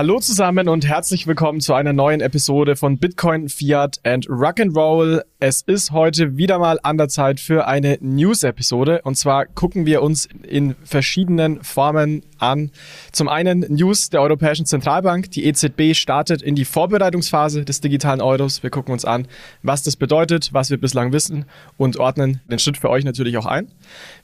Hallo 0.00 0.18
zusammen 0.18 0.66
und 0.66 0.88
herzlich 0.88 1.26
willkommen 1.26 1.60
zu 1.60 1.74
einer 1.74 1.92
neuen 1.92 2.22
Episode 2.22 2.74
von 2.74 2.96
Bitcoin, 2.96 3.50
Fiat 3.50 4.00
and 4.02 4.26
Rock'n'Roll. 4.30 5.20
Es 5.40 5.60
ist 5.60 5.90
heute 5.90 6.38
wieder 6.38 6.58
mal 6.58 6.78
an 6.82 6.96
der 6.96 7.08
Zeit 7.10 7.38
für 7.38 7.66
eine 7.66 7.98
News-Episode 8.00 9.02
und 9.04 9.16
zwar 9.16 9.44
gucken 9.44 9.84
wir 9.84 10.00
uns 10.00 10.26
in 10.42 10.74
verschiedenen 10.84 11.62
Formen 11.62 12.22
an. 12.38 12.70
Zum 13.12 13.28
einen 13.28 13.60
News 13.68 14.08
der 14.08 14.22
Europäischen 14.22 14.64
Zentralbank. 14.64 15.32
Die 15.32 15.44
EZB 15.44 15.94
startet 15.94 16.40
in 16.40 16.54
die 16.54 16.64
Vorbereitungsphase 16.64 17.66
des 17.66 17.82
digitalen 17.82 18.22
Euros. 18.22 18.62
Wir 18.62 18.70
gucken 18.70 18.94
uns 18.94 19.04
an, 19.04 19.28
was 19.62 19.82
das 19.82 19.96
bedeutet, 19.96 20.54
was 20.54 20.70
wir 20.70 20.80
bislang 20.80 21.12
wissen 21.12 21.44
und 21.76 21.98
ordnen 21.98 22.40
den 22.50 22.58
Schritt 22.58 22.78
für 22.78 22.88
euch 22.88 23.04
natürlich 23.04 23.36
auch 23.36 23.44
ein. 23.44 23.70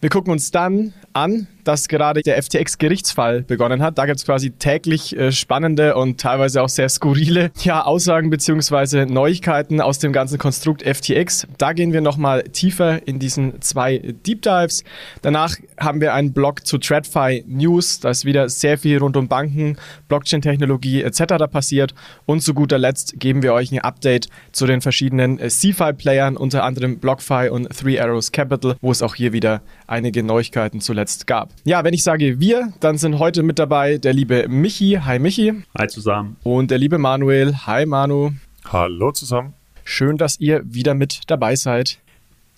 Wir 0.01 0.09
gucken 0.09 0.33
uns 0.33 0.51
dann 0.51 0.95
an, 1.13 1.49
dass 1.67 1.89
gerade 1.89 2.23
der 2.23 2.41
FTX-Gerichtsfall 2.43 3.43
begonnen 3.43 3.83
hat. 3.83 3.99
Da 3.99 4.07
gibt 4.07 4.19
es 4.19 4.25
quasi 4.25 4.53
täglich 4.53 5.17
äh, 5.17 5.33
spannende 5.33 5.97
und 5.97 6.21
teilweise 6.21 6.63
auch 6.63 6.69
sehr 6.69 6.89
skurrile 6.89 7.51
ja, 7.63 7.83
Aussagen 7.83 8.31
bzw. 8.31 9.07
Neuigkeiten 9.07 9.81
aus 9.81 9.99
dem 9.99 10.13
ganzen 10.13 10.39
Konstrukt 10.39 10.83
FTX. 10.83 11.49
Da 11.59 11.73
gehen 11.73 11.93
wir 11.93 12.01
nochmal 12.01 12.45
tiefer 12.45 13.07
in 13.07 13.19
diesen 13.19 13.61
zwei 13.63 13.99
Deep 13.99 14.43
Dives. 14.43 14.85
Danach 15.23 15.57
haben 15.79 16.01
wir 16.01 16.15
einen 16.15 16.33
Blog 16.33 16.65
zu 16.67 16.79
TradFi 16.79 17.45
News. 17.49 17.99
Da 17.99 18.11
ist 18.11 18.25
wieder 18.25 18.49
sehr 18.49 18.79
viel 18.79 18.99
rund 18.99 19.17
um 19.17 19.27
Banken, 19.27 19.77
Blockchain-Technologie 20.09 21.03
etc. 21.03 21.51
passiert. 21.51 21.95
Und 22.27 22.43
zu 22.43 22.55
guter 22.55 22.79
Letzt 22.79 23.19
geben 23.19 23.43
wir 23.43 23.53
euch 23.53 23.73
ein 23.73 23.81
Update 23.81 24.29
zu 24.53 24.67
den 24.67 24.81
verschiedenen 24.81 25.41
äh, 25.41 25.49
CFI-Playern, 25.49 26.37
unter 26.37 26.63
anderem 26.63 26.99
BlockFi 26.99 27.49
und 27.51 27.69
Three 27.77 27.99
Arrows 27.99 28.31
Capital, 28.31 28.77
wo 28.81 28.93
es 28.93 29.03
auch 29.03 29.17
hier 29.17 29.33
wieder 29.33 29.63
einige 29.89 30.23
Neuigkeiten 30.23 30.81
zuletzt 30.81 31.27
gab. 31.27 31.56
Ja, 31.65 31.83
wenn 31.85 31.95
ich 31.95 32.03
sage 32.03 32.39
wir, 32.41 32.73
dann 32.81 32.97
sind 32.99 33.19
heute 33.19 33.43
mit 33.43 33.59
dabei 33.59 33.99
der 33.99 34.13
liebe 34.13 34.47
Michi. 34.49 35.01
Hi 35.05 35.19
Michi. 35.19 35.53
Hi 35.77 35.89
zusammen. 35.89 36.37
Und 36.45 36.71
der 36.71 36.79
liebe 36.79 36.99
Manuel. 36.99 37.55
Hi 37.67 37.87
Manu. 37.87 38.33
Hallo 38.71 39.13
zusammen. 39.13 39.55
Schön, 39.85 40.17
dass 40.17 40.41
ihr 40.41 40.63
wieder 40.65 40.95
mit 40.95 41.23
dabei 41.29 41.57
seid. 41.57 41.99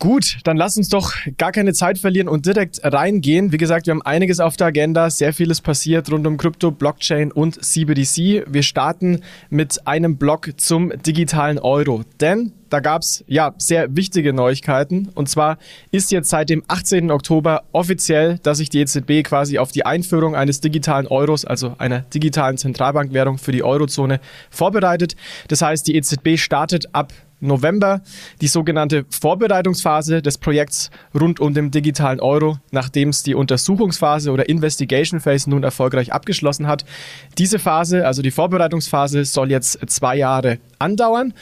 Gut, 0.01 0.39
dann 0.45 0.57
lass 0.57 0.77
uns 0.77 0.89
doch 0.89 1.13
gar 1.39 1.51
keine 1.51 1.73
Zeit 1.73 1.99
verlieren 1.99 2.29
und 2.29 2.47
direkt 2.47 2.81
reingehen. 2.85 3.51
Wie 3.51 3.57
gesagt, 3.57 3.87
wir 3.87 3.91
haben 3.91 4.03
einiges 4.03 4.39
auf 4.39 4.57
der 4.57 4.69
Agenda, 4.69 5.11
sehr 5.11 5.33
vieles 5.33 5.61
passiert 5.61 6.13
rund 6.13 6.25
um 6.25 6.37
Krypto, 6.37 6.71
Blockchain 6.71 7.33
und 7.33 7.65
CBDC. 7.65 8.45
Wir 8.47 8.63
starten 8.63 9.23
mit 9.51 9.89
einem 9.89 10.17
Blog 10.17 10.53
zum 10.57 10.93
digitalen 11.03 11.59
Euro, 11.59 12.05
denn 12.21 12.53
da 12.71 12.79
gab 12.79 13.03
es 13.03 13.25
ja 13.27 13.55
sehr 13.59 13.97
wichtige 13.97 14.33
Neuigkeiten. 14.33 15.09
Und 15.17 15.29
zwar 15.29 15.59
ist 15.91 16.13
jetzt 16.13 16.31
seit 16.31 16.49
dem 16.49 16.63
18. 16.69 17.11
Oktober 17.11 17.65
offiziell, 17.73 18.39
dass 18.45 18.59
sich 18.59 18.69
die 18.69 18.81
EZB 18.81 19.25
quasi 19.25 19.59
auf 19.59 19.73
die 19.73 19.85
Einführung 19.85 20.37
eines 20.37 20.61
digitalen 20.61 21.09
Euros, 21.09 21.45
also 21.45 21.75
einer 21.79 22.01
digitalen 22.01 22.57
Zentralbankwährung 22.57 23.39
für 23.39 23.51
die 23.51 23.65
Eurozone, 23.65 24.21
vorbereitet. 24.51 25.17
Das 25.49 25.63
heißt, 25.63 25.89
die 25.89 25.97
EZB 25.97 26.37
startet 26.37 26.95
ab 26.95 27.13
November 27.41 28.03
die 28.41 28.49
sogenannte 28.49 29.05
Vorbereitungsphase 29.11 30.23
des 30.23 30.39
Projekts 30.39 30.91
rund 31.19 31.41
um 31.41 31.55
den 31.55 31.71
digitalen 31.71 32.21
Euro, 32.21 32.59
nachdem 32.71 33.11
es 33.11 33.23
die 33.23 33.35
Untersuchungsphase 33.35 34.31
oder 34.31 34.49
Investigation 34.49 35.21
Phase 35.21 35.51
nun 35.51 35.63
erfolgreich 35.63 36.13
abgeschlossen 36.13 36.67
hat. 36.67 36.85
Diese 37.39 37.59
Phase, 37.59 38.07
also 38.07 38.23
die 38.23 38.31
Vorbereitungsphase, 38.31 39.25
soll 39.25 39.51
jetzt 39.51 39.79
zwei 39.89 40.17
Jahre 40.17 40.59
andauern. 40.79 41.35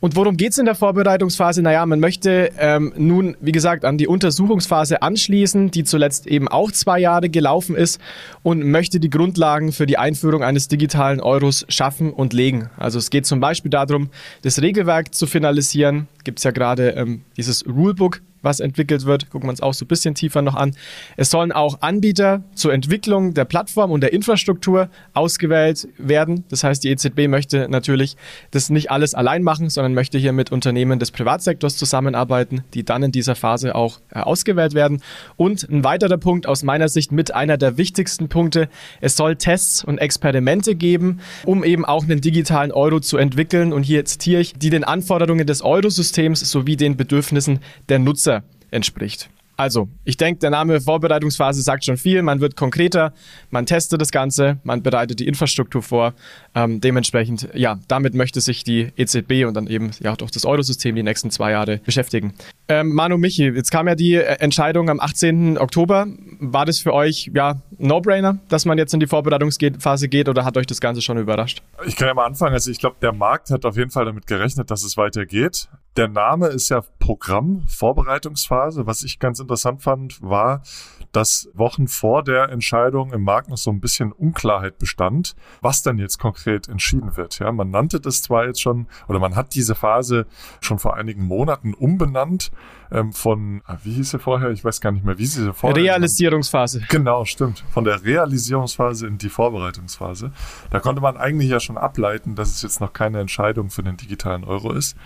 Und 0.00 0.16
worum 0.16 0.38
geht 0.38 0.52
es 0.52 0.58
in 0.58 0.64
der 0.64 0.74
Vorbereitungsphase? 0.74 1.60
Naja, 1.60 1.84
man 1.84 2.00
möchte 2.00 2.50
ähm, 2.58 2.92
nun, 2.96 3.36
wie 3.40 3.52
gesagt, 3.52 3.84
an 3.84 3.98
die 3.98 4.06
Untersuchungsphase 4.06 5.02
anschließen, 5.02 5.70
die 5.70 5.84
zuletzt 5.84 6.26
eben 6.26 6.48
auch 6.48 6.72
zwei 6.72 6.98
Jahre 6.98 7.28
gelaufen 7.28 7.76
ist 7.76 8.00
und 8.42 8.64
möchte 8.64 8.98
die 8.98 9.10
Grundlagen 9.10 9.72
für 9.72 9.84
die 9.84 9.98
Einführung 9.98 10.42
eines 10.42 10.68
digitalen 10.68 11.20
Euros 11.20 11.66
schaffen 11.68 12.14
und 12.14 12.32
legen. 12.32 12.70
Also 12.78 12.98
es 12.98 13.10
geht 13.10 13.26
zum 13.26 13.40
Beispiel 13.40 13.70
darum, 13.70 14.08
das 14.40 14.62
Regelwerk 14.62 15.14
zu 15.14 15.26
finalisieren. 15.26 16.08
Gibt 16.24 16.38
es 16.38 16.44
ja 16.44 16.50
gerade 16.50 16.90
ähm, 16.90 17.22
dieses 17.36 17.66
Rulebook, 17.66 18.22
was 18.42 18.60
entwickelt 18.60 19.04
wird. 19.04 19.30
Gucken 19.30 19.48
wir 19.48 19.50
uns 19.50 19.60
auch 19.60 19.74
so 19.74 19.84
ein 19.84 19.88
bisschen 19.88 20.14
tiefer 20.14 20.42
noch 20.42 20.54
an. 20.54 20.72
Es 21.16 21.30
sollen 21.30 21.52
auch 21.52 21.80
Anbieter 21.82 22.42
zur 22.54 22.72
Entwicklung 22.72 23.34
der 23.34 23.44
Plattform 23.44 23.90
und 23.90 24.00
der 24.00 24.12
Infrastruktur 24.12 24.88
ausgewählt 25.12 25.88
werden. 25.98 26.44
Das 26.48 26.64
heißt, 26.64 26.82
die 26.84 26.90
EZB 26.90 27.28
möchte 27.28 27.68
natürlich 27.68 28.16
das 28.50 28.70
nicht 28.70 28.90
alles 28.90 29.14
allein 29.14 29.42
machen, 29.42 29.68
sondern 29.70 29.94
möchte 29.94 30.18
hier 30.18 30.32
mit 30.32 30.52
Unternehmen 30.52 30.98
des 30.98 31.10
Privatsektors 31.10 31.76
zusammenarbeiten, 31.76 32.62
die 32.74 32.84
dann 32.84 33.02
in 33.02 33.12
dieser 33.12 33.34
Phase 33.34 33.74
auch 33.74 34.00
äh, 34.10 34.20
ausgewählt 34.20 34.74
werden. 34.74 35.02
Und 35.36 35.68
ein 35.68 35.84
weiterer 35.84 36.18
Punkt 36.18 36.46
aus 36.46 36.62
meiner 36.62 36.88
Sicht 36.88 37.12
mit 37.12 37.34
einer 37.34 37.56
der 37.56 37.76
wichtigsten 37.76 38.28
Punkte, 38.28 38.68
es 39.00 39.16
soll 39.16 39.36
Tests 39.36 39.84
und 39.84 39.98
Experimente 39.98 40.74
geben, 40.74 41.20
um 41.44 41.64
eben 41.64 41.84
auch 41.84 42.04
einen 42.04 42.20
digitalen 42.20 42.72
Euro 42.72 43.00
zu 43.00 43.16
entwickeln. 43.16 43.72
Und 43.72 43.82
hier 43.82 44.04
zitiere 44.04 44.40
ich, 44.40 44.54
die 44.54 44.70
den 44.70 44.84
Anforderungen 44.84 45.46
des 45.46 45.62
Eurosystems 45.62 46.40
sowie 46.50 46.76
den 46.76 46.96
Bedürfnissen 46.96 47.60
der 47.88 47.98
Nutzer 47.98 48.29
Nutzer 48.29 48.29
entspricht. 48.70 49.30
Also, 49.60 49.90
ich 50.06 50.16
denke, 50.16 50.38
der 50.38 50.48
Name 50.48 50.80
Vorbereitungsphase 50.80 51.60
sagt 51.60 51.84
schon 51.84 51.98
viel. 51.98 52.22
Man 52.22 52.40
wird 52.40 52.56
konkreter, 52.56 53.12
man 53.50 53.66
testet 53.66 54.00
das 54.00 54.10
Ganze, 54.10 54.58
man 54.64 54.82
bereitet 54.82 55.20
die 55.20 55.28
Infrastruktur 55.28 55.82
vor. 55.82 56.14
Ähm, 56.54 56.80
dementsprechend, 56.80 57.46
ja, 57.52 57.78
damit 57.86 58.14
möchte 58.14 58.40
sich 58.40 58.64
die 58.64 58.88
EZB 58.96 59.44
und 59.46 59.52
dann 59.52 59.66
eben 59.66 59.90
ja 60.00 60.12
auch 60.12 60.16
das 60.16 60.46
Eurosystem 60.46 60.96
die 60.96 61.02
nächsten 61.02 61.30
zwei 61.30 61.50
Jahre 61.50 61.76
beschäftigen. 61.76 62.32
Ähm, 62.68 62.94
Manu 62.94 63.18
Michi, 63.18 63.48
jetzt 63.48 63.70
kam 63.70 63.86
ja 63.86 63.94
die 63.94 64.14
äh, 64.14 64.36
Entscheidung 64.40 64.88
am 64.88 64.98
18. 64.98 65.58
Oktober. 65.58 66.06
War 66.38 66.64
das 66.64 66.78
für 66.78 66.94
euch 66.94 67.30
ja 67.34 67.60
No-Brainer, 67.76 68.38
dass 68.48 68.64
man 68.64 68.78
jetzt 68.78 68.94
in 68.94 69.00
die 69.00 69.06
Vorbereitungsphase 69.06 70.08
geht 70.08 70.30
oder 70.30 70.46
hat 70.46 70.56
euch 70.56 70.66
das 70.66 70.80
Ganze 70.80 71.02
schon 71.02 71.18
überrascht? 71.18 71.62
Ich 71.84 71.96
kann 71.96 72.08
ja 72.08 72.14
mal 72.14 72.24
anfangen. 72.24 72.54
Also 72.54 72.70
ich 72.70 72.78
glaube, 72.78 72.96
der 73.02 73.12
Markt 73.12 73.50
hat 73.50 73.66
auf 73.66 73.76
jeden 73.76 73.90
Fall 73.90 74.06
damit 74.06 74.26
gerechnet, 74.26 74.70
dass 74.70 74.84
es 74.84 74.96
weitergeht. 74.96 75.68
Der 75.96 76.06
Name 76.06 76.46
ist 76.46 76.68
ja 76.68 76.82
Programm, 77.00 77.64
Vorbereitungsphase. 77.66 78.86
Was 78.86 79.02
ich 79.02 79.18
ganz 79.18 79.40
interessant 79.40 79.82
fand, 79.82 80.22
war, 80.22 80.62
dass 81.10 81.48
Wochen 81.52 81.88
vor 81.88 82.22
der 82.22 82.50
Entscheidung 82.50 83.12
im 83.12 83.24
Markt 83.24 83.48
noch 83.48 83.56
so 83.56 83.70
ein 83.70 83.80
bisschen 83.80 84.12
Unklarheit 84.12 84.78
bestand, 84.78 85.34
was 85.60 85.82
dann 85.82 85.98
jetzt 85.98 86.18
konkret 86.18 86.68
entschieden 86.68 87.16
wird. 87.16 87.40
Ja, 87.40 87.50
man 87.50 87.70
nannte 87.70 88.00
das 88.00 88.22
zwar 88.22 88.46
jetzt 88.46 88.60
schon, 88.60 88.86
oder 89.08 89.18
man 89.18 89.34
hat 89.34 89.54
diese 89.56 89.74
Phase 89.74 90.26
schon 90.60 90.78
vor 90.78 90.94
einigen 90.94 91.24
Monaten 91.24 91.74
umbenannt 91.74 92.52
ähm, 92.92 93.12
von, 93.12 93.62
ah, 93.66 93.78
wie 93.82 93.92
hieß 93.94 94.10
sie 94.10 94.18
vorher? 94.20 94.50
Ich 94.50 94.64
weiß 94.64 94.80
gar 94.80 94.92
nicht 94.92 95.04
mehr, 95.04 95.18
wie 95.18 95.26
sie 95.26 95.52
vorher. 95.52 95.76
Realisierungsphase. 95.76 96.82
Genau, 96.88 97.24
stimmt. 97.24 97.64
Von 97.70 97.84
der 97.84 98.04
Realisierungsphase 98.04 99.08
in 99.08 99.18
die 99.18 99.28
Vorbereitungsphase. 99.28 100.32
Da 100.70 100.78
konnte 100.78 101.00
man 101.00 101.16
eigentlich 101.16 101.50
ja 101.50 101.58
schon 101.58 101.78
ableiten, 101.78 102.36
dass 102.36 102.50
es 102.50 102.62
jetzt 102.62 102.80
noch 102.80 102.92
keine 102.92 103.20
Entscheidung 103.20 103.70
für 103.70 103.82
den 103.82 103.96
digitalen 103.96 104.44
Euro 104.44 104.72
ist. 104.72 104.96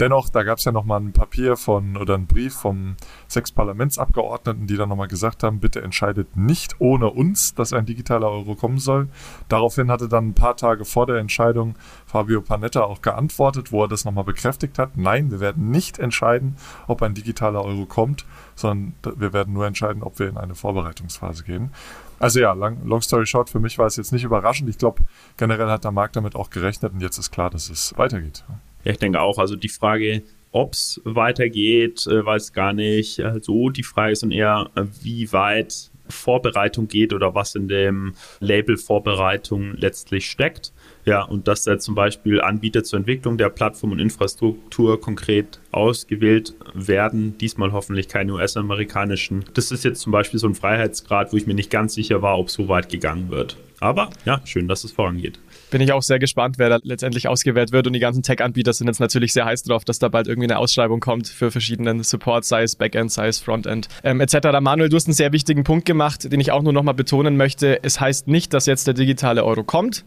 Dennoch, 0.00 0.30
da 0.30 0.44
gab 0.44 0.56
es 0.56 0.64
ja 0.64 0.72
nochmal 0.72 0.98
ein 0.98 1.12
Papier 1.12 1.58
von 1.58 1.98
oder 1.98 2.14
ein 2.14 2.26
Brief 2.26 2.54
vom 2.54 2.96
sechs 3.28 3.52
Parlamentsabgeordneten, 3.52 4.66
die 4.66 4.78
dann 4.78 4.88
nochmal 4.88 5.08
gesagt 5.08 5.42
haben, 5.42 5.60
bitte 5.60 5.82
entscheidet 5.82 6.38
nicht 6.38 6.80
ohne 6.80 7.10
uns, 7.10 7.54
dass 7.54 7.74
ein 7.74 7.84
digitaler 7.84 8.30
Euro 8.30 8.54
kommen 8.54 8.78
soll. 8.78 9.08
Daraufhin 9.48 9.90
hatte 9.90 10.08
dann 10.08 10.28
ein 10.28 10.34
paar 10.34 10.56
Tage 10.56 10.86
vor 10.86 11.04
der 11.04 11.16
Entscheidung 11.16 11.74
Fabio 12.06 12.40
Panetta 12.40 12.80
auch 12.80 13.02
geantwortet, 13.02 13.72
wo 13.72 13.82
er 13.82 13.88
das 13.88 14.06
nochmal 14.06 14.24
bekräftigt 14.24 14.78
hat. 14.78 14.96
Nein, 14.96 15.30
wir 15.30 15.40
werden 15.40 15.70
nicht 15.70 15.98
entscheiden, 15.98 16.56
ob 16.86 17.02
ein 17.02 17.12
digitaler 17.12 17.62
Euro 17.62 17.84
kommt, 17.84 18.24
sondern 18.54 18.94
wir 19.16 19.34
werden 19.34 19.52
nur 19.52 19.66
entscheiden, 19.66 20.02
ob 20.02 20.18
wir 20.18 20.30
in 20.30 20.38
eine 20.38 20.54
Vorbereitungsphase 20.54 21.44
gehen. 21.44 21.72
Also 22.18 22.40
ja, 22.40 22.54
long, 22.54 22.86
long 22.86 23.02
story 23.02 23.26
short, 23.26 23.50
für 23.50 23.60
mich 23.60 23.78
war 23.78 23.86
es 23.86 23.96
jetzt 23.96 24.12
nicht 24.12 24.24
überraschend. 24.24 24.70
Ich 24.70 24.78
glaube, 24.78 25.02
generell 25.36 25.68
hat 25.68 25.84
der 25.84 25.92
Markt 25.92 26.16
damit 26.16 26.36
auch 26.36 26.48
gerechnet 26.48 26.94
und 26.94 27.00
jetzt 27.00 27.18
ist 27.18 27.30
klar, 27.30 27.50
dass 27.50 27.68
es 27.68 27.92
weitergeht. 27.98 28.44
Ja, 28.84 28.92
ich 28.92 28.98
denke 28.98 29.20
auch. 29.20 29.38
Also 29.38 29.56
die 29.56 29.68
Frage, 29.68 30.22
ob 30.52 30.72
es 30.72 31.00
weitergeht, 31.04 32.06
äh, 32.06 32.24
weiß 32.24 32.52
gar 32.52 32.72
nicht 32.72 33.22
so. 33.42 33.70
Die 33.70 33.82
Frage 33.82 34.12
ist 34.12 34.22
dann 34.22 34.32
eher, 34.32 34.70
äh, 34.74 34.84
wie 35.02 35.32
weit 35.32 35.90
Vorbereitung 36.08 36.88
geht 36.88 37.12
oder 37.12 37.34
was 37.34 37.54
in 37.54 37.68
dem 37.68 38.14
Label 38.40 38.76
Vorbereitung 38.76 39.74
letztlich 39.76 40.28
steckt. 40.28 40.72
Ja, 41.04 41.22
und 41.22 41.48
dass 41.48 41.64
da 41.64 41.78
zum 41.78 41.94
Beispiel 41.94 42.40
Anbieter 42.40 42.84
zur 42.84 42.98
Entwicklung 42.98 43.38
der 43.38 43.48
Plattform 43.48 43.92
und 43.92 44.00
Infrastruktur 44.00 45.00
konkret 45.00 45.60
ausgewählt 45.72 46.54
werden, 46.74 47.38
diesmal 47.38 47.72
hoffentlich 47.72 48.08
keine 48.08 48.34
US-amerikanischen. 48.34 49.44
Das 49.54 49.70
ist 49.70 49.84
jetzt 49.84 50.00
zum 50.00 50.12
Beispiel 50.12 50.38
so 50.38 50.46
ein 50.46 50.54
Freiheitsgrad, 50.54 51.32
wo 51.32 51.36
ich 51.36 51.46
mir 51.46 51.54
nicht 51.54 51.70
ganz 51.70 51.94
sicher 51.94 52.22
war, 52.22 52.38
ob 52.38 52.50
so 52.50 52.68
weit 52.68 52.90
gegangen 52.90 53.30
wird. 53.30 53.56
Aber 53.78 54.10
ja, 54.26 54.42
schön, 54.44 54.68
dass 54.68 54.84
es 54.84 54.92
vorangeht 54.92 55.38
bin 55.70 55.80
ich 55.80 55.92
auch 55.92 56.02
sehr 56.02 56.18
gespannt, 56.18 56.58
wer 56.58 56.68
da 56.68 56.78
letztendlich 56.82 57.28
ausgewählt 57.28 57.72
wird. 57.72 57.86
Und 57.86 57.92
die 57.92 58.00
ganzen 58.00 58.22
Tech-Anbieter 58.22 58.72
sind 58.72 58.86
jetzt 58.86 59.00
natürlich 59.00 59.32
sehr 59.32 59.44
heiß 59.44 59.62
drauf, 59.62 59.84
dass 59.84 59.98
da 59.98 60.08
bald 60.08 60.26
irgendwie 60.26 60.46
eine 60.46 60.58
Ausschreibung 60.58 61.00
kommt 61.00 61.28
für 61.28 61.50
verschiedenen 61.50 62.02
Support, 62.02 62.44
sei 62.44 62.62
es 62.62 62.76
Backend, 62.76 63.12
sei 63.12 63.28
es 63.28 63.40
Frontend, 63.40 63.88
ähm, 64.04 64.20
etc. 64.20 64.60
Manuel, 64.60 64.88
du 64.88 64.96
hast 64.96 65.06
einen 65.06 65.14
sehr 65.14 65.32
wichtigen 65.32 65.64
Punkt 65.64 65.86
gemacht, 65.86 66.30
den 66.30 66.40
ich 66.40 66.52
auch 66.52 66.62
nur 66.62 66.72
nochmal 66.72 66.94
betonen 66.94 67.36
möchte. 67.36 67.82
Es 67.82 68.00
heißt 68.00 68.28
nicht, 68.28 68.52
dass 68.52 68.66
jetzt 68.66 68.86
der 68.86 68.94
digitale 68.94 69.44
Euro 69.44 69.64
kommt, 69.64 70.04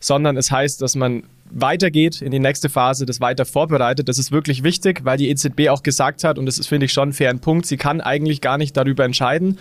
sondern 0.00 0.36
es 0.36 0.50
heißt, 0.50 0.82
dass 0.82 0.96
man 0.96 1.24
weitergeht 1.50 2.20
in 2.20 2.30
die 2.30 2.38
nächste 2.38 2.68
Phase, 2.68 3.06
das 3.06 3.20
weiter 3.20 3.44
vorbereitet. 3.44 4.08
Das 4.08 4.18
ist 4.18 4.32
wirklich 4.32 4.62
wichtig, 4.62 5.04
weil 5.04 5.18
die 5.18 5.30
EZB 5.30 5.68
auch 5.68 5.82
gesagt 5.82 6.24
hat, 6.24 6.38
und 6.38 6.46
das 6.46 6.58
ist, 6.58 6.66
finde 6.66 6.86
ich, 6.86 6.92
schon 6.92 7.10
ein 7.10 7.12
fairen 7.12 7.40
Punkt, 7.40 7.66
sie 7.66 7.76
kann 7.76 8.00
eigentlich 8.00 8.40
gar 8.40 8.58
nicht 8.58 8.76
darüber 8.76 9.04
entscheiden, 9.04 9.58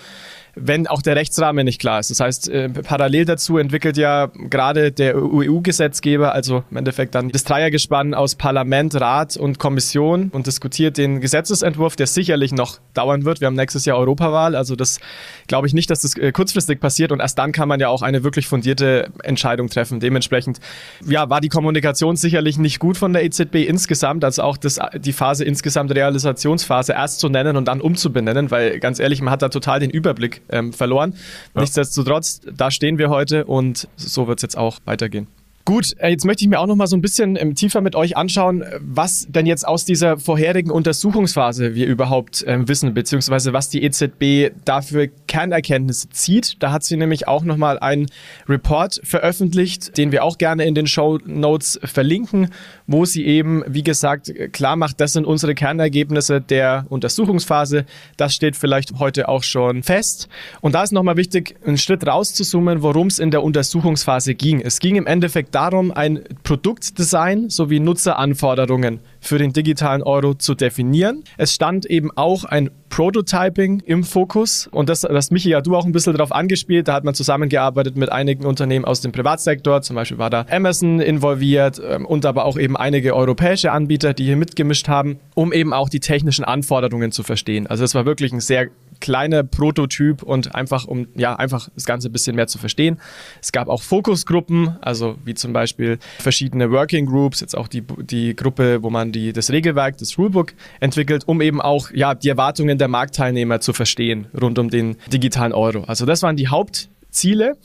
wenn 0.56 0.88
auch 0.88 1.02
der 1.02 1.16
Rechtsrahmen 1.16 1.66
nicht 1.66 1.80
klar 1.80 2.00
ist. 2.00 2.12
Das 2.12 2.20
heißt, 2.20 2.50
äh, 2.50 2.70
parallel 2.70 3.26
dazu 3.26 3.58
entwickelt 3.58 3.98
ja 3.98 4.28
gerade 4.50 4.92
der 4.92 5.16
EU-Gesetzgeber, 5.16 6.34
also 6.34 6.64
im 6.70 6.78
Endeffekt 6.78 7.16
dann 7.16 7.30
das 7.30 7.44
Dreiergespann 7.44 8.14
aus 8.14 8.36
Parlament, 8.36 9.00
Rat 9.00 9.36
und 9.36 9.58
Kommission 9.58 10.30
und 10.32 10.46
diskutiert 10.46 10.98
den 10.98 11.22
Gesetzesentwurf, 11.22 11.96
der 11.96 12.08
sicherlich 12.08 12.52
noch 12.52 12.80
dauern 12.94 13.26
wird. 13.26 13.42
Wir 13.42 13.48
haben 13.48 13.56
nächstes 13.56 13.86
Jahr 13.86 13.98
Europawahl, 13.98 14.56
also 14.56 14.76
das 14.76 15.00
glaube 15.48 15.66
ich 15.68 15.74
nicht, 15.74 15.90
dass 15.90 16.02
das 16.02 16.16
äh, 16.18 16.32
kurzfristig 16.32 16.80
passiert 16.80 17.12
und 17.12 17.20
erst 17.20 17.40
dann 17.40 17.52
kann 17.52 17.68
man 17.68 17.80
ja 17.80 17.90
auch 17.90 18.04
eine 18.04 18.24
wirklich 18.24 18.48
fundierte 18.48 19.10
Entscheidung 19.24 19.70
treffen. 19.70 20.00
Dementsprechend 20.00 20.60
ja, 21.06 21.30
war 21.30 21.42
die 21.42 21.50
Kommunikation 21.50 22.16
sicherlich 22.16 22.60
nicht 22.60 22.78
gut 22.78 22.98
von 22.98 23.12
der 23.14 23.24
EZB 23.24 23.56
insgesamt, 23.68 24.24
also 24.24 24.44
auch 24.44 24.58
das, 24.58 24.80
die 24.96 25.14
Phase 25.14 25.44
insgesamt 25.46 25.94
Realisationsphase 25.96 26.94
erst 26.94 27.20
zu 27.20 27.30
nennen 27.30 27.58
und 27.58 27.68
dann 27.68 27.82
umzubenennen, 27.82 28.52
weil 28.52 28.80
ganz 28.80 29.00
ehrlich, 29.00 29.22
man 29.22 29.32
hat 29.32 29.42
da 29.42 29.50
total 29.50 29.80
den 29.80 29.90
Überblick 29.90 30.43
ähm, 30.50 30.74
verloren. 30.74 31.14
Ja. 31.54 31.62
Nichtsdestotrotz, 31.62 32.42
da 32.52 32.72
stehen 32.72 32.98
wir 32.98 33.10
heute 33.10 33.46
und 33.46 33.88
so 33.96 34.28
wird 34.28 34.40
es 34.40 34.44
jetzt 34.44 34.58
auch 34.58 34.80
weitergehen. 34.86 35.28
Gut, 35.66 35.96
äh, 36.00 36.10
jetzt 36.10 36.26
möchte 36.26 36.44
ich 36.44 36.50
mir 36.50 36.60
auch 36.60 36.68
noch 36.68 36.76
mal 36.76 36.88
so 36.88 36.98
ein 36.98 37.02
bisschen 37.02 37.38
ähm, 37.38 37.56
tiefer 37.56 37.80
mit 37.80 37.96
euch 37.96 38.18
anschauen, 38.18 38.66
was 38.82 39.28
denn 39.30 39.46
jetzt 39.46 39.66
aus 39.66 39.86
dieser 39.86 40.18
vorherigen 40.18 40.70
Untersuchungsphase 40.70 41.74
wir 41.74 41.88
überhaupt 41.88 42.44
ähm, 42.46 42.68
wissen, 42.68 42.94
beziehungsweise 42.94 43.54
was 43.54 43.70
die 43.70 43.82
EZB 43.82 44.54
dafür 44.66 45.08
Kernerkenntnisse 45.28 46.10
zieht. 46.10 46.62
Da 46.62 46.74
hat 46.74 46.84
sie 46.84 46.98
nämlich 46.98 47.30
auch 47.30 47.46
noch 47.46 47.56
mal 47.56 47.80
einen 47.80 48.08
Report 48.50 49.00
veröffentlicht, 49.06 49.98
den 49.98 50.12
wir 50.12 50.26
auch 50.26 50.38
gerne 50.38 50.66
in 50.66 50.76
den 50.76 50.86
Show 50.86 51.20
Notes 51.24 51.80
verlinken, 51.82 52.50
wo 52.86 53.06
sie 53.06 53.26
eben, 53.26 53.64
wie 53.66 53.84
gesagt, 53.84 54.34
klar 54.52 54.76
macht, 54.76 55.00
das 55.00 55.14
sind 55.14 55.26
unsere 55.26 55.56
Kernergebnisse 55.56 56.42
der 56.42 56.86
Untersuchungsphase. 56.90 57.86
Das 58.18 58.36
steht 58.36 58.58
vielleicht 58.58 59.00
heute 59.00 59.30
auch 59.30 59.44
schon 59.44 59.82
fest. 59.82 60.28
Und 60.60 60.76
da 60.76 60.84
ist 60.84 60.92
noch 60.92 61.04
mal 61.04 61.16
wichtig, 61.16 61.56
einen 61.66 61.78
Schritt 61.78 62.06
rauszuzoomen, 62.06 62.82
worum 62.82 63.08
es 63.08 63.20
in 63.20 63.32
der 63.32 63.44
Untersuchungsphase 63.44 64.36
ging. 64.36 64.60
Es 64.60 64.80
ging 64.80 64.98
im 64.98 65.08
Endeffekt 65.08 65.53
darum, 65.56 65.92
ein 65.92 66.24
Produktdesign 66.44 67.50
sowie 67.50 67.80
Nutzeranforderungen 67.80 69.00
für 69.20 69.38
den 69.38 69.54
digitalen 69.54 70.04
Euro 70.04 70.34
zu 70.34 70.56
definieren. 70.56 71.24
Es 71.38 71.54
stand 71.54 71.86
eben 71.86 72.12
auch 72.16 72.44
ein 72.44 72.70
Prototyping 72.90 73.82
im 73.86 74.04
Fokus 74.04 74.68
und 74.68 74.88
das, 74.88 75.02
das 75.02 75.32
Michi 75.32 75.50
ja 75.50 75.62
du 75.62 75.76
auch 75.76 75.86
ein 75.86 75.94
bisschen 75.94 76.14
darauf 76.14 76.32
angespielt. 76.32 76.88
Da 76.88 76.94
hat 76.94 77.04
man 77.04 77.16
zusammengearbeitet 77.16 77.96
mit 77.96 78.12
einigen 78.12 78.46
Unternehmen 78.46 78.86
aus 78.86 79.02
dem 79.02 79.12
Privatsektor. 79.12 79.82
Zum 79.82 79.96
Beispiel 79.96 80.20
war 80.20 80.30
da 80.30 80.46
Amazon 80.52 81.00
involviert 81.00 81.82
ähm, 81.84 82.06
und 82.06 82.26
aber 82.26 82.46
auch 82.46 82.58
eben 82.58 82.78
einige 82.78 83.16
europäische 83.16 83.72
Anbieter, 83.72 84.14
die 84.14 84.26
hier 84.26 84.38
mitgemischt 84.38 84.88
haben, 84.88 85.20
um 85.34 85.54
eben 85.54 85.74
auch 85.74 85.90
die 85.90 86.02
technischen 86.02 86.46
Anforderungen 86.46 87.12
zu 87.12 87.24
verstehen. 87.24 87.66
Also 87.66 87.84
es 87.84 87.96
war 87.96 88.06
wirklich 88.06 88.32
ein 88.32 88.42
sehr 88.42 88.68
kleiner 89.04 89.44
Prototyp 89.44 90.24
und 90.24 90.56
einfach 90.56 90.86
um 90.86 91.08
ja 91.14 91.36
einfach 91.36 91.68
das 91.76 91.86
Ganze 91.86 92.08
ein 92.08 92.14
bisschen 92.14 92.38
mehr 92.38 92.48
zu 92.48 92.58
verstehen. 92.58 93.02
Es 93.42 93.52
gab 93.52 93.68
auch 93.68 93.82
Fokusgruppen, 93.82 94.78
also 94.80 95.18
wie 95.26 95.34
zum 95.34 95.52
Beispiel 95.52 96.00
verschiedene 96.20 96.72
Working 96.72 97.06
Groups, 97.06 97.42
jetzt 97.42 97.54
auch 97.58 97.68
die, 97.68 97.82
die 97.82 98.34
Gruppe, 98.34 98.82
wo 98.82 98.90
man 98.90 99.12
die, 99.12 99.34
das 99.34 99.52
Regelwerk, 99.52 99.98
das 99.98 100.18
Rulebook 100.18 100.54
entwickelt, 100.80 101.24
um 101.28 101.42
eben 101.42 101.60
auch 101.60 101.92
ja, 101.92 102.16
die 102.16 102.30
Erwartungen 102.30 102.78
der 102.78 102.88
Marktteilnehmer 102.88 103.60
zu 103.60 103.74
verstehen 103.74 104.28
rund 104.42 104.58
um 104.58 104.70
den 104.70 104.96
digitalen 105.12 105.52
Euro. 105.52 105.84
Also 105.84 106.06
das 106.06 106.24
waren 106.24 106.38
die 106.38 106.48
Haupt 106.48 106.88
Ziele. 107.14 107.58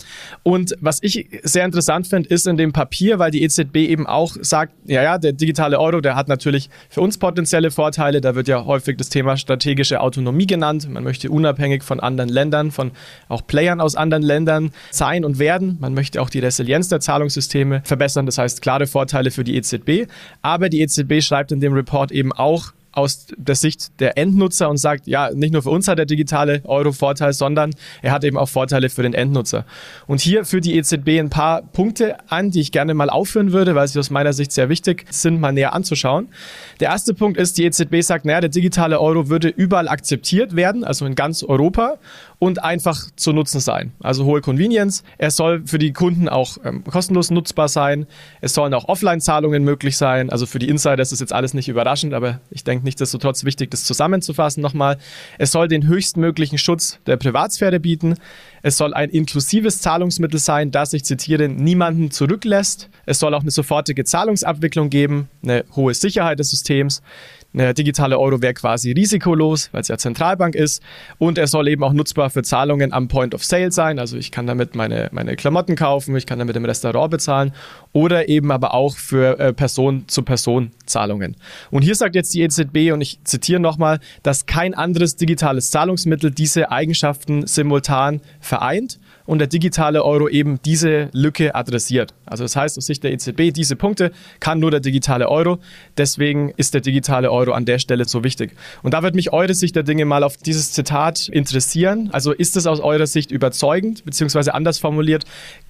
Und 0.43 0.77
was 0.81 1.03
ich 1.03 1.29
sehr 1.43 1.65
interessant 1.65 2.07
finde, 2.07 2.29
ist 2.29 2.47
in 2.47 2.57
dem 2.57 2.73
Papier, 2.73 3.19
weil 3.19 3.31
die 3.31 3.43
EZB 3.43 3.77
eben 3.77 4.07
auch 4.07 4.37
sagt, 4.41 4.73
ja, 4.87 5.03
ja, 5.03 5.19
der 5.19 5.33
digitale 5.33 5.79
Euro, 5.81 6.01
der 6.01 6.15
hat 6.15 6.29
natürlich 6.29 6.71
für 6.89 7.01
uns 7.01 7.19
potenzielle 7.19 7.71
Vorteile. 7.71 8.21
Da 8.21 8.35
wird 8.35 8.49
ja 8.49 8.65
häufig 8.65 8.97
das 8.97 9.09
Thema 9.09 9.37
strategische 9.37 10.01
Autonomie 10.01 10.47
genannt. 10.47 10.89
Man 10.89 11.05
möchte 11.05 11.31
unabhängig 11.31 11.83
von 11.83 12.01
anderen 12.01 12.31
Ländern, 12.31 12.71
von 12.71 12.93
auch 13.29 13.47
Playern 13.47 13.81
aus 13.81 13.97
anderen 13.97 14.23
Ländern 14.23 14.71
sein 14.91 15.25
und 15.25 15.39
werden. 15.39 15.79
Man 15.81 15.95
möchte 15.95 16.21
auch 16.23 16.31
die 16.31 16.41
Resilienz 16.41 16.89
der 16.89 17.01
Zahlungssysteme 17.01 17.83
verbessern. 17.85 18.27
Das 18.27 18.39
heißt, 18.39 18.63
klare 18.63 18.87
Vorteile 18.87 19.31
für 19.31 19.45
die 19.45 19.57
EZB. 19.57 20.11
Aber 20.43 20.69
die 20.69 20.81
EZB 20.81 21.23
schreibt 21.23 21.53
in 21.53 21.61
dem 21.61 21.73
Report 21.73 22.13
eben 22.13 22.33
auch, 22.33 22.73
aus 22.93 23.27
der 23.37 23.55
Sicht 23.55 24.01
der 24.01 24.19
Endnutzer 24.19 24.69
und 24.69 24.79
sagt, 24.79 25.07
ja, 25.07 25.31
nicht 25.33 25.53
nur 25.53 25.63
für 25.63 25.71
uns 25.71 25.89
hat 25.89 25.99
der 25.99 26.07
digitale 26.07 26.63
Euro 26.65 26.93
Vorteil, 26.93 27.33
sondern 27.33 27.71
er 28.03 28.13
hat 28.13 28.25
eben 28.25 28.37
auch 28.37 28.49
Vorteile 28.49 28.89
für 28.89 29.03
den 29.03 29.15
Endnutzer. 29.15 29.65
Und 30.07 30.21
hier 30.21 30.45
führt 30.45 30.65
die 30.65 30.77
EZB 30.77 31.19
ein 31.19 31.31
paar 31.31 31.63
Punkte 31.63 32.17
an, 32.31 32.51
die 32.51 32.61
ich 32.61 32.73
gerne 32.73 32.95
mal 32.95 33.11
aufführen 33.11 33.53
würde, 33.53 33.75
weil 33.75 33.89
sie 33.89 33.99
aus 33.99 34.11
meiner 34.11 34.33
Sicht 34.33 34.53
sehr 34.53 34.69
wichtig 34.69 35.07
sind, 35.11 35.41
mal 35.41 35.53
näher 35.53 35.75
anzuschauen. 35.75 36.29
Der 36.81 36.89
erste 36.89 37.15
Punkt 37.15 37.39
ist, 37.39 37.59
die 37.59 37.65
EZB 37.65 38.01
sagt, 38.03 38.25
naja, 38.25 38.41
der 38.41 38.51
digitale 38.51 39.01
Euro 39.01 39.29
würde 39.29 39.49
überall 39.49 39.89
akzeptiert 39.89 40.57
werden, 40.57 40.85
also 40.85 41.07
in 41.07 41.15
ganz 41.15 41.43
Europa 41.43 41.99
und 42.39 42.63
einfach 42.63 43.11
zu 43.17 43.33
nutzen 43.33 43.61
sein. 43.61 43.93
Also 44.01 44.25
hohe 44.25 44.41
Convenience. 44.41 45.03
Er 45.19 45.31
soll 45.31 45.63
für 45.67 45.79
die 45.79 45.93
Kunden 45.93 46.29
auch 46.29 46.57
ähm, 46.65 46.85
kostenlos 46.85 47.31
nutzbar 47.31 47.69
sein. 47.69 48.07
Es 48.41 48.55
sollen 48.55 48.73
auch 48.75 48.89
Offline-Zahlungen 48.89 49.65
möglich 49.65 49.97
sein. 49.97 50.31
Also 50.31 50.47
für 50.47 50.61
die 50.61 50.69
Insider 50.69 51.03
ist 51.03 51.11
das 51.11 51.19
jetzt 51.19 51.33
alles 51.33 51.53
nicht 51.53 51.69
überraschend, 51.69 52.15
aber 52.15 52.41
ich 52.51 52.63
denke 52.63 52.85
nichtsdestotrotz 52.85 53.45
wichtig, 53.45 53.73
das 53.73 53.83
zusammenzufassen 53.85 54.63
nochmal. 54.63 54.99
Es 55.39 55.51
soll 55.51 55.67
den 55.67 55.87
höchstmöglichen 55.89 56.59
Schutz 56.59 57.01
der 57.07 57.17
Privatsphäre 57.17 57.81
bieten. 57.81 58.15
Es 58.63 58.77
soll 58.77 58.95
ein 58.95 59.11
inklusives 59.11 59.81
Zahlungsmittel 59.81 60.39
sein, 60.39 60.71
das, 60.71 60.93
ich 60.93 61.05
zitiere, 61.05 61.49
niemanden 61.49 62.11
zurücklässt. 62.11 62.89
Es 63.07 63.19
soll 63.19 63.35
auch 63.35 63.43
eine 63.43 63.51
sofortige 63.51 64.05
Zahlungsabwicklung 64.05 64.91
geben, 64.91 65.29
eine 65.43 65.65
hohe 65.75 65.95
Sicherheit 65.95 66.39
des 66.39 66.51
Systems. 66.51 67.03
Der 67.55 67.73
digitale 67.73 68.19
Euro 68.19 68.43
wäre 68.43 68.53
quasi 68.53 68.93
risikolos, 68.93 69.71
weil 69.73 69.81
es 69.81 69.89
ja 69.89 69.97
Zentralbank 69.97 70.55
ist. 70.55 70.83
Und 71.17 71.39
er 71.39 71.47
soll 71.47 71.69
eben 71.69 71.83
auch 71.83 71.95
nutzbar 71.95 72.29
für 72.29 72.43
Zahlungen 72.43 72.93
am 72.93 73.09
Point 73.09 73.35
of 73.35 73.43
Sale 73.43 73.73
sein. 73.73 73.99
Also 73.99 74.19
ich 74.19 74.31
kann 74.31 74.47
damit 74.47 74.75
meine, 74.75 75.09
meine 75.13 75.35
Klamotten 75.35 75.75
kaufen, 75.75 76.15
ich 76.15 76.27
kann 76.27 76.39
damit 76.39 76.57
im 76.57 76.67
Restaurant 76.67 77.11
bezahlen 77.11 77.53
oder 77.93 78.29
eben 78.29 78.53
aber 78.53 78.75
auch 78.75 78.97
für 78.97 79.39
äh, 79.39 79.55
Person-zu-Person-Zahlungen. 79.55 81.37
Und 81.71 81.83
hier 81.83 81.95
sagt 81.95 82.15
jetzt 82.15 82.35
die 82.35 82.43
EZB, 82.43 82.93
und 82.93 83.01
ich 83.01 83.19
zitiere 83.25 83.61
nochmal, 83.61 83.99
dass 84.23 84.45
kein 84.45 84.75
anderes 84.75 85.17
digitales 85.17 85.71
Zahlungsmittel 85.71 86.31
diese 86.31 86.71
Eigenschaften 86.71 87.47
simultan 87.47 88.21
vereint 88.41 88.99
und 89.29 89.41
der 89.41 89.47
digitale 89.47 90.05
Euro 90.05 90.27
eben 90.27 90.59
diese 90.65 91.11
Lücke 91.13 91.55
adressiert. 91.55 92.15
Also 92.25 92.45
das 92.45 92.57
heißt 92.57 92.79
aus 92.79 92.87
Sicht 92.87 93.05
der 93.05 93.13
EZB, 93.13 93.53
diese 93.53 93.77
Punkte 93.77 94.11
kann 94.41 94.59
nur 94.59 94.71
der 94.71 94.81
digitale 94.81 95.29
Euro. 95.29 95.59
Deswegen 95.99 96.55
ist 96.57 96.73
der 96.73 96.81
digitale 96.81 97.31
Euro 97.31 97.53
an 97.53 97.67
der 97.67 97.79
Stelle 97.79 98.07
so 98.07 98.25
wichtig. 98.25 98.53
Und 98.83 98.95
da 98.95 99.03
wird 99.03 99.15
mich 99.15 99.31
eure 99.31 99.53
Sicht 99.53 99.77
der 99.77 99.83
Dinge 99.83 100.07
mal 100.07 100.25
auf 100.25 100.39
dieses 100.39 100.73
Zitat 100.73 101.29
interessieren. 101.29 102.09
Also 102.11 102.33
ist 102.33 102.57
es 102.57 102.67
aus 102.67 102.81
eurer 102.81 103.07
Sicht 103.07 103.31
überzeugend, 103.31 104.03
beziehungsweise 104.07 104.55
anders 104.55 104.79
formuliert, 104.79 105.27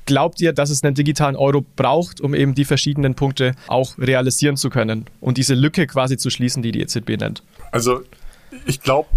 glaubt 0.07 0.41
ihr, 0.41 0.53
dass 0.53 0.71
es 0.71 0.85
einen 0.85 0.95
digitalen 0.95 1.35
Euro 1.35 1.65
braucht, 1.75 2.21
um 2.21 2.35
eben 2.35 2.55
die 2.55 2.65
verschiedenen 2.65 3.17
Punkte 3.17 3.57
auch 3.67 3.99
realisieren 3.99 4.57
zu 4.57 4.71
können 4.71 5.07
und 5.21 5.37
diese 5.37 5.55
Lücke 5.55 5.89
quasi 5.89 6.17
zu 6.17 6.31
schließen, 6.31 6.63
die 6.63 6.71
die 6.71 6.81
EZB 6.81 7.17
nennt? 7.19 7.43
Also 7.73 8.03
ich 8.67 8.81
glaube, 8.81 9.09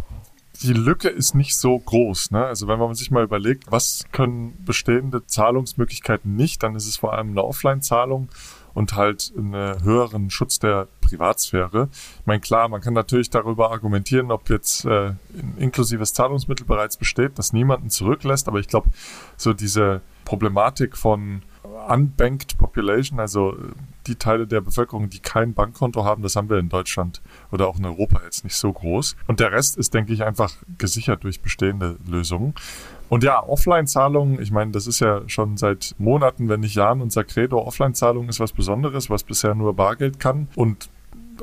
die 0.64 0.74
Lücke 0.74 1.10
ist 1.10 1.36
nicht 1.36 1.56
so 1.56 1.78
groß. 1.78 2.32
Ne? 2.32 2.46
Also 2.46 2.68
wenn 2.68 2.80
man 2.80 2.94
sich 2.94 3.12
mal 3.12 3.24
überlegt, 3.24 3.72
was 3.72 4.06
können 4.12 4.58
bestehende 4.66 5.26
Zahlungsmöglichkeiten 5.26 6.36
nicht, 6.36 6.64
dann 6.64 6.76
ist 6.76 6.88
es 6.88 6.98
vor 6.98 7.14
allem 7.14 7.32
eine 7.32 7.44
Offline-Zahlung 7.44 8.30
und 8.74 8.96
halt 8.96 9.34
einen 9.38 9.84
höheren 9.84 10.30
Schutz 10.30 10.60
der 10.60 10.88
Privatsphäre. 11.02 11.90
Ich 11.92 12.26
meine, 12.26 12.40
klar, 12.40 12.70
man 12.70 12.82
kann 12.82 12.94
natürlich 12.94 13.30
darüber 13.30 13.72
argumentieren, 13.72 14.32
ob 14.32 14.50
jetzt 14.50 14.86
äh, 14.86 15.10
ein 15.10 15.56
inklusives 15.58 16.14
Zahlungsmittel 16.14 16.66
bereits 16.66 16.98
besteht, 16.98 17.38
das 17.38 17.54
niemanden 17.54 17.90
zurücklässt, 17.90 18.48
aber 18.48 18.60
ich 18.60 18.68
glaube, 18.68 18.90
so 19.36 19.54
diese 19.54 20.02
Problematik 20.24 20.96
von 20.96 21.42
unbanked 21.90 22.58
population, 22.58 23.20
also 23.20 23.58
die 24.08 24.16
Teile 24.16 24.48
der 24.48 24.62
Bevölkerung, 24.62 25.10
die 25.10 25.20
kein 25.20 25.54
Bankkonto 25.54 26.04
haben, 26.04 26.22
das 26.24 26.36
haben 26.36 26.50
wir 26.50 26.58
in 26.58 26.70
Deutschland 26.70 27.22
oder 27.52 27.68
auch 27.68 27.78
in 27.78 27.86
Europa 27.86 28.22
jetzt 28.24 28.44
nicht 28.44 28.56
so 28.56 28.72
groß. 28.72 29.16
Und 29.28 29.40
der 29.40 29.52
Rest 29.52 29.78
ist, 29.78 29.94
denke 29.94 30.14
ich, 30.14 30.24
einfach 30.24 30.52
gesichert 30.78 31.24
durch 31.24 31.42
bestehende 31.42 31.98
Lösungen. 32.08 32.54
Und 33.10 33.24
ja, 33.24 33.44
Offline-Zahlungen, 33.44 34.42
ich 34.42 34.52
meine, 34.52 34.72
das 34.72 34.88
ist 34.88 35.02
ja 35.02 35.22
schon 35.28 35.58
seit 35.58 35.96
Monaten, 35.98 36.48
wenn 36.48 36.62
nicht 36.62 36.76
Jahren 36.76 37.02
unser 37.02 37.26
Credo. 37.26 37.60
Offline-Zahlung 37.60 38.30
ist 38.30 38.40
was 38.40 38.54
Besonderes, 38.54 39.10
was 39.10 39.24
bisher 39.24 39.54
nur 39.54 39.74
Bargeld 39.76 40.20
kann. 40.20 40.48
Und 40.56 40.90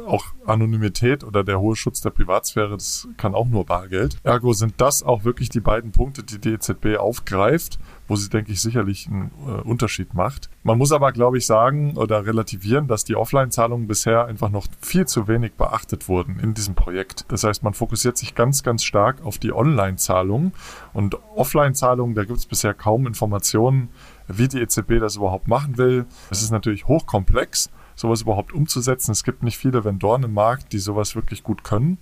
auch 0.07 0.25
Anonymität 0.47 1.25
oder 1.25 1.45
der 1.45 1.61
hohe 1.61 1.77
Schutz 1.77 2.01
der 2.01 2.11
Privatsphäre, 2.11 2.71
das 2.71 3.09
kann 3.17 3.35
auch 3.35 3.47
nur 3.47 3.67
Bargeld. 3.67 4.17
Ergo 4.23 4.53
sind 4.53 4.75
das 4.79 5.03
auch 5.03 5.25
wirklich 5.25 5.49
die 5.49 5.61
beiden 5.61 5.93
Punkte, 5.93 6.23
die 6.23 6.39
die 6.39 6.51
EZB 6.51 6.97
aufgreift, 6.99 7.79
wo 8.09 8.17
sie, 8.17 8.29
denke 8.31 8.51
ich, 8.51 8.61
sicherlich 8.61 9.07
einen 9.07 9.31
äh, 9.47 9.61
Unterschied 9.61 10.15
macht. 10.15 10.51
Man 10.65 10.79
muss 10.79 10.91
aber, 10.93 11.13
glaube 11.13 11.39
ich, 11.39 11.47
sagen 11.47 11.97
oder 11.97 12.27
relativieren, 12.27 12.89
dass 12.89 13.05
die 13.05 13.15
Offline-Zahlungen 13.15 13.87
bisher 13.87 14.27
einfach 14.27 14.49
noch 14.49 14.67
viel 14.81 15.07
zu 15.07 15.29
wenig 15.29 15.53
beachtet 15.53 16.09
wurden 16.09 16.41
in 16.41 16.55
diesem 16.55 16.75
Projekt. 16.75 17.27
Das 17.29 17.45
heißt, 17.45 17.63
man 17.63 17.75
fokussiert 17.75 18.17
sich 18.17 18.35
ganz, 18.35 18.63
ganz 18.63 18.83
stark 18.83 19.25
auf 19.25 19.39
die 19.39 19.53
Online-Zahlungen 19.53 20.53
und 20.95 21.17
Offline-Zahlungen, 21.37 22.15
da 22.15 22.25
gibt 22.25 22.39
es 22.39 22.47
bisher 22.47 22.75
kaum 22.75 23.07
Informationen, 23.07 23.91
wie 24.27 24.49
die 24.49 24.61
EZB 24.61 24.99
das 24.99 25.17
überhaupt 25.17 25.47
machen 25.47 25.79
will. 25.79 26.07
Es 26.31 26.43
ist 26.43 26.51
natürlich 26.51 26.89
hochkomplex 26.89 27.71
sowas 27.95 28.23
überhaupt 28.23 28.53
umzusetzen. 28.53 29.11
Es 29.13 29.25
gibt 29.25 29.43
nicht 29.43 29.59
viele 29.59 29.85
Vendoren 29.85 30.23
im 30.23 30.33
Markt, 30.33 30.73
die 30.73 30.79
sowas 30.79 31.15
wirklich 31.15 31.43
gut 31.43 31.65
können. 31.65 31.99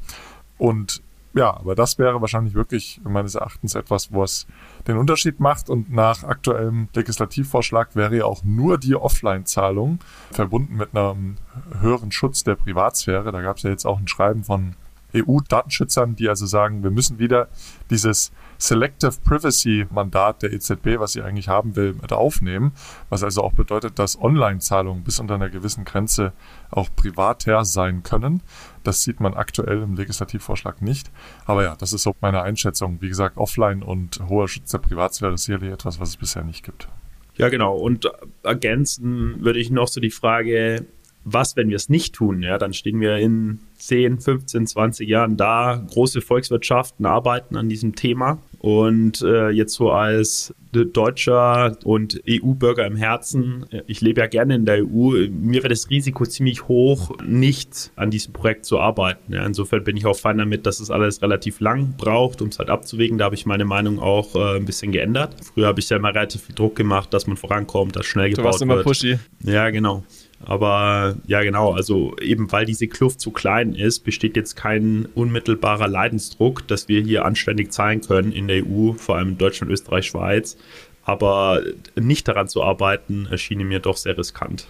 Und 0.59 1.03
ja, 1.37 1.55
aber 1.55 1.75
das 1.75 1.99
wäre 1.99 2.23
wahrscheinlich 2.23 2.55
wirklich 2.55 2.99
meines 3.05 3.35
Erachtens 3.35 3.75
etwas, 3.75 4.11
wo 4.11 4.25
es 4.25 4.47
den 4.89 4.97
Unterschied 4.97 5.39
macht. 5.39 5.69
Und 5.69 5.93
nach 5.93 6.25
aktuellem 6.25 6.89
Legislativvorschlag 6.95 7.95
wäre 7.95 8.17
ja 8.17 8.25
auch 8.25 8.43
nur 8.43 8.79
die 8.79 8.97
Offline-Zahlung 8.97 9.99
verbunden 10.31 10.77
mit 10.77 10.97
einem 10.97 11.37
höheren 11.81 12.11
Schutz 12.11 12.43
der 12.43 12.55
Privatsphäre. 12.55 13.33
Da 13.33 13.43
gab 13.43 13.59
es 13.59 13.65
ja 13.65 13.71
jetzt 13.71 13.85
auch 13.85 13.99
ein 13.99 14.09
Schreiben 14.09 14.45
von 14.45 14.77
EU-Datenschützern, 15.17 16.17
die 16.17 16.29
also 16.29 16.47
sagen, 16.47 16.83
wir 16.83 16.91
müssen 16.91 17.19
wieder 17.19 17.49
dieses 17.91 18.33
Selective 18.59 19.13
Privacy 19.25 19.87
Mandat 19.91 20.43
der 20.43 20.53
EZB, 20.53 20.99
was 20.99 21.13
sie 21.13 21.23
eigentlich 21.23 21.49
haben 21.49 21.77
will, 21.77 21.95
mit 22.01 22.13
aufnehmen, 22.13 22.73
was 23.11 23.23
also 23.23 23.43
auch 23.43 23.53
bedeutet, 23.53 23.99
dass 23.99 24.21
Online-Zahlungen 24.21 25.05
bis 25.05 25.21
unter 25.21 25.35
einer 25.35 25.51
gewissen 25.51 25.85
Grenze 25.85 26.33
auch 26.71 26.89
privater 26.95 27.65
sein 27.65 28.03
können. 28.03 28.43
Das 28.83 29.03
sieht 29.03 29.21
man 29.21 29.35
aktuell 29.35 29.83
im 29.83 29.95
Legislativvorschlag 29.95 30.81
nicht. 30.81 31.11
Aber 31.45 31.65
ja, 31.65 31.77
das 31.77 31.93
ist 31.93 32.03
so 32.03 32.15
meine 32.21 32.43
Einschätzung. 32.43 32.99
Wie 33.01 33.09
gesagt, 33.09 33.37
Offline 33.37 33.83
und 33.83 34.21
hoher 34.29 34.49
Schutz 34.49 34.71
der 34.71 34.79
Privatsphäre 34.79 35.35
ist 35.35 35.45
sicherlich 35.45 35.73
etwas, 35.73 36.01
was 36.01 36.11
es 36.11 36.17
bisher 36.17 36.45
nicht 36.45 36.65
gibt. 36.65 36.89
Ja, 37.37 37.49
genau. 37.51 37.77
Und 37.77 38.11
ergänzen 38.43 39.45
würde 39.45 39.59
ich 39.59 39.71
noch 39.71 39.89
so 39.89 40.01
die 40.01 40.11
Frage, 40.11 40.87
was, 41.29 41.57
wenn 41.57 41.69
wir 41.69 41.77
es 41.77 41.89
nicht 41.89 42.15
tun? 42.15 42.43
Ja, 42.43 42.57
dann 42.57 42.73
stehen 42.73 43.01
wir 43.01 43.17
in 43.17 43.59
10, 43.79 44.21
15, 44.21 44.69
20 44.69 45.09
Jahren 45.09 45.37
da. 45.37 45.85
Große 45.91 46.21
Volkswirtschaften 46.21 47.05
arbeiten 47.05 47.57
an 47.57 47.69
diesem 47.69 47.97
Thema. 47.97 48.39
Und 48.61 49.23
äh, 49.23 49.51
jetzt 49.51 49.75
so 49.75 49.91
als 49.91 50.55
Deutscher 50.73 51.77
und 51.85 52.23
EU-Bürger 52.29 52.87
im 52.87 52.97
Herzen, 52.97 53.67
ich 53.87 54.01
lebe 54.03 54.21
ja 54.21 54.27
gerne 54.27 54.55
in 54.57 54.67
der 54.67 54.85
EU, 54.85 55.15
mir 55.31 55.63
wäre 55.63 55.69
das 55.69 55.89
Risiko 55.91 56.27
ziemlich 56.27 56.69
hoch, 56.69 57.17
nicht 57.25 57.93
an 57.97 58.11
diesem 58.11 58.33
Projekt 58.33 58.65
zu 58.67 58.79
arbeiten. 58.79 59.33
Ja, 59.33 59.45
insofern 59.45 59.85
bin 59.85 59.97
ich 59.97 60.07
auch 60.07 60.17
fein 60.17 60.39
damit, 60.39 60.67
dass 60.67 60.81
es 60.81 60.91
alles 60.91 61.23
relativ 61.23 61.61
lang 61.61 61.95
braucht, 61.97 62.43
um 62.43 62.49
es 62.49 62.59
halt 62.59 62.69
abzuwägen. 62.69 63.19
Da 63.19 63.25
habe 63.27 63.35
ich 63.35 63.47
meine 63.47 63.65
Meinung 63.65 63.99
auch 63.99 64.35
äh, 64.37 64.57
ein 64.57 64.65
bisschen 64.65 64.93
geändert. 64.93 65.35
Früher 65.55 65.67
habe 65.67 65.81
ich 65.81 65.89
ja 65.89 65.97
immer 65.97 66.15
relativ 66.15 66.43
viel 66.43 66.55
Druck 66.55 66.77
gemacht, 66.77 67.13
dass 67.13 67.27
man 67.27 67.37
vorankommt, 67.37 67.97
dass 67.97 68.07
schnell 68.07 68.31
gebaut 68.31 68.45
wird. 68.45 68.45
Du 68.45 68.51
warst 68.51 68.63
immer 68.63 68.83
pushy. 68.83 69.19
Ja, 69.45 69.71
genau. 69.71 70.05
Aber 70.49 71.17
ja, 71.27 71.43
genau, 71.43 71.73
also 71.73 72.17
eben 72.19 72.51
weil 72.53 72.67
diese 72.67 72.87
Kluft 72.87 73.21
zu 73.21 73.33
klein 73.33 73.75
ist, 73.75 74.01
besteht 74.05 74.37
jetzt 74.37 74.55
kein 74.55 75.07
unmittelbarer 75.15 75.89
Leidensdruck, 75.89 76.67
dass 76.69 76.87
wir 76.87 77.01
hier 77.03 77.25
anständig 77.25 77.73
zahlen 77.73 78.01
können 78.01 78.31
in 78.31 78.47
der 78.47 78.65
EU, 78.65 78.93
vor 78.93 79.17
allem 79.17 79.39
Deutschland, 79.39 79.73
Österreich, 79.73 80.07
Schweiz. 80.07 80.57
Aber 81.05 81.63
nicht 81.97 82.29
daran 82.29 82.47
zu 82.47 82.63
arbeiten, 82.63 83.27
erschien 83.29 83.59
mir 83.67 83.81
doch 83.81 83.97
sehr 83.97 84.17
riskant. 84.17 84.69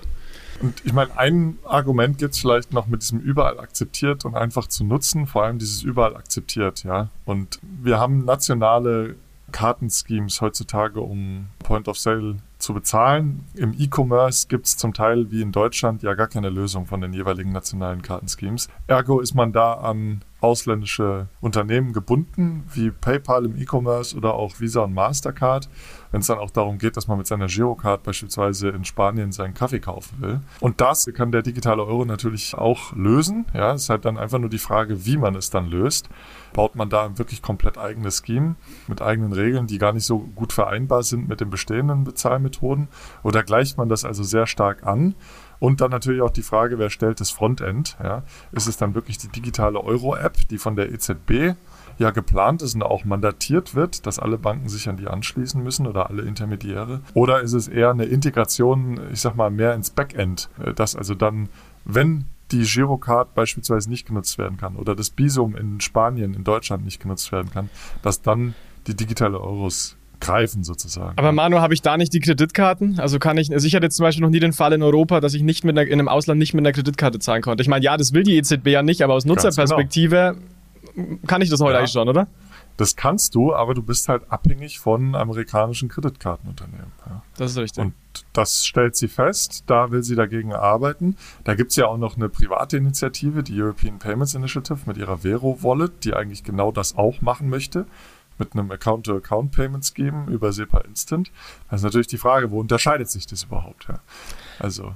Und 0.62 0.82
ich 0.86 0.94
meine, 0.94 1.16
ein 1.18 1.58
Argument 1.64 2.16
gibt 2.16 2.32
es 2.32 2.40
vielleicht 2.40 2.72
noch 2.72 2.86
mit 2.86 3.02
diesem 3.02 3.20
überall 3.20 3.60
akzeptiert 3.60 4.24
und 4.24 4.34
einfach 4.34 4.68
zu 4.68 4.82
nutzen, 4.82 5.26
vor 5.26 5.44
allem 5.44 5.58
dieses 5.58 5.82
überall 5.82 6.16
akzeptiert, 6.16 6.84
ja. 6.84 7.10
Und 7.26 7.58
wir 7.62 7.98
haben 7.98 8.24
nationale 8.24 9.16
Kartenschemes 9.52 10.40
heutzutage, 10.40 11.00
um 11.00 11.48
Point 11.58 11.88
of 11.88 11.98
Sale 11.98 12.36
zu 12.58 12.74
bezahlen. 12.74 13.44
Im 13.54 13.74
E-Commerce 13.78 14.48
gibt 14.48 14.66
es 14.66 14.76
zum 14.76 14.94
Teil 14.94 15.30
wie 15.30 15.42
in 15.42 15.52
Deutschland 15.52 16.02
ja 16.02 16.14
gar 16.14 16.28
keine 16.28 16.50
Lösung 16.50 16.86
von 16.86 17.00
den 17.00 17.12
jeweiligen 17.12 17.52
nationalen 17.52 18.02
Kartenschemes. 18.02 18.68
Ergo 18.86 19.20
ist 19.20 19.34
man 19.34 19.52
da 19.52 19.74
an 19.74 20.22
ausländische 20.40 21.28
Unternehmen 21.40 21.92
gebunden, 21.92 22.64
wie 22.72 22.90
PayPal 22.90 23.44
im 23.44 23.56
E-Commerce 23.56 24.16
oder 24.16 24.34
auch 24.34 24.60
Visa 24.60 24.82
und 24.82 24.94
Mastercard, 24.94 25.68
wenn 26.12 26.20
es 26.20 26.26
dann 26.26 26.38
auch 26.38 26.50
darum 26.50 26.78
geht, 26.78 26.96
dass 26.96 27.08
man 27.08 27.18
mit 27.18 27.26
seiner 27.26 27.46
Girocard 27.46 28.02
beispielsweise 28.02 28.68
in 28.68 28.84
Spanien 28.84 29.32
seinen 29.32 29.54
Kaffee 29.54 29.80
kaufen 29.80 30.20
will. 30.20 30.40
Und 30.60 30.80
das 30.80 31.06
kann 31.14 31.32
der 31.32 31.42
digitale 31.42 31.84
Euro 31.84 32.04
natürlich 32.04 32.54
auch 32.54 32.92
lösen. 32.94 33.46
Ja, 33.54 33.74
es 33.74 33.84
ist 33.84 33.90
halt 33.90 34.04
dann 34.04 34.18
einfach 34.18 34.38
nur 34.38 34.50
die 34.50 34.58
Frage, 34.58 35.06
wie 35.06 35.16
man 35.16 35.34
es 35.34 35.50
dann 35.50 35.66
löst. 35.66 36.08
Baut 36.52 36.74
man 36.74 36.88
da 36.88 37.04
ein 37.04 37.18
wirklich 37.18 37.42
komplett 37.42 37.78
eigenes 37.78 38.22
Scheme 38.24 38.56
mit 38.88 39.02
eigenen 39.02 39.32
Regeln, 39.32 39.66
die 39.66 39.78
gar 39.78 39.92
nicht 39.92 40.06
so 40.06 40.20
gut 40.20 40.52
vereinbar 40.52 41.02
sind 41.02 41.28
mit 41.28 41.40
den 41.40 41.50
bestehenden 41.50 42.04
Bezahlmethoden? 42.04 42.88
Oder 43.22 43.42
gleicht 43.42 43.76
man 43.76 43.88
das 43.88 44.04
also 44.04 44.22
sehr 44.22 44.46
stark 44.46 44.86
an? 44.86 45.14
Und 45.58 45.80
dann 45.80 45.90
natürlich 45.90 46.22
auch 46.22 46.30
die 46.30 46.42
Frage, 46.42 46.78
wer 46.78 46.90
stellt 46.90 47.20
das 47.20 47.30
Frontend? 47.30 47.96
Ja? 48.02 48.22
Ist 48.52 48.66
es 48.66 48.76
dann 48.76 48.94
wirklich 48.94 49.18
die 49.18 49.28
digitale 49.28 49.80
Euro-App, 49.82 50.48
die 50.48 50.58
von 50.58 50.76
der 50.76 50.92
EZB 50.92 51.56
ja 51.98 52.10
geplant 52.10 52.62
ist 52.62 52.74
und 52.74 52.82
auch 52.82 53.04
mandatiert 53.04 53.74
wird, 53.74 54.06
dass 54.06 54.18
alle 54.18 54.38
Banken 54.38 54.68
sich 54.68 54.88
an 54.88 54.96
die 54.96 55.06
anschließen 55.06 55.62
müssen 55.62 55.86
oder 55.86 56.10
alle 56.10 56.22
Intermediäre? 56.22 57.00
Oder 57.14 57.40
ist 57.40 57.52
es 57.52 57.68
eher 57.68 57.90
eine 57.90 58.04
Integration, 58.04 59.00
ich 59.12 59.20
sag 59.20 59.36
mal, 59.36 59.50
mehr 59.50 59.74
ins 59.74 59.90
Backend, 59.90 60.48
äh, 60.62 60.74
dass 60.74 60.96
also 60.96 61.14
dann, 61.14 61.48
wenn 61.84 62.26
die 62.52 62.62
Girocard 62.62 63.34
beispielsweise 63.34 63.90
nicht 63.90 64.06
genutzt 64.06 64.38
werden 64.38 64.56
kann 64.56 64.76
oder 64.76 64.94
das 64.94 65.10
Bisum 65.10 65.56
in 65.56 65.80
Spanien, 65.80 66.34
in 66.34 66.44
Deutschland 66.44 66.84
nicht 66.84 67.00
genutzt 67.00 67.32
werden 67.32 67.50
kann, 67.50 67.70
dass 68.02 68.22
dann 68.22 68.54
die 68.86 68.94
digitale 68.94 69.40
Euros 69.40 69.96
greifen 70.20 70.64
sozusagen. 70.64 71.18
Aber 71.18 71.32
Manu, 71.32 71.58
habe 71.58 71.74
ich 71.74 71.82
da 71.82 71.96
nicht 71.96 72.12
die 72.12 72.20
Kreditkarten? 72.20 72.98
Also 73.00 73.18
kann 73.18 73.36
ich, 73.36 73.52
also 73.52 73.66
ich 73.66 73.74
hatte 73.74 73.86
jetzt 73.86 73.96
zum 73.96 74.04
Beispiel 74.04 74.22
noch 74.22 74.30
nie 74.30 74.40
den 74.40 74.52
Fall 74.52 74.72
in 74.72 74.82
Europa, 74.82 75.20
dass 75.20 75.34
ich 75.34 75.42
nicht 75.42 75.64
mit 75.64 75.76
einer, 75.76 75.86
in 75.86 75.94
einem 75.94 76.08
Ausland 76.08 76.38
nicht 76.38 76.54
mit 76.54 76.64
einer 76.64 76.72
Kreditkarte 76.72 77.18
zahlen 77.18 77.42
konnte. 77.42 77.62
Ich 77.62 77.68
meine, 77.68 77.84
ja, 77.84 77.96
das 77.96 78.12
will 78.12 78.22
die 78.22 78.36
EZB 78.36 78.68
ja 78.68 78.82
nicht, 78.82 79.02
aber 79.02 79.14
aus 79.14 79.24
genau. 79.24 79.34
Nutzerperspektive 79.34 80.34
genau. 80.34 80.46
Kann 81.26 81.42
ich 81.42 81.50
das 81.50 81.60
heute 81.60 81.72
ja. 81.72 81.78
eigentlich 81.78 81.92
schon, 81.92 82.08
oder? 82.08 82.26
Das 82.76 82.94
kannst 82.94 83.34
du, 83.34 83.54
aber 83.54 83.72
du 83.72 83.82
bist 83.82 84.08
halt 84.08 84.30
abhängig 84.30 84.80
von 84.80 85.14
amerikanischen 85.14 85.88
Kreditkartenunternehmen. 85.88 86.92
Ja. 87.06 87.22
Das 87.38 87.52
ist 87.52 87.58
richtig. 87.58 87.82
Und 87.82 87.94
das 88.34 88.66
stellt 88.66 88.96
sie 88.96 89.08
fest, 89.08 89.64
da 89.66 89.90
will 89.90 90.02
sie 90.02 90.14
dagegen 90.14 90.52
arbeiten. 90.52 91.16
Da 91.44 91.54
gibt 91.54 91.70
es 91.70 91.76
ja 91.76 91.86
auch 91.86 91.96
noch 91.96 92.16
eine 92.16 92.28
private 92.28 92.76
Initiative, 92.76 93.42
die 93.42 93.60
European 93.60 93.98
Payments 93.98 94.34
Initiative 94.34 94.80
mit 94.84 94.98
ihrer 94.98 95.18
Vero 95.18 95.62
Wallet, 95.62 96.04
die 96.04 96.14
eigentlich 96.14 96.44
genau 96.44 96.70
das 96.70 96.96
auch 96.96 97.22
machen 97.22 97.48
möchte 97.48 97.86
mit 98.38 98.52
einem 98.52 98.70
Account-to-Account-Payments 98.70 99.94
geben 99.94 100.28
über 100.28 100.52
SEPA 100.52 100.80
Instant. 100.80 101.30
Das 101.70 101.80
ist 101.80 101.84
natürlich 101.84 102.06
die 102.06 102.18
Frage, 102.18 102.50
wo 102.50 102.60
unterscheidet 102.60 103.10
sich 103.10 103.26
das 103.26 103.44
überhaupt? 103.44 103.86
Ja. 103.88 104.00
Also. 104.58 104.94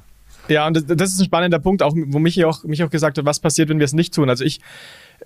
Ja, 0.49 0.67
und 0.67 0.75
das 0.91 1.13
ist 1.13 1.21
ein 1.21 1.27
spannender 1.27 1.59
Punkt, 1.59 1.83
auch, 1.83 1.95
wo 1.95 2.19
mich 2.19 2.45
auch, 2.45 2.65
mich 2.65 2.83
auch 2.83 2.91
gesagt 2.91 3.19
hat, 3.19 3.25
was 3.25 3.41
passiert, 3.41 3.69
wenn 3.69 3.79
wir 3.79 3.85
es 3.85 3.93
nicht 3.93 4.15
tun. 4.15 4.29
Also 4.29 4.45
ich 4.45 4.61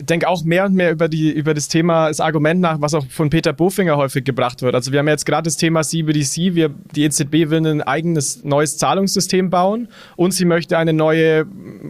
denke 0.00 0.28
auch 0.28 0.42
mehr 0.44 0.64
und 0.64 0.74
mehr 0.74 0.90
über, 0.90 1.08
die, 1.08 1.30
über 1.30 1.54
das 1.54 1.68
Thema, 1.68 2.08
das 2.08 2.20
Argument 2.20 2.60
nach, 2.60 2.80
was 2.80 2.94
auch 2.94 3.06
von 3.08 3.30
Peter 3.30 3.52
Bofinger 3.52 3.96
häufig 3.96 4.24
gebracht 4.24 4.62
wird. 4.62 4.74
Also 4.74 4.90
wir 4.92 4.98
haben 4.98 5.08
jetzt 5.08 5.24
gerade 5.24 5.44
das 5.44 5.56
Thema 5.56 5.82
CBDC. 5.82 6.54
Wir, 6.54 6.70
die 6.94 7.04
EZB 7.04 7.50
will 7.50 7.66
ein 7.66 7.82
eigenes 7.82 8.42
neues 8.44 8.76
Zahlungssystem 8.76 9.50
bauen 9.50 9.88
und 10.16 10.32
sie 10.32 10.44
möchte 10.44 10.78
eine 10.78 10.92
neue 10.92 11.46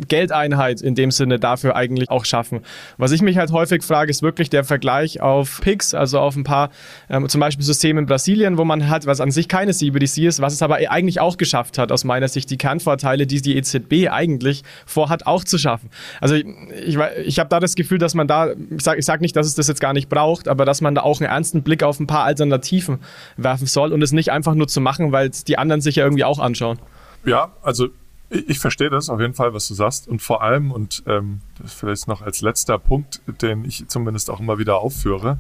Geldeinheit 0.08 0.82
in 0.82 0.94
dem 0.94 1.10
Sinne 1.10 1.38
dafür 1.38 1.76
eigentlich 1.76 2.10
auch 2.10 2.24
schaffen. 2.24 2.60
Was 2.98 3.12
ich 3.12 3.22
mich 3.22 3.38
halt 3.38 3.52
häufig 3.52 3.82
frage, 3.82 4.10
ist 4.10 4.22
wirklich 4.22 4.50
der 4.50 4.64
Vergleich 4.64 5.20
auf 5.20 5.60
PIX, 5.62 5.94
also 5.94 6.20
auf 6.20 6.36
ein 6.36 6.44
paar 6.44 6.70
ähm, 7.08 7.28
zum 7.28 7.40
Beispiel 7.40 7.64
Systeme 7.64 8.00
in 8.00 8.06
Brasilien, 8.06 8.58
wo 8.58 8.64
man 8.64 8.88
hat, 8.88 9.06
was 9.06 9.20
an 9.20 9.30
sich 9.30 9.48
keine 9.48 9.72
CBDC 9.72 10.18
ist, 10.18 10.40
was 10.40 10.52
es 10.52 10.62
aber 10.62 10.76
eigentlich 10.76 11.20
auch 11.20 11.38
geschafft 11.38 11.78
hat, 11.78 11.90
aus 11.90 12.04
meiner 12.04 12.28
Sicht 12.28 12.50
die 12.50 12.58
Kernvorteile, 12.58 13.26
die 13.26 13.40
die 13.40 13.56
EZB 13.56 14.10
eigentlich 14.10 14.62
vorhat, 14.84 15.26
auch 15.26 15.44
zu 15.44 15.56
schaffen. 15.58 15.88
Also 16.20 16.34
ich, 16.34 16.44
ich, 16.86 16.98
ich 17.24 17.38
habe 17.38 17.48
da 17.48 17.60
das 17.60 17.74
Gefühl, 17.74 17.93
Gefühl, 17.94 17.98
dass 17.98 18.14
man 18.14 18.26
da, 18.26 18.52
ich 18.52 18.82
sage 18.82 19.02
sag 19.02 19.20
nicht, 19.20 19.36
dass 19.36 19.46
es 19.46 19.54
das 19.54 19.68
jetzt 19.68 19.80
gar 19.80 19.92
nicht 19.92 20.08
braucht, 20.08 20.48
aber 20.48 20.64
dass 20.64 20.80
man 20.80 20.94
da 20.94 21.02
auch 21.02 21.20
einen 21.20 21.30
ernsten 21.30 21.62
Blick 21.62 21.82
auf 21.82 22.00
ein 22.00 22.06
paar 22.06 22.24
Alternativen 22.24 22.98
werfen 23.36 23.66
soll 23.66 23.92
und 23.92 24.02
es 24.02 24.12
nicht 24.12 24.32
einfach 24.32 24.54
nur 24.54 24.66
zu 24.66 24.80
machen, 24.80 25.12
weil 25.12 25.30
die 25.30 25.58
anderen 25.58 25.80
sich 25.80 25.96
ja 25.96 26.04
irgendwie 26.04 26.24
auch 26.24 26.40
anschauen. 26.40 26.78
Ja, 27.24 27.52
also 27.62 27.88
ich, 28.30 28.48
ich 28.50 28.58
verstehe 28.58 28.90
das 28.90 29.08
auf 29.10 29.20
jeden 29.20 29.34
Fall, 29.34 29.54
was 29.54 29.68
du 29.68 29.74
sagst. 29.74 30.08
Und 30.08 30.22
vor 30.22 30.42
allem, 30.42 30.72
und 30.72 31.04
ähm, 31.06 31.40
vielleicht 31.64 32.08
noch 32.08 32.22
als 32.22 32.40
letzter 32.40 32.78
Punkt, 32.78 33.20
den 33.40 33.64
ich 33.64 33.86
zumindest 33.88 34.28
auch 34.30 34.40
immer 34.40 34.58
wieder 34.58 34.78
aufführe, 34.78 35.38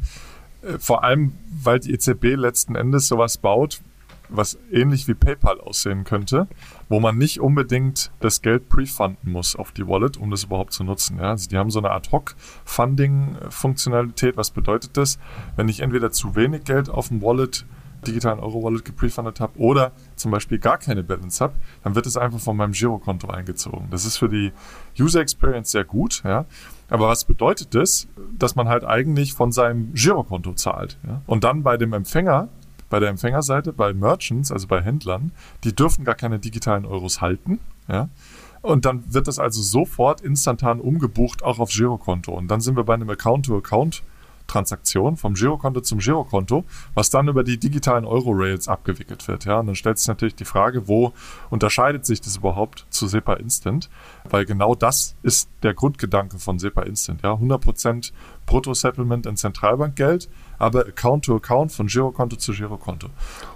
äh, 0.62 0.78
vor 0.78 1.02
allem, 1.02 1.32
weil 1.62 1.80
die 1.80 1.92
EZB 1.92 2.36
letzten 2.36 2.76
Endes 2.76 3.08
sowas 3.08 3.36
baut, 3.36 3.80
was 4.28 4.58
ähnlich 4.70 5.08
wie 5.08 5.14
PayPal 5.14 5.60
aussehen 5.60 6.04
könnte, 6.04 6.46
wo 6.88 7.00
man 7.00 7.18
nicht 7.18 7.40
unbedingt 7.40 8.12
das 8.20 8.42
Geld 8.42 8.68
prefunden 8.68 9.32
muss 9.32 9.56
auf 9.56 9.72
die 9.72 9.88
Wallet, 9.88 10.16
um 10.16 10.30
das 10.30 10.44
überhaupt 10.44 10.72
zu 10.72 10.84
nutzen. 10.84 11.18
Ja? 11.18 11.30
Also 11.30 11.48
die 11.48 11.56
haben 11.56 11.70
so 11.70 11.80
eine 11.80 11.90
Ad-Hoc-Funding-Funktionalität. 11.90 14.36
Was 14.36 14.50
bedeutet 14.50 14.96
das? 14.96 15.18
Wenn 15.56 15.68
ich 15.68 15.80
entweder 15.80 16.12
zu 16.12 16.36
wenig 16.36 16.62
Geld 16.64 16.88
auf 16.88 17.08
dem 17.08 17.20
Wallet 17.22 17.66
digitalen 18.04 18.38
Euro-Wallet 18.38 18.84
geprefundet 18.84 19.40
habe 19.40 19.58
oder 19.58 19.92
zum 20.14 20.30
Beispiel 20.30 20.58
gar 20.58 20.76
keine 20.78 21.02
Balance 21.02 21.42
habe, 21.42 21.54
dann 21.82 21.94
wird 21.94 22.04
es 22.06 22.18
einfach 22.18 22.38
von 22.38 22.54
meinem 22.56 22.72
Girokonto 22.72 23.28
eingezogen. 23.28 23.88
Das 23.90 24.04
ist 24.04 24.18
für 24.18 24.28
die 24.28 24.52
User 24.98 25.20
Experience 25.20 25.70
sehr 25.70 25.84
gut, 25.84 26.22
ja. 26.24 26.44
Aber 26.90 27.08
was 27.08 27.24
bedeutet 27.24 27.74
das? 27.74 28.08
Dass 28.38 28.56
man 28.56 28.68
halt 28.68 28.84
eigentlich 28.84 29.32
von 29.32 29.52
seinem 29.52 29.94
Girokonto 29.94 30.52
zahlt. 30.52 30.98
Ja? 31.06 31.22
Und 31.26 31.44
dann 31.44 31.62
bei 31.62 31.78
dem 31.78 31.94
Empfänger 31.94 32.48
bei 32.94 33.00
der 33.00 33.08
Empfängerseite, 33.08 33.72
bei 33.72 33.92
Merchants, 33.92 34.52
also 34.52 34.68
bei 34.68 34.80
Händlern, 34.80 35.32
die 35.64 35.74
dürfen 35.74 36.04
gar 36.04 36.14
keine 36.14 36.38
digitalen 36.38 36.84
Euros 36.84 37.20
halten. 37.20 37.58
Ja? 37.88 38.08
Und 38.62 38.84
dann 38.84 39.02
wird 39.12 39.26
das 39.26 39.40
also 39.40 39.62
sofort 39.62 40.20
instantan 40.20 40.78
umgebucht, 40.78 41.42
auch 41.42 41.58
aufs 41.58 41.74
Girokonto. 41.74 42.30
Und 42.30 42.46
dann 42.46 42.60
sind 42.60 42.76
wir 42.76 42.84
bei 42.84 42.94
einem 42.94 43.10
Account-to-Account 43.10 44.04
Transaktion 44.46 45.16
vom 45.16 45.34
Girokonto 45.34 45.80
zum 45.80 45.98
Girokonto, 45.98 46.64
was 46.94 47.10
dann 47.10 47.26
über 47.26 47.42
die 47.42 47.58
digitalen 47.58 48.04
Euro-Rails 48.04 48.68
abgewickelt 48.68 49.26
wird. 49.26 49.44
Ja, 49.44 49.58
und 49.58 49.66
dann 49.66 49.74
stellt 49.74 49.98
sich 49.98 50.06
natürlich 50.06 50.36
die 50.36 50.44
Frage, 50.44 50.86
wo 50.86 51.12
unterscheidet 51.50 52.06
sich 52.06 52.20
das 52.20 52.36
überhaupt 52.36 52.86
zu 52.90 53.08
SEPA 53.08 53.34
Instant? 53.34 53.90
Weil 54.28 54.44
genau 54.44 54.76
das 54.76 55.16
ist 55.24 55.48
der 55.64 55.74
Grundgedanke 55.74 56.38
von 56.38 56.60
SEPA 56.60 56.82
Instant. 56.82 57.22
Ja, 57.22 57.32
100% 57.32 58.12
Brutto-Settlement 58.46 59.26
in 59.26 59.36
Zentralbankgeld, 59.36 60.28
aber 60.58 60.86
Account 60.86 61.24
to 61.24 61.36
Account 61.36 61.72
von 61.72 61.86
Girokonto 61.86 62.36
zu 62.36 62.52
Girokonto. 62.52 63.08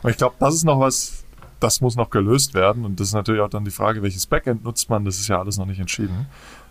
Und 0.02 0.10
ich 0.10 0.16
glaube, 0.16 0.36
das 0.38 0.54
ist 0.54 0.64
noch 0.64 0.80
was, 0.80 1.24
das 1.60 1.80
muss 1.80 1.96
noch 1.96 2.10
gelöst 2.10 2.54
werden. 2.54 2.84
Und 2.84 3.00
das 3.00 3.08
ist 3.08 3.14
natürlich 3.14 3.40
auch 3.40 3.50
dann 3.50 3.64
die 3.64 3.70
Frage, 3.70 4.02
welches 4.02 4.26
Backend 4.26 4.64
nutzt 4.64 4.88
man. 4.90 5.04
Das 5.04 5.18
ist 5.18 5.28
ja 5.28 5.38
alles 5.38 5.58
noch 5.58 5.66
nicht 5.66 5.80
entschieden. 5.80 6.26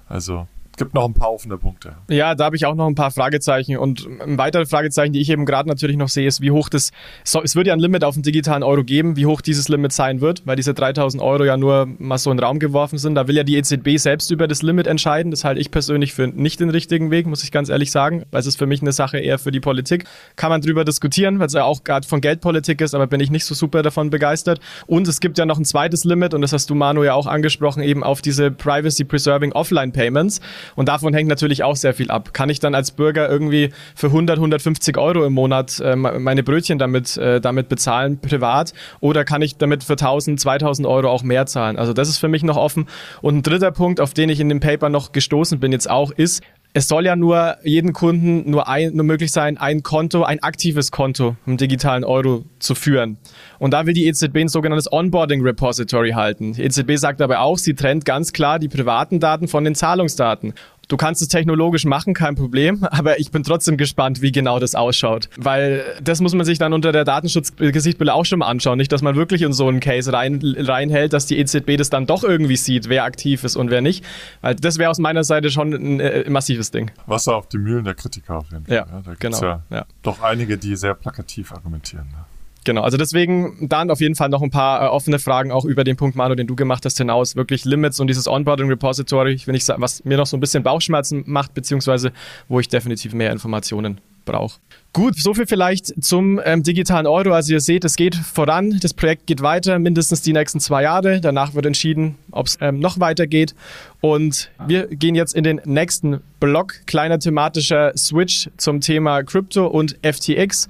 Also 0.07 0.47
gibt 0.77 0.93
noch 0.93 1.05
ein 1.05 1.13
paar 1.13 1.33
offene 1.33 1.57
Punkte. 1.57 1.95
Ja, 2.09 2.35
da 2.35 2.45
habe 2.45 2.55
ich 2.55 2.65
auch 2.65 2.75
noch 2.75 2.87
ein 2.87 2.95
paar 2.95 3.11
Fragezeichen. 3.11 3.77
Und 3.77 4.07
ein 4.21 4.37
weiteres 4.37 4.69
Fragezeichen, 4.69 5.13
die 5.13 5.19
ich 5.19 5.29
eben 5.29 5.45
gerade 5.45 5.67
natürlich 5.67 5.97
noch 5.97 6.09
sehe, 6.09 6.27
ist, 6.27 6.41
wie 6.41 6.51
hoch 6.51 6.69
das, 6.69 6.91
so, 7.23 7.41
es 7.43 7.55
wird 7.55 7.67
ja 7.67 7.73
ein 7.73 7.79
Limit 7.79 8.03
auf 8.03 8.13
den 8.13 8.23
digitalen 8.23 8.63
Euro 8.63 8.83
geben, 8.83 9.15
wie 9.15 9.25
hoch 9.25 9.41
dieses 9.41 9.69
Limit 9.69 9.91
sein 9.91 10.21
wird, 10.21 10.43
weil 10.45 10.55
diese 10.55 10.73
3000 10.73 11.21
Euro 11.21 11.43
ja 11.43 11.57
nur 11.57 11.87
mal 11.97 12.17
so 12.17 12.31
in 12.31 12.37
den 12.37 12.43
Raum 12.43 12.59
geworfen 12.59 12.97
sind. 12.97 13.15
Da 13.15 13.27
will 13.27 13.35
ja 13.35 13.43
die 13.43 13.57
EZB 13.57 13.97
selbst 13.97 14.31
über 14.31 14.47
das 14.47 14.61
Limit 14.61 14.87
entscheiden. 14.87 15.31
Das 15.31 15.43
halte 15.43 15.59
ich 15.59 15.71
persönlich 15.71 16.13
für 16.13 16.27
nicht 16.27 16.59
den 16.59 16.69
richtigen 16.69 17.11
Weg, 17.11 17.27
muss 17.27 17.43
ich 17.43 17.51
ganz 17.51 17.69
ehrlich 17.69 17.91
sagen, 17.91 18.23
weil 18.31 18.39
es 18.39 18.47
ist 18.47 18.57
für 18.57 18.67
mich 18.67 18.81
eine 18.81 18.91
Sache 18.91 19.17
eher 19.17 19.39
für 19.39 19.51
die 19.51 19.59
Politik. 19.59 20.05
Kann 20.35 20.49
man 20.49 20.61
drüber 20.61 20.85
diskutieren, 20.85 21.39
weil 21.39 21.47
es 21.47 21.53
ja 21.53 21.63
auch 21.63 21.83
gerade 21.83 22.07
von 22.07 22.21
Geldpolitik 22.21 22.81
ist, 22.81 22.93
aber 22.93 23.07
bin 23.07 23.19
ich 23.19 23.31
nicht 23.31 23.45
so 23.45 23.55
super 23.55 23.81
davon 23.81 24.09
begeistert. 24.09 24.59
Und 24.85 25.07
es 25.07 25.19
gibt 25.19 25.37
ja 25.37 25.45
noch 25.45 25.57
ein 25.57 25.65
zweites 25.65 26.03
Limit, 26.03 26.33
und 26.33 26.41
das 26.41 26.53
hast 26.53 26.69
du, 26.69 26.75
Manu, 26.75 27.03
ja 27.03 27.13
auch 27.13 27.27
angesprochen, 27.27 27.81
eben 27.81 28.03
auf 28.03 28.21
diese 28.21 28.51
Privacy 28.51 29.03
Preserving 29.03 29.51
Offline 29.53 29.91
Payments. 29.91 30.39
Und 30.75 30.89
davon 30.89 31.13
hängt 31.13 31.29
natürlich 31.29 31.63
auch 31.63 31.75
sehr 31.75 31.93
viel 31.93 32.11
ab. 32.11 32.33
Kann 32.33 32.49
ich 32.49 32.59
dann 32.59 32.75
als 32.75 32.91
Bürger 32.91 33.29
irgendwie 33.29 33.71
für 33.95 34.07
100, 34.07 34.37
150 34.37 34.97
Euro 34.97 35.25
im 35.25 35.33
Monat 35.33 35.79
äh, 35.79 35.95
meine 35.95 36.43
Brötchen 36.43 36.77
damit, 36.79 37.17
äh, 37.17 37.39
damit 37.41 37.69
bezahlen, 37.69 38.19
privat? 38.19 38.73
Oder 38.99 39.25
kann 39.25 39.41
ich 39.41 39.57
damit 39.57 39.83
für 39.83 39.93
1000, 39.93 40.39
2000 40.39 40.87
Euro 40.87 41.09
auch 41.09 41.23
mehr 41.23 41.45
zahlen? 41.45 41.77
Also 41.77 41.93
das 41.93 42.09
ist 42.09 42.17
für 42.17 42.27
mich 42.27 42.43
noch 42.43 42.57
offen. 42.57 42.87
Und 43.21 43.37
ein 43.37 43.43
dritter 43.43 43.71
Punkt, 43.71 44.01
auf 44.01 44.13
den 44.13 44.29
ich 44.29 44.39
in 44.39 44.49
dem 44.49 44.59
Paper 44.59 44.89
noch 44.89 45.11
gestoßen 45.11 45.59
bin 45.59 45.71
jetzt 45.71 45.89
auch, 45.89 46.11
ist, 46.11 46.43
es 46.77 46.87
soll 46.87 47.07
ja 47.07 47.15
nur 47.15 47.57
jeden 47.63 47.91
Kunden 47.91 48.51
nur, 48.51 48.67
ein, 48.67 48.95
nur 48.95 49.03
möglich 49.03 49.31
sein, 49.31 49.57
ein 49.57 49.81
Konto, 49.81 50.21
ein 50.21 50.43
aktives 50.43 50.91
Konto 50.91 51.35
im 51.47 51.57
digitalen 51.57 52.03
Euro 52.03 52.45
zu 52.59 52.75
führen. 52.75 53.17
Und 53.57 53.71
da 53.73 53.87
will 53.87 53.95
die 53.95 54.05
EZB 54.05 54.37
ein 54.37 54.47
sogenanntes 54.47 54.91
Onboarding 54.91 55.41
Repository 55.41 56.11
halten. 56.11 56.53
Die 56.53 56.61
EZB 56.61 56.97
sagt 56.97 57.19
aber 57.23 57.39
auch, 57.39 57.57
sie 57.57 57.73
trennt 57.73 58.05
ganz 58.05 58.31
klar 58.31 58.59
die 58.59 58.67
privaten 58.67 59.19
Daten 59.19 59.47
von 59.47 59.63
den 59.63 59.73
Zahlungsdaten. 59.73 60.53
Du 60.87 60.95
kannst 60.95 61.21
es 61.21 61.27
technologisch 61.27 61.85
machen, 61.85 62.13
kein 62.13 62.35
Problem, 62.35 62.83
aber 62.91 63.19
ich 63.19 63.31
bin 63.31 63.43
trotzdem 63.43 63.77
gespannt, 63.77 64.21
wie 64.21 64.31
genau 64.31 64.59
das 64.59 64.75
ausschaut. 64.75 65.29
Weil 65.37 65.83
das 66.01 66.21
muss 66.21 66.33
man 66.33 66.45
sich 66.45 66.59
dann 66.59 66.73
unter 66.73 66.91
der 66.91 67.03
Datenschutzgesichtbrille 67.03 68.13
auch 68.13 68.25
schon 68.25 68.39
mal 68.39 68.47
anschauen. 68.47 68.77
Nicht, 68.77 68.91
dass 68.91 69.01
man 69.01 69.15
wirklich 69.15 69.41
in 69.41 69.53
so 69.53 69.67
einen 69.67 69.79
Case 69.79 70.11
rein, 70.11 70.39
reinhält, 70.57 71.13
dass 71.13 71.25
die 71.25 71.37
EZB 71.39 71.77
das 71.77 71.89
dann 71.89 72.05
doch 72.05 72.23
irgendwie 72.23 72.55
sieht, 72.55 72.89
wer 72.89 73.03
aktiv 73.03 73.43
ist 73.43 73.55
und 73.55 73.69
wer 73.69 73.81
nicht. 73.81 74.05
Weil 74.41 74.55
das 74.55 74.77
wäre 74.77 74.89
aus 74.89 74.99
meiner 74.99 75.23
Seite 75.23 75.49
schon 75.49 75.73
ein 75.73 75.99
äh, 75.99 76.29
massives 76.29 76.71
Ding. 76.71 76.91
Wasser 77.05 77.35
auf 77.35 77.47
die 77.47 77.57
Mühlen 77.57 77.83
der 77.83 77.95
Kritiker 77.95 78.37
auf 78.37 78.51
jeden 78.51 78.65
Fall. 78.65 78.75
Ja, 78.75 78.87
ja 78.89 79.01
da 79.03 79.13
genau. 79.19 79.41
Ja, 79.41 79.63
ja, 79.69 79.85
doch 80.03 80.21
einige, 80.21 80.57
die 80.57 80.75
sehr 80.75 80.93
plakativ 80.93 81.51
argumentieren. 81.51 82.07
Ne? 82.07 82.25
Genau, 82.67 82.81
also 82.81 82.97
deswegen 82.97 83.69
dann 83.69 83.89
auf 83.89 84.01
jeden 84.01 84.15
Fall 84.15 84.27
noch 84.27 84.41
ein 84.41 84.49
paar 84.49 84.83
äh, 84.83 84.87
offene 84.89 85.19
Fragen 85.19 85.53
auch 85.53 85.63
über 85.63 85.85
den 85.85 85.95
Punkt, 85.95 86.17
Manu, 86.17 86.35
den 86.35 86.47
du 86.47 86.55
gemacht 86.57 86.83
hast, 86.83 86.97
hinaus. 86.97 87.37
Wirklich 87.37 87.63
Limits 87.63 87.97
und 88.01 88.07
dieses 88.07 88.27
Onboarding 88.27 88.67
Repository, 88.67 89.31
ich 89.31 89.47
was 89.47 90.03
mir 90.03 90.17
noch 90.17 90.25
so 90.25 90.35
ein 90.35 90.41
bisschen 90.41 90.63
Bauchschmerzen 90.63 91.23
macht, 91.27 91.53
beziehungsweise 91.53 92.11
wo 92.49 92.59
ich 92.59 92.67
definitiv 92.67 93.13
mehr 93.13 93.31
Informationen 93.31 94.01
brauche. 94.25 94.59
Gut, 94.91 95.17
soviel 95.17 95.47
vielleicht 95.47 96.03
zum 96.03 96.41
ähm, 96.43 96.61
digitalen 96.61 97.07
Euro. 97.07 97.31
Also 97.31 97.53
ihr 97.53 97.61
seht, 97.61 97.85
es 97.85 97.95
geht 97.95 98.15
voran, 98.15 98.77
das 98.81 98.93
Projekt 98.93 99.27
geht 99.27 99.41
weiter, 99.41 99.79
mindestens 99.79 100.21
die 100.21 100.33
nächsten 100.33 100.59
zwei 100.59 100.83
Jahre. 100.83 101.21
Danach 101.21 101.53
wird 101.53 101.65
entschieden, 101.67 102.15
ob 102.31 102.47
es 102.47 102.57
ähm, 102.59 102.79
noch 102.79 102.99
weitergeht. 102.99 103.55
Und 104.01 104.51
wir 104.67 104.87
gehen 104.87 105.15
jetzt 105.15 105.35
in 105.35 105.45
den 105.45 105.61
nächsten 105.63 106.19
Block, 106.41 106.85
kleiner 106.85 107.17
thematischer 107.17 107.93
Switch 107.95 108.49
zum 108.57 108.81
Thema 108.81 109.23
Crypto 109.23 109.67
und 109.67 109.97
FTX. 110.03 110.67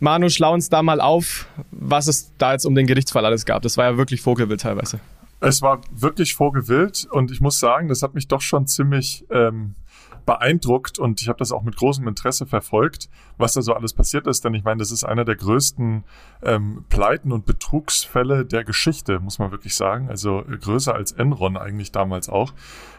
Manu, 0.00 0.30
schlau 0.30 0.54
uns 0.54 0.70
da 0.70 0.82
mal 0.82 1.00
auf, 1.00 1.46
was 1.70 2.08
es 2.08 2.32
da 2.38 2.52
jetzt 2.52 2.64
um 2.64 2.74
den 2.74 2.86
Gerichtsfall 2.86 3.24
alles 3.24 3.44
gab. 3.44 3.62
Das 3.62 3.76
war 3.76 3.84
ja 3.84 3.96
wirklich 3.98 4.22
Vogelwild 4.22 4.62
teilweise. 4.62 4.98
Es 5.40 5.62
war 5.62 5.80
wirklich 5.90 6.34
Vogelwild 6.34 7.06
und 7.10 7.30
ich 7.30 7.40
muss 7.40 7.58
sagen, 7.58 7.88
das 7.88 8.02
hat 8.02 8.14
mich 8.14 8.26
doch 8.28 8.40
schon 8.40 8.66
ziemlich 8.66 9.24
ähm, 9.30 9.74
beeindruckt 10.24 10.98
und 10.98 11.20
ich 11.20 11.28
habe 11.28 11.38
das 11.38 11.52
auch 11.52 11.62
mit 11.62 11.76
großem 11.76 12.06
Interesse 12.06 12.46
verfolgt, 12.46 13.08
was 13.38 13.54
da 13.54 13.62
so 13.62 13.74
alles 13.74 13.92
passiert 13.92 14.26
ist. 14.26 14.44
Denn 14.44 14.54
ich 14.54 14.64
meine, 14.64 14.78
das 14.78 14.90
ist 14.90 15.04
einer 15.04 15.24
der 15.24 15.36
größten 15.36 16.04
ähm, 16.42 16.84
Pleiten 16.88 17.32
und 17.32 17.46
Betrugsfälle 17.46 18.44
der 18.44 18.64
Geschichte, 18.64 19.20
muss 19.20 19.38
man 19.38 19.50
wirklich 19.50 19.74
sagen. 19.74 20.08
Also 20.08 20.40
äh, 20.40 20.58
größer 20.58 20.94
als 20.94 21.12
Enron 21.12 21.56
eigentlich 21.56 21.92
damals 21.92 22.28
auch, 22.28 22.52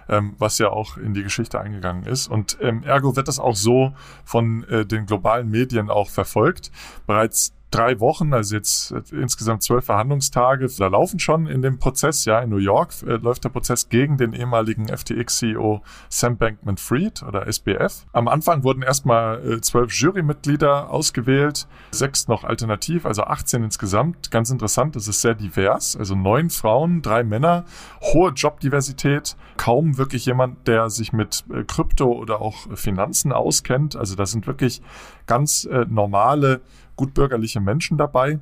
ähm, 0.10 0.36
was 0.38 0.58
ja 0.58 0.70
auch 0.70 0.98
in 0.98 1.14
die 1.14 1.24
Geschichte 1.24 1.60
eingegangen 1.60 2.06
ist. 2.06 2.28
Und 2.28 2.58
ähm, 2.62 2.84
ergo 2.84 3.16
wird 3.16 3.28
das 3.28 3.40
auch 3.40 3.56
so 3.56 3.94
von 4.24 4.64
äh, 4.66 4.86
den 4.86 5.06
globalen 5.06 5.50
Medien 5.50 5.90
auch 5.90 6.10
verfolgt. 6.10 6.72
Bereits 7.08 7.54
drei 7.72 8.00
Wochen, 8.00 8.34
also 8.34 8.56
jetzt 8.56 8.92
insgesamt 9.12 9.64
zwölf 9.64 9.86
Verhandlungstage, 9.86 10.68
da 10.78 10.88
laufen 10.88 11.20
schon 11.20 11.48
in 11.48 11.62
dem 11.62 11.80
Prozess, 11.80 12.26
ja, 12.26 12.40
in 12.40 12.50
New 12.50 12.58
York 12.58 12.94
äh, 13.04 13.14
läuft 13.14 13.46
der 13.46 13.50
Prozess 13.50 13.90
gegen 13.90 14.18
den 14.18 14.34
ehemaligen 14.34 14.88
FTX-CEO 14.88 15.82
Sam 16.10 16.38
Bankman-Fried 16.38 17.24
oder 17.24 17.48
SBF. 17.48 18.06
Am 18.12 18.28
Anfang 18.28 18.64
wurden 18.64 18.84
erstmal 18.84 19.40
äh, 19.40 19.62
zwölf 19.62 19.94
Jurymitglieder 19.94 20.90
ausgewählt, 20.90 21.68
sechs 21.92 22.28
noch 22.28 22.44
alternativ, 22.44 23.06
also 23.06 23.24
18 23.24 23.64
insgesamt. 23.64 24.32
Ganz 24.32 24.50
interessant, 24.50 24.96
das 24.96 25.08
ist 25.08 25.22
sehr 25.22 25.36
divers, 25.36 25.96
also 25.96 26.14
neun 26.14 26.50
Frauen, 26.50 27.02
drei 27.02 27.24
Männer, 27.24 27.64
hohe 28.02 28.32
Jobdiversität, 28.32 29.38
kaum 29.56 29.98
wirklich 29.98 30.26
jemand, 30.26 30.68
der 30.68 30.90
sich 30.90 31.14
mit 31.14 31.46
äh, 31.54 31.64
Krypto 31.64 32.12
oder 32.12 32.42
auch 32.42 32.76
Finanzen 32.76 33.32
auskennt. 33.32 33.96
Also 33.96 34.16
das 34.16 34.32
sind 34.32 34.46
wirklich 34.46 34.82
ganz 35.26 35.64
äh, 35.64 35.86
normale 35.88 36.62
gutbürgerliche 37.02 37.60
Menschen 37.60 37.98
dabei. 37.98 38.40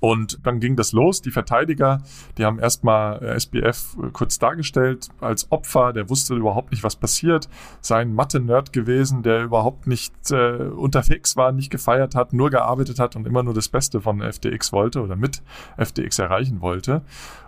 Und 0.00 0.44
dann 0.44 0.60
ging 0.60 0.76
das 0.76 0.92
los. 0.92 1.20
Die 1.20 1.30
Verteidiger, 1.30 2.02
die 2.38 2.44
haben 2.44 2.58
erstmal 2.58 3.22
äh, 3.22 3.38
SBF 3.38 3.96
äh, 4.02 4.10
kurz 4.12 4.38
dargestellt 4.38 5.08
als 5.20 5.52
Opfer, 5.52 5.92
der 5.92 6.08
wusste 6.08 6.34
überhaupt 6.34 6.70
nicht, 6.70 6.82
was 6.82 6.96
passiert. 6.96 7.48
Sein 7.82 8.14
Mathe-Nerd 8.14 8.72
gewesen, 8.72 9.22
der 9.22 9.42
überhaupt 9.42 9.86
nicht 9.86 10.14
äh, 10.30 10.54
unterwegs 10.56 11.36
war, 11.36 11.52
nicht 11.52 11.70
gefeiert 11.70 12.14
hat, 12.14 12.32
nur 12.32 12.48
gearbeitet 12.48 12.98
hat 12.98 13.14
und 13.14 13.26
immer 13.26 13.42
nur 13.42 13.52
das 13.52 13.68
Beste 13.68 14.00
von 14.00 14.20
FTX 14.22 14.72
wollte 14.72 15.02
oder 15.02 15.16
mit 15.16 15.42
FTX 15.76 16.18
erreichen 16.18 16.62
wollte. 16.62 17.02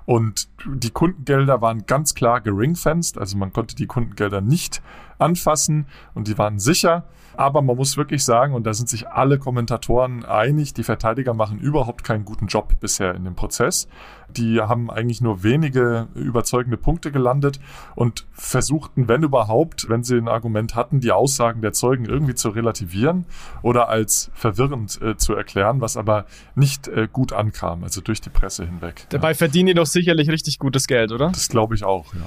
Und 0.05 0.48
die 0.66 0.90
Kundengelder 0.90 1.62
waren 1.62 1.87
ganz 1.87 2.14
klar 2.14 2.40
geringfenced, 2.42 3.16
also 3.16 3.38
man 3.38 3.53
konnte 3.53 3.77
die 3.77 3.87
Kundengelder 3.87 4.40
nicht 4.42 4.83
anfassen 5.18 5.87
und 6.14 6.29
die 6.29 6.38
waren 6.38 6.59
sicher. 6.59 7.05
Aber 7.35 7.62
man 7.62 7.77
muss 7.77 7.96
wirklich 7.96 8.25
sagen, 8.25 8.55
und 8.55 8.64
da 8.64 8.75
sind 8.75 8.88
sich 8.88 9.09
alle 9.09 9.38
Kommentatoren 9.38 10.25
einig, 10.25 10.75
die 10.75 10.83
Verteidiger 10.83 11.35
machen 11.35 11.59
überhaupt 11.59 12.05
keinen 12.05 12.25
guten 12.25 12.46
Job 12.46 12.75
bisher 12.81 13.14
in 13.14 13.25
dem 13.25 13.35
Prozess. 13.35 13.88
Die 14.31 14.61
haben 14.61 14.90
eigentlich 14.90 15.20
nur 15.20 15.42
wenige 15.42 16.09
überzeugende 16.14 16.77
Punkte 16.77 17.12
gelandet 17.12 17.61
und 17.94 18.27
versuchten, 18.33 19.09
wenn 19.09 19.22
überhaupt, 19.22 19.88
wenn 19.88 20.05
sie 20.05 20.16
ein 20.16 20.29
Argument 20.29 20.75
hatten, 20.75 21.01
die 21.01 21.12
Aussagen 21.12 21.61
der 21.61 21.72
Zeugen 21.72 22.07
irgendwie 22.07 22.35
zu 22.35 22.51
relativieren 22.51 23.27
oder 23.62 23.88
als 23.88 24.31
verwirrend 24.35 25.01
äh, 25.03 25.16
zu 25.16 25.35
erklären, 25.35 25.81
was 25.81 25.96
aber 25.96 26.27
nicht 26.55 26.88
äh, 26.88 27.09
gut 27.11 27.33
ankam, 27.33 27.85
also 27.85 28.01
durch 28.01 28.20
die 28.20 28.31
Presse 28.31 28.64
hinweg. 28.64 29.07
Dabei 29.11 29.29
ja. 29.29 29.35
verdienen 29.35 29.68
die 29.68 29.75
doch 29.75 29.87
sicherlich 29.87 30.29
richtig 30.29 30.59
gutes 30.59 30.87
Geld, 30.87 31.12
oder? 31.12 31.31
Das 31.31 31.48
glaube 31.48 31.75
ich 31.75 31.85
auch, 31.85 32.14
ja. 32.14 32.20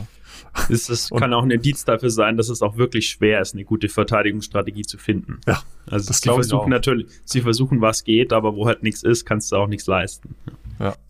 Es, 0.69 0.89
es 0.89 1.09
kann 1.09 1.33
auch 1.33 1.43
ein 1.43 1.51
Indiz 1.51 1.85
dafür 1.85 2.09
sein, 2.09 2.37
dass 2.37 2.49
es 2.49 2.61
auch 2.61 2.77
wirklich 2.77 3.07
schwer 3.07 3.41
ist, 3.41 3.53
eine 3.53 3.65
gute 3.65 3.89
Verteidigungsstrategie 3.89 4.83
zu 4.83 4.97
finden. 4.97 5.39
Ja, 5.45 5.61
also 5.85 6.07
das 6.07 6.21
sie 6.21 6.29
versuchen 6.29 6.69
natürlich, 6.69 7.07
sie 7.23 7.41
versuchen, 7.41 7.81
was 7.81 8.03
geht, 8.03 8.33
aber 8.33 8.55
wo 8.55 8.65
halt 8.65 8.81
nichts 8.83 9.03
ist, 9.03 9.25
kannst 9.25 9.51
du 9.51 9.57
auch 9.57 9.67
nichts 9.67 9.87
leisten. 9.87 10.35
Ja. 10.47 10.53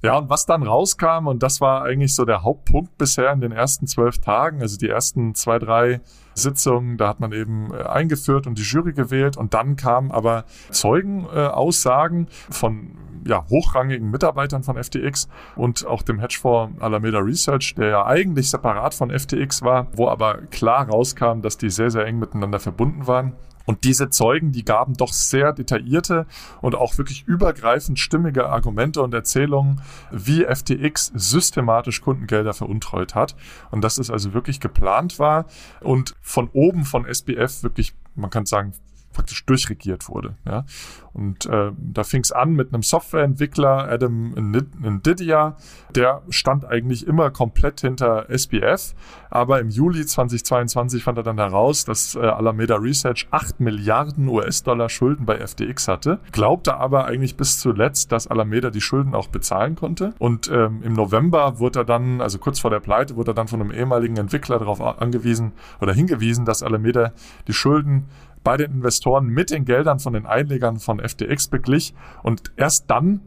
Ja, 0.01 0.17
und 0.17 0.29
was 0.29 0.45
dann 0.45 0.63
rauskam, 0.63 1.27
und 1.27 1.41
das 1.43 1.61
war 1.61 1.83
eigentlich 1.83 2.15
so 2.15 2.25
der 2.25 2.43
Hauptpunkt 2.43 2.97
bisher 2.97 3.31
in 3.31 3.41
den 3.41 3.51
ersten 3.51 3.87
zwölf 3.87 4.19
Tagen, 4.19 4.61
also 4.61 4.77
die 4.77 4.89
ersten 4.89 5.35
zwei, 5.35 5.59
drei 5.59 6.01
Sitzungen, 6.35 6.97
da 6.97 7.07
hat 7.07 7.19
man 7.19 7.31
eben 7.31 7.73
äh, 7.73 7.83
eingeführt 7.83 8.45
und 8.45 8.57
die 8.57 8.63
Jury 8.63 8.93
gewählt 8.93 9.37
und 9.37 9.53
dann 9.53 9.75
kamen 9.75 10.11
aber 10.11 10.43
Zeugenaussagen 10.69 12.27
äh, 12.27 12.53
von 12.53 12.91
ja, 13.25 13.43
hochrangigen 13.49 14.11
Mitarbeitern 14.11 14.63
von 14.63 14.81
FTX 14.81 15.27
und 15.55 15.85
auch 15.87 16.03
dem 16.03 16.19
Hedgefonds 16.19 16.79
Alameda 16.81 17.19
Research, 17.19 17.73
der 17.75 17.89
ja 17.89 18.05
eigentlich 18.05 18.51
separat 18.51 18.93
von 18.93 19.09
FTX 19.09 19.63
war, 19.63 19.87
wo 19.93 20.09
aber 20.09 20.41
klar 20.51 20.87
rauskam, 20.87 21.41
dass 21.41 21.57
die 21.57 21.69
sehr, 21.69 21.89
sehr 21.89 22.05
eng 22.05 22.19
miteinander 22.19 22.59
verbunden 22.59 23.07
waren. 23.07 23.33
Und 23.65 23.83
diese 23.83 24.09
Zeugen, 24.09 24.51
die 24.51 24.63
gaben 24.63 24.95
doch 24.95 25.13
sehr 25.13 25.53
detaillierte 25.53 26.25
und 26.61 26.75
auch 26.75 26.97
wirklich 26.97 27.23
übergreifend 27.27 27.99
stimmige 27.99 28.49
Argumente 28.49 29.01
und 29.01 29.13
Erzählungen, 29.13 29.81
wie 30.11 30.45
FTX 30.45 31.11
systematisch 31.15 32.01
Kundengelder 32.01 32.53
veruntreut 32.53 33.15
hat. 33.15 33.35
Und 33.71 33.81
dass 33.81 33.97
es 33.97 34.09
also 34.09 34.33
wirklich 34.33 34.59
geplant 34.59 35.19
war 35.19 35.45
und 35.81 36.15
von 36.21 36.49
oben 36.53 36.85
von 36.85 37.05
SBF 37.05 37.63
wirklich, 37.63 37.95
man 38.15 38.29
kann 38.29 38.45
sagen, 38.45 38.73
praktisch 39.15 39.45
durchregiert 39.45 40.07
wurde. 40.09 40.35
Ja. 40.45 40.65
Und 41.13 41.45
äh, 41.45 41.71
da 41.77 42.03
fing 42.03 42.21
es 42.21 42.33
an 42.33 42.53
mit 42.53 42.73
einem 42.73 42.83
Softwareentwickler, 42.83 43.89
Adam 43.89 44.31
Ndidia, 44.31 45.55
der 45.95 46.21
stand 46.29 46.65
eigentlich 46.65 47.07
immer 47.07 47.31
komplett 47.31 47.79
hinter 47.81 48.29
SPF, 48.29 48.93
aber 49.29 49.61
im 49.61 49.69
Juli 49.69 50.05
2022 50.05 51.03
fand 51.03 51.17
er 51.17 51.23
dann 51.23 51.37
heraus, 51.37 51.85
dass 51.85 52.15
äh, 52.15 52.19
Alameda 52.19 52.75
Research 52.75 53.27
8 53.31 53.61
Milliarden 53.61 54.27
US-Dollar 54.27 54.89
Schulden 54.89 55.25
bei 55.25 55.37
FTX 55.37 55.87
hatte, 55.87 56.19
glaubte 56.33 56.75
aber 56.75 57.05
eigentlich 57.05 57.37
bis 57.37 57.59
zuletzt, 57.59 58.11
dass 58.11 58.27
Alameda 58.27 58.69
die 58.69 58.81
Schulden 58.81 59.15
auch 59.15 59.29
bezahlen 59.29 59.75
konnte. 59.75 60.13
Und 60.19 60.51
ähm, 60.51 60.83
im 60.83 60.93
November 60.93 61.59
wurde 61.59 61.79
er 61.79 61.85
dann, 61.85 62.19
also 62.19 62.39
kurz 62.39 62.59
vor 62.59 62.71
der 62.71 62.81
Pleite, 62.81 63.15
wurde 63.15 63.31
er 63.31 63.35
dann 63.35 63.47
von 63.47 63.61
einem 63.61 63.71
ehemaligen 63.71 64.17
Entwickler 64.17 64.59
darauf 64.59 64.81
angewiesen 64.81 65.53
oder 65.79 65.93
hingewiesen, 65.93 66.43
dass 66.43 66.61
Alameda 66.61 67.13
die 67.47 67.53
Schulden 67.53 68.09
bei 68.45 68.57
den 68.57 68.71
Investoren 68.71 69.25
mit 69.25 69.49
den 69.49 69.65
Geldern 69.65 69.99
von 69.99 70.13
den 70.13 70.27
Einlegern 70.27 70.79
von 70.79 70.99
FTX 70.99 71.47
beglich. 71.47 71.95
Und 72.21 72.53
erst 72.55 72.89
dann 72.91 73.21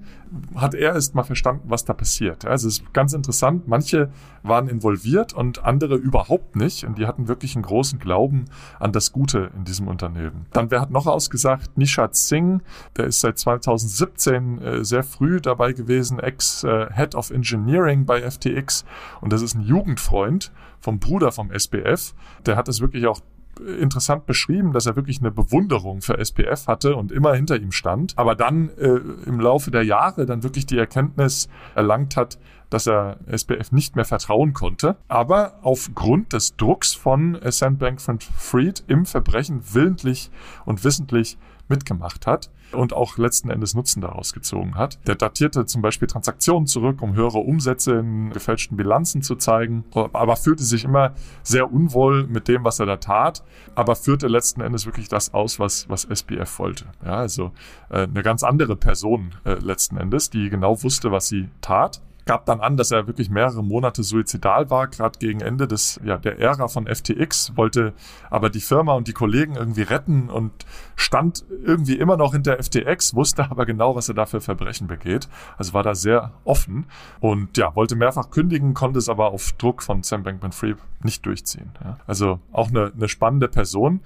hat 0.55 0.75
er 0.75 0.95
erst 0.95 1.17
mal 1.17 1.25
verstanden, 1.25 1.65
was 1.69 1.85
da 1.85 1.93
passiert. 1.93 2.47
Also 2.47 2.69
es 2.69 2.79
ist 2.79 2.95
ganz 2.95 3.15
interessant. 3.15 3.67
Manche 3.67 4.11
waren 4.45 4.69
involviert 4.69 5.33
und 5.33 5.65
andere 5.65 5.97
überhaupt 5.97 6.55
nicht. 6.55 6.85
Und 6.85 6.99
die 6.99 7.07
hatten 7.07 7.27
wirklich 7.27 7.57
einen 7.57 7.65
großen 7.65 7.99
Glauben 7.99 8.45
an 8.79 8.93
das 8.93 9.11
Gute 9.11 9.51
in 9.57 9.65
diesem 9.65 9.89
Unternehmen. 9.89 10.47
Dann, 10.53 10.71
wer 10.71 10.81
hat 10.81 10.93
noch 10.93 11.07
ausgesagt? 11.07 11.77
Nishad 11.77 12.15
Singh, 12.15 12.63
der 12.97 13.07
ist 13.07 13.21
seit 13.21 13.39
2017 13.39 14.63
äh, 14.63 14.85
sehr 14.85 15.03
früh 15.03 15.41
dabei 15.41 15.73
gewesen, 15.73 16.21
Ex-Head 16.21 17.17
of 17.17 17.31
Engineering 17.31 18.07
bei 18.07 18.23
FTX. 18.23 18.85
Und 19.21 19.33
das 19.33 19.43
ist 19.43 19.55
ein 19.55 19.63
Jugendfreund 19.63 20.53
vom 20.79 21.01
Bruder 21.01 21.33
vom 21.33 21.51
SBF. 21.51 22.15
Der 22.47 22.55
hat 22.55 22.69
es 22.69 22.81
wirklich 22.81 23.09
auch 23.09 23.21
interessant 23.61 24.27
beschrieben, 24.27 24.73
dass 24.73 24.87
er 24.87 24.97
wirklich 24.97 25.21
eine 25.21 25.31
Bewunderung 25.31 26.01
für 26.01 26.19
SPF 26.19 26.67
hatte 26.67 26.97
und 26.97 27.13
immer 27.13 27.35
hinter 27.35 27.57
ihm 27.57 27.73
stand, 27.73 28.15
aber 28.17 28.35
dann 28.35 28.71
äh, 28.79 29.01
im 29.27 29.41
Laufe 29.41 29.71
der 29.71 29.83
Jahre 29.83 30.27
dann 30.27 30.43
wirklich 30.43 30.67
die 30.67 30.79
Erkenntnis 30.79 31.49
erlangt 31.75 32.17
hat, 32.17 32.39
dass 32.71 32.87
er 32.87 33.19
SPF 33.27 33.73
nicht 33.73 33.97
mehr 33.97 34.05
vertrauen 34.05 34.53
konnte, 34.53 34.97
aber 35.09 35.59
aufgrund 35.63 36.33
des 36.33 36.57
Drucks 36.57 36.95
von 36.95 37.39
Sam 37.47 37.79
Bankman-Fried 37.79 38.85
im 38.89 39.07
Verbrechen 39.07 39.63
willentlich 39.73 40.31
und 40.67 40.85
wissentlich 40.85 41.39
mitgemacht 41.69 42.27
hat 42.27 42.51
und 42.73 42.93
auch 42.93 43.19
letzten 43.19 43.51
Endes 43.51 43.75
Nutzen 43.75 44.01
daraus 44.01 44.33
gezogen 44.33 44.75
hat. 44.75 44.99
Der 45.07 45.15
datierte 45.15 45.67
zum 45.67 45.83
Beispiel 45.83 46.09
Transaktionen 46.09 46.67
zurück, 46.67 47.03
um 47.03 47.15
höhere 47.15 47.39
Umsätze 47.39 47.95
in 47.95 48.31
gefälschten 48.31 48.77
Bilanzen 48.77 49.23
zu 49.23 49.37
zeigen, 49.37 49.85
aber 49.95 50.37
fühlte 50.37 50.65
sich 50.65 50.85
immer 50.85 51.15
sehr 51.43 51.73
unwohl 51.73 52.27
mit 52.27 52.49
dem, 52.49 52.65
was 52.65 52.81
er 52.81 52.87
da 52.87 52.97
tat, 52.97 53.43
aber 53.75 53.97
führte 53.97 54.29
letzten 54.29 54.61
Endes 54.61 54.87
wirklich 54.87 55.09
das 55.09 55.35
aus, 55.35 55.59
was, 55.59 55.89
was 55.89 56.05
SBF 56.05 56.59
wollte. 56.59 56.87
Ja, 57.05 57.17
also 57.17 57.53
äh, 57.91 58.03
eine 58.03 58.23
ganz 58.23 58.43
andere 58.43 58.77
Person 58.77 59.35
äh, 59.45 59.55
letzten 59.55 59.97
Endes, 59.97 60.31
die 60.31 60.51
genau 60.51 60.83
wusste, 60.83 61.11
was 61.13 61.29
sie 61.29 61.49
tat 61.61 62.01
gab 62.29 62.45
dann 62.45 62.61
an, 62.61 62.77
dass 62.77 62.91
er 62.91 63.07
wirklich 63.07 63.31
mehrere 63.31 63.65
Monate 63.65 64.03
suizidal 64.03 64.69
war, 64.69 64.89
gerade 64.89 65.19
gegen 65.19 65.41
Ende 65.41 65.67
des, 65.67 65.99
ja, 66.05 66.19
der 66.19 66.39
Ära 66.39 66.69
von 66.69 66.87
FTX, 66.87 67.57
wollte 67.57 67.95
aber 68.29 68.51
die 68.51 68.61
Firma 68.61 68.93
und 68.93 69.09
die 69.09 69.15
Kollegen 69.15 69.57
irgendwie 69.57 69.81
retten 69.81 70.29
und 70.29 70.53
stand 70.95 71.47
irgendwie 71.65 71.95
immer 71.95 72.19
noch 72.19 72.33
hinter 72.33 72.63
FTX, 72.63 73.15
wusste 73.15 73.51
aber 73.51 73.65
genau, 73.65 73.97
was 73.97 74.11
er 74.11 74.15
da 74.15 74.27
für 74.27 74.43
Verbrechen 74.43 74.89
begeht. 74.89 75.27
Also 75.57 75.73
war 75.73 75.83
da 75.83 75.95
sehr 75.95 76.33
offen 76.45 76.85
und 77.21 77.57
ja, 77.57 77.75
wollte 77.75 77.97
mehrfach 77.97 78.29
kündigen, 78.29 78.75
konnte 78.75 78.99
es 78.99 79.09
aber 79.09 79.33
auf 79.33 79.53
Druck 79.53 79.83
von 79.83 80.03
Sam 80.03 80.23
Bankman-Fried 80.23 80.77
nicht 81.03 81.25
durchziehen. 81.25 81.71
Ja. 81.83 81.97
Also 82.07 82.41
auch 82.53 82.69
eine, 82.69 82.93
eine 82.95 83.09
spannende 83.09 83.49
Person. 83.49 84.01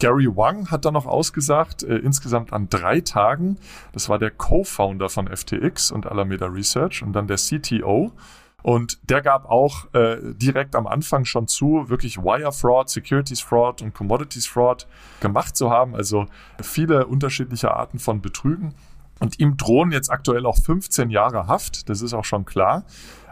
Gary 0.00 0.26
Wang 0.34 0.70
hat 0.70 0.84
dann 0.84 0.94
noch 0.94 1.06
ausgesagt, 1.06 1.82
äh, 1.84 1.96
insgesamt 1.98 2.52
an 2.52 2.68
drei 2.68 3.00
Tagen, 3.00 3.58
das 3.92 4.08
war 4.08 4.18
der 4.18 4.30
Co-Founder 4.30 5.08
von 5.08 5.28
FTX 5.28 5.92
und 5.92 6.06
Alameda 6.06 6.46
Research 6.46 7.02
und 7.02 7.12
dann 7.12 7.28
der 7.28 7.36
CTO. 7.36 8.10
Und 8.62 8.98
der 9.08 9.22
gab 9.22 9.48
auch 9.48 9.86
äh, 9.94 10.18
direkt 10.22 10.76
am 10.76 10.86
Anfang 10.86 11.24
schon 11.24 11.48
zu, 11.48 11.88
wirklich 11.88 12.18
Wire 12.18 12.52
Fraud, 12.52 12.90
Securities 12.90 13.40
Fraud 13.40 13.80
und 13.80 13.94
Commodities 13.94 14.46
Fraud 14.46 14.86
gemacht 15.20 15.56
zu 15.56 15.70
haben. 15.70 15.94
Also 15.94 16.26
viele 16.60 17.06
unterschiedliche 17.06 17.72
Arten 17.74 17.98
von 17.98 18.20
Betrügen. 18.20 18.74
Und 19.18 19.38
ihm 19.38 19.56
drohen 19.56 19.92
jetzt 19.92 20.10
aktuell 20.10 20.46
auch 20.46 20.56
15 20.56 21.10
Jahre 21.10 21.46
Haft, 21.46 21.88
das 21.90 22.00
ist 22.00 22.14
auch 22.14 22.24
schon 22.24 22.46
klar. 22.46 22.84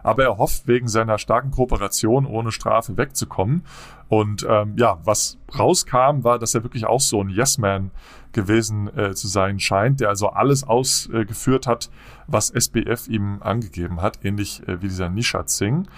Aber 0.03 0.25
er 0.25 0.39
hofft, 0.39 0.67
wegen 0.67 0.89
seiner 0.89 1.19
starken 1.19 1.51
Kooperation 1.51 2.27
ohne 2.27 2.53
Strafe 2.53 2.97
wegzukommen. 2.97 3.65
Und 4.09 4.47
ähm, 4.49 4.75
ja, 4.77 4.99
was 5.05 5.39
rauskam, 5.59 6.25
war, 6.25 6.39
dass 6.39 6.55
er 6.55 6.63
wirklich 6.63 6.87
auch 6.87 7.01
so 7.01 7.23
ein 7.23 7.29
Yes-Man 7.29 7.91
gewesen 8.33 8.89
äh, 8.97 9.15
zu 9.15 9.29
sein 9.29 9.59
scheint, 9.59 10.01
der 10.01 10.09
also 10.09 10.29
alles 10.29 10.65
ausgeführt 10.65 11.67
äh, 11.67 11.71
hat, 11.71 11.91
was 12.27 12.51
SBF 12.51 13.09
ihm 13.09 13.39
angegeben 13.43 14.01
hat, 14.01 14.25
ähnlich 14.25 14.67
äh, 14.67 14.81
wie 14.83 14.89
dieser 14.89 15.09
Nishat 15.09 15.51
Singh. 15.51 15.89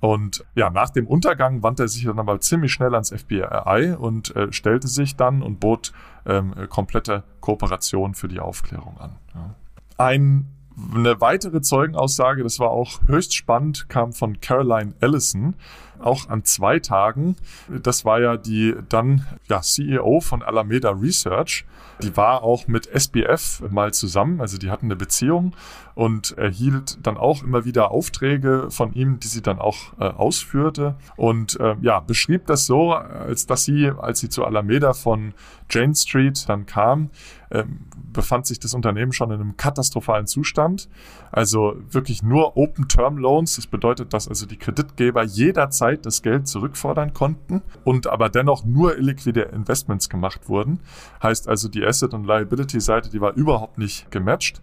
Und 0.00 0.44
ja, 0.54 0.70
nach 0.70 0.90
dem 0.90 1.06
Untergang 1.06 1.62
wandte 1.62 1.84
er 1.84 1.88
sich 1.88 2.04
dann 2.04 2.18
aber 2.18 2.40
ziemlich 2.40 2.72
schnell 2.72 2.94
ans 2.94 3.10
FBI 3.10 3.96
und 3.98 4.34
äh, 4.36 4.52
stellte 4.52 4.86
sich 4.86 5.16
dann 5.16 5.42
und 5.42 5.58
bot 5.58 5.92
ähm, 6.24 6.54
komplette 6.68 7.24
Kooperation 7.40 8.14
für 8.14 8.28
die 8.28 8.38
Aufklärung 8.38 8.96
an. 8.98 9.16
Ja. 9.34 9.54
Ein 9.96 10.46
eine 10.94 11.20
weitere 11.20 11.60
Zeugenaussage, 11.60 12.42
das 12.42 12.58
war 12.58 12.70
auch 12.70 13.00
höchst 13.06 13.34
spannend, 13.34 13.88
kam 13.88 14.12
von 14.12 14.40
Caroline 14.40 14.94
Ellison, 15.00 15.54
auch 16.00 16.28
an 16.28 16.44
zwei 16.44 16.78
Tagen. 16.78 17.36
Das 17.82 18.04
war 18.04 18.20
ja 18.20 18.36
die 18.36 18.74
dann 18.88 19.26
ja, 19.48 19.60
CEO 19.60 20.20
von 20.20 20.42
Alameda 20.42 20.90
Research. 20.90 21.64
Die 22.02 22.16
war 22.16 22.42
auch 22.44 22.68
mit 22.68 22.86
SBF 22.86 23.62
mal 23.70 23.92
zusammen, 23.92 24.40
also 24.40 24.56
die 24.56 24.70
hatten 24.70 24.86
eine 24.86 24.96
Beziehung 24.96 25.54
und 25.96 26.38
erhielt 26.38 27.04
dann 27.04 27.16
auch 27.16 27.42
immer 27.42 27.64
wieder 27.64 27.90
Aufträge 27.90 28.70
von 28.70 28.92
ihm, 28.92 29.18
die 29.18 29.26
sie 29.26 29.42
dann 29.42 29.58
auch 29.58 29.98
äh, 29.98 30.04
ausführte 30.04 30.94
und 31.16 31.58
äh, 31.58 31.74
ja, 31.80 31.98
beschrieb 31.98 32.46
das 32.46 32.66
so, 32.66 32.92
als 32.92 33.46
dass 33.46 33.64
sie, 33.64 33.90
als 33.98 34.20
sie 34.20 34.28
zu 34.28 34.44
Alameda 34.44 34.92
von 34.92 35.34
Jane 35.68 35.96
Street 35.96 36.48
dann 36.48 36.66
kam, 36.66 37.10
ähm, 37.50 37.80
befand 38.12 38.46
sich 38.46 38.60
das 38.60 38.74
Unternehmen 38.74 39.12
schon 39.12 39.30
in 39.30 39.40
einem 39.40 39.56
katastrophalen 39.56 40.26
Zustand. 40.26 40.88
Also 41.30 41.76
wirklich 41.90 42.22
nur 42.22 42.56
Open-Term-Loans. 42.56 43.56
Das 43.56 43.66
bedeutet, 43.66 44.12
dass 44.12 44.28
also 44.28 44.46
die 44.46 44.56
Kreditgeber 44.56 45.22
jederzeit 45.24 45.87
das 45.96 46.22
Geld 46.22 46.48
zurückfordern 46.48 47.14
konnten 47.14 47.62
und 47.84 48.06
aber 48.06 48.28
dennoch 48.28 48.64
nur 48.64 48.96
illiquide 48.96 49.42
Investments 49.42 50.08
gemacht 50.08 50.48
wurden. 50.48 50.80
Heißt 51.22 51.48
also, 51.48 51.68
die 51.68 51.84
Asset- 51.84 52.14
und 52.14 52.26
Liability-Seite, 52.26 53.10
die 53.10 53.20
war 53.20 53.34
überhaupt 53.34 53.78
nicht 53.78 54.10
gematcht. 54.10 54.60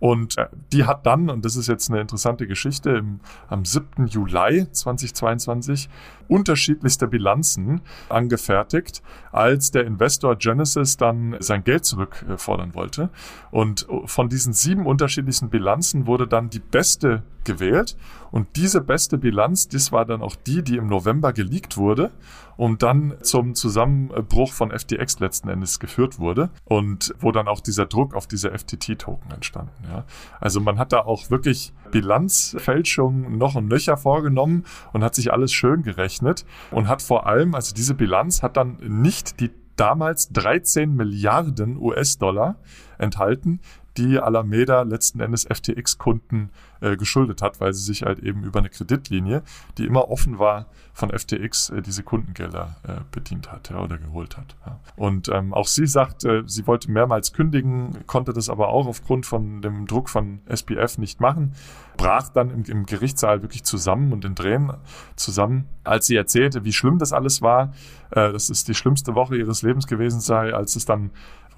Und 0.00 0.38
äh, 0.38 0.46
die 0.72 0.84
hat 0.84 1.06
dann, 1.06 1.28
und 1.28 1.44
das 1.44 1.56
ist 1.56 1.66
jetzt 1.66 1.90
eine 1.90 2.00
interessante 2.00 2.46
Geschichte, 2.46 2.90
im, 2.90 3.20
am 3.48 3.64
7. 3.64 4.06
Juli 4.06 4.70
2022 4.70 5.88
unterschiedlichste 6.28 7.08
Bilanzen 7.08 7.80
angefertigt, 8.08 9.02
als 9.32 9.70
der 9.70 9.86
Investor 9.86 10.36
Genesis 10.36 10.96
dann 10.96 11.36
sein 11.40 11.64
Geld 11.64 11.84
zurückfordern 11.84 12.74
wollte. 12.74 13.10
Und 13.50 13.86
von 14.04 14.28
diesen 14.28 14.52
sieben 14.52 14.86
unterschiedlichsten 14.86 15.48
Bilanzen 15.48 16.06
wurde 16.06 16.28
dann 16.28 16.50
die 16.50 16.60
beste 16.60 17.22
gewählt. 17.44 17.96
Und 18.30 18.56
diese 18.56 18.82
beste 18.82 19.16
Bilanz, 19.16 19.68
das 19.68 19.90
war 19.90 20.04
dann 20.04 20.20
auch 20.20 20.36
die, 20.36 20.62
die 20.62 20.76
im 20.76 20.86
November 20.86 21.32
geleakt 21.32 21.76
wurde 21.76 22.10
und 22.58 22.82
dann 22.82 23.14
zum 23.22 23.54
Zusammenbruch 23.54 24.52
von 24.52 24.76
FTX 24.76 25.20
letzten 25.20 25.48
Endes 25.48 25.78
geführt 25.78 26.18
wurde 26.18 26.50
und 26.64 27.14
wo 27.20 27.30
dann 27.30 27.46
auch 27.46 27.60
dieser 27.60 27.86
Druck 27.86 28.14
auf 28.14 28.26
diese 28.26 28.50
FTT-Token 28.50 29.30
entstanden. 29.30 29.72
Ja. 29.88 30.04
Also 30.40 30.60
man 30.60 30.76
hat 30.78 30.92
da 30.92 30.98
auch 31.00 31.30
wirklich 31.30 31.72
Bilanzfälschung 31.92 33.38
noch 33.38 33.54
und 33.54 33.68
nöcher 33.68 33.96
vorgenommen 33.96 34.64
und 34.92 35.04
hat 35.04 35.14
sich 35.14 35.32
alles 35.32 35.52
schön 35.52 35.84
gerechnet 35.84 36.44
und 36.72 36.88
hat 36.88 37.00
vor 37.00 37.26
allem, 37.26 37.54
also 37.54 37.72
diese 37.74 37.94
Bilanz 37.94 38.42
hat 38.42 38.56
dann 38.56 38.76
nicht 38.80 39.38
die 39.38 39.50
damals 39.76 40.30
13 40.32 40.96
Milliarden 40.96 41.76
US-Dollar 41.80 42.56
enthalten, 42.98 43.60
die 43.96 44.18
Alameda 44.18 44.82
letzten 44.82 45.20
Endes 45.20 45.44
FTX-Kunden 45.44 46.50
geschuldet 46.80 47.42
hat, 47.42 47.60
weil 47.60 47.72
sie 47.72 47.82
sich 47.82 48.02
halt 48.02 48.20
eben 48.20 48.44
über 48.44 48.60
eine 48.60 48.68
Kreditlinie, 48.68 49.42
die 49.76 49.86
immer 49.86 50.10
offen 50.10 50.38
war, 50.38 50.66
von 50.98 51.16
FTX 51.16 51.70
äh, 51.70 51.80
diese 51.80 52.02
Kundengelder 52.02 52.76
äh, 52.82 53.00
bedient 53.12 53.52
hat 53.52 53.70
ja, 53.70 53.78
oder 53.78 53.98
geholt 53.98 54.36
hat. 54.36 54.56
Ja. 54.66 54.80
Und 54.96 55.28
ähm, 55.28 55.54
auch 55.54 55.68
sie 55.68 55.86
sagt, 55.86 56.24
äh, 56.24 56.42
sie 56.44 56.66
wollte 56.66 56.90
mehrmals 56.90 57.32
kündigen, 57.32 58.04
konnte 58.06 58.32
das 58.32 58.50
aber 58.50 58.68
auch 58.68 58.86
aufgrund 58.88 59.24
von 59.24 59.62
dem 59.62 59.86
Druck 59.86 60.08
von 60.08 60.40
SPF 60.46 60.98
nicht 60.98 61.20
machen, 61.20 61.54
brach 61.96 62.28
dann 62.30 62.50
im, 62.50 62.64
im 62.64 62.84
Gerichtssaal 62.84 63.42
wirklich 63.42 63.62
zusammen 63.62 64.12
und 64.12 64.24
in 64.24 64.34
Tränen 64.34 64.72
zusammen, 65.14 65.68
als 65.84 66.06
sie 66.06 66.16
erzählte, 66.16 66.64
wie 66.64 66.72
schlimm 66.72 66.98
das 66.98 67.12
alles 67.12 67.42
war, 67.42 67.72
äh, 68.10 68.32
dass 68.32 68.50
es 68.50 68.64
die 68.64 68.74
schlimmste 68.74 69.14
Woche 69.14 69.36
ihres 69.36 69.62
Lebens 69.62 69.86
gewesen 69.86 70.20
sei, 70.20 70.52
als 70.52 70.74
es 70.74 70.84
dann 70.84 71.10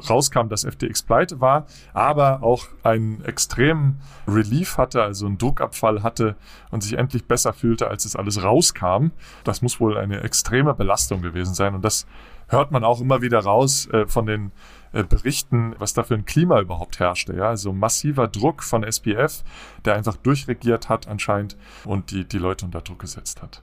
rauskam, 0.08 0.48
dass 0.48 0.64
FTX 0.64 1.02
pleite 1.02 1.40
war, 1.40 1.66
aber 1.92 2.42
auch 2.42 2.66
einen 2.82 3.24
extremen 3.24 4.00
Relief 4.26 4.78
hatte, 4.78 5.02
also 5.10 5.26
einen 5.26 5.38
Druckabfall 5.38 6.02
hatte 6.02 6.36
und 6.70 6.82
sich 6.82 6.94
endlich 6.94 7.26
besser 7.26 7.52
fühlte, 7.52 7.88
als 7.88 8.04
es 8.04 8.16
alles 8.16 8.42
rauskam. 8.42 9.10
Das 9.44 9.62
muss 9.62 9.80
wohl 9.80 9.98
eine 9.98 10.22
extreme 10.22 10.74
Belastung 10.74 11.20
gewesen 11.20 11.54
sein 11.54 11.74
und 11.74 11.84
das 11.84 12.06
hört 12.48 12.70
man 12.70 12.84
auch 12.84 13.00
immer 13.00 13.22
wieder 13.22 13.40
raus 13.40 13.88
äh, 13.92 14.06
von 14.06 14.26
den 14.26 14.52
äh, 14.92 15.04
berichten, 15.04 15.74
was 15.78 15.94
da 15.94 16.02
für 16.02 16.14
ein 16.14 16.24
Klima 16.24 16.60
überhaupt 16.60 16.98
herrschte. 16.98 17.36
Ja, 17.36 17.48
also 17.48 17.72
massiver 17.72 18.28
Druck 18.28 18.62
von 18.62 18.82
SPF, 18.82 19.44
der 19.84 19.94
einfach 19.94 20.16
durchregiert 20.16 20.88
hat 20.88 21.06
anscheinend 21.06 21.56
und 21.84 22.10
die, 22.10 22.24
die 22.24 22.38
Leute 22.38 22.64
unter 22.64 22.80
Druck 22.80 23.00
gesetzt 23.00 23.42
hat. 23.42 23.62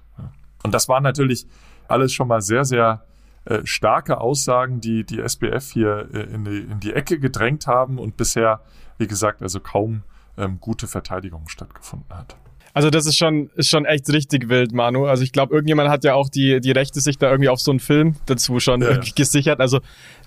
Und 0.63 0.73
das 0.73 0.89
war 0.89 1.01
natürlich 1.01 1.47
alles 1.87 2.13
schon 2.13 2.27
mal 2.27 2.41
sehr, 2.41 2.65
sehr 2.65 3.03
äh, 3.45 3.65
starke 3.65 4.19
Aussagen, 4.19 4.81
die 4.81 5.05
die 5.05 5.19
SBF 5.19 5.71
hier 5.71 6.09
äh, 6.13 6.23
in, 6.23 6.43
die, 6.43 6.59
in 6.59 6.79
die 6.79 6.93
Ecke 6.93 7.19
gedrängt 7.19 7.67
haben 7.67 7.99
und 7.99 8.17
bisher, 8.17 8.61
wie 8.97 9.07
gesagt, 9.07 9.41
also 9.41 9.59
kaum 9.59 10.03
ähm, 10.37 10.59
gute 10.59 10.87
Verteidigung 10.87 11.47
stattgefunden 11.47 12.15
hat. 12.15 12.35
Also 12.73 12.91
das 12.91 13.07
ist 13.07 13.17
schon, 13.17 13.49
ist 13.55 13.69
schon 13.69 13.85
echt 13.85 14.07
richtig 14.09 14.49
wild, 14.49 14.71
Manu. 14.71 15.07
Also 15.07 15.23
ich 15.23 15.31
glaube, 15.31 15.51
irgendjemand 15.51 15.89
hat 15.89 16.03
ja 16.03 16.13
auch 16.13 16.29
die, 16.29 16.61
die 16.61 16.71
Rechte 16.71 17.01
sich 17.01 17.17
da 17.17 17.29
irgendwie 17.31 17.49
auf 17.49 17.59
so 17.59 17.71
einen 17.71 17.79
Film 17.79 18.15
dazu 18.27 18.59
schon 18.59 18.83
ja, 18.83 18.99
gesichert. 19.15 19.59
Also 19.59 19.77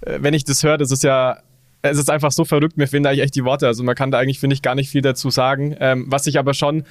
äh, 0.00 0.18
wenn 0.20 0.34
ich 0.34 0.42
das 0.42 0.64
höre, 0.64 0.76
das 0.76 0.90
ist 0.90 1.04
ja, 1.04 1.38
es 1.82 1.96
ist 1.96 2.10
einfach 2.10 2.32
so 2.32 2.44
verrückt, 2.44 2.76
mir 2.76 2.88
fehlen 2.88 3.04
da 3.04 3.10
eigentlich 3.10 3.22
echt 3.22 3.36
die 3.36 3.44
Worte. 3.44 3.68
Also 3.68 3.84
man 3.84 3.94
kann 3.94 4.10
da 4.10 4.18
eigentlich, 4.18 4.40
finde 4.40 4.54
ich, 4.54 4.62
gar 4.62 4.74
nicht 4.74 4.90
viel 4.90 5.00
dazu 5.00 5.30
sagen. 5.30 5.76
Ähm, 5.78 6.06
was 6.08 6.26
ich 6.26 6.40
aber 6.40 6.52
schon 6.52 6.82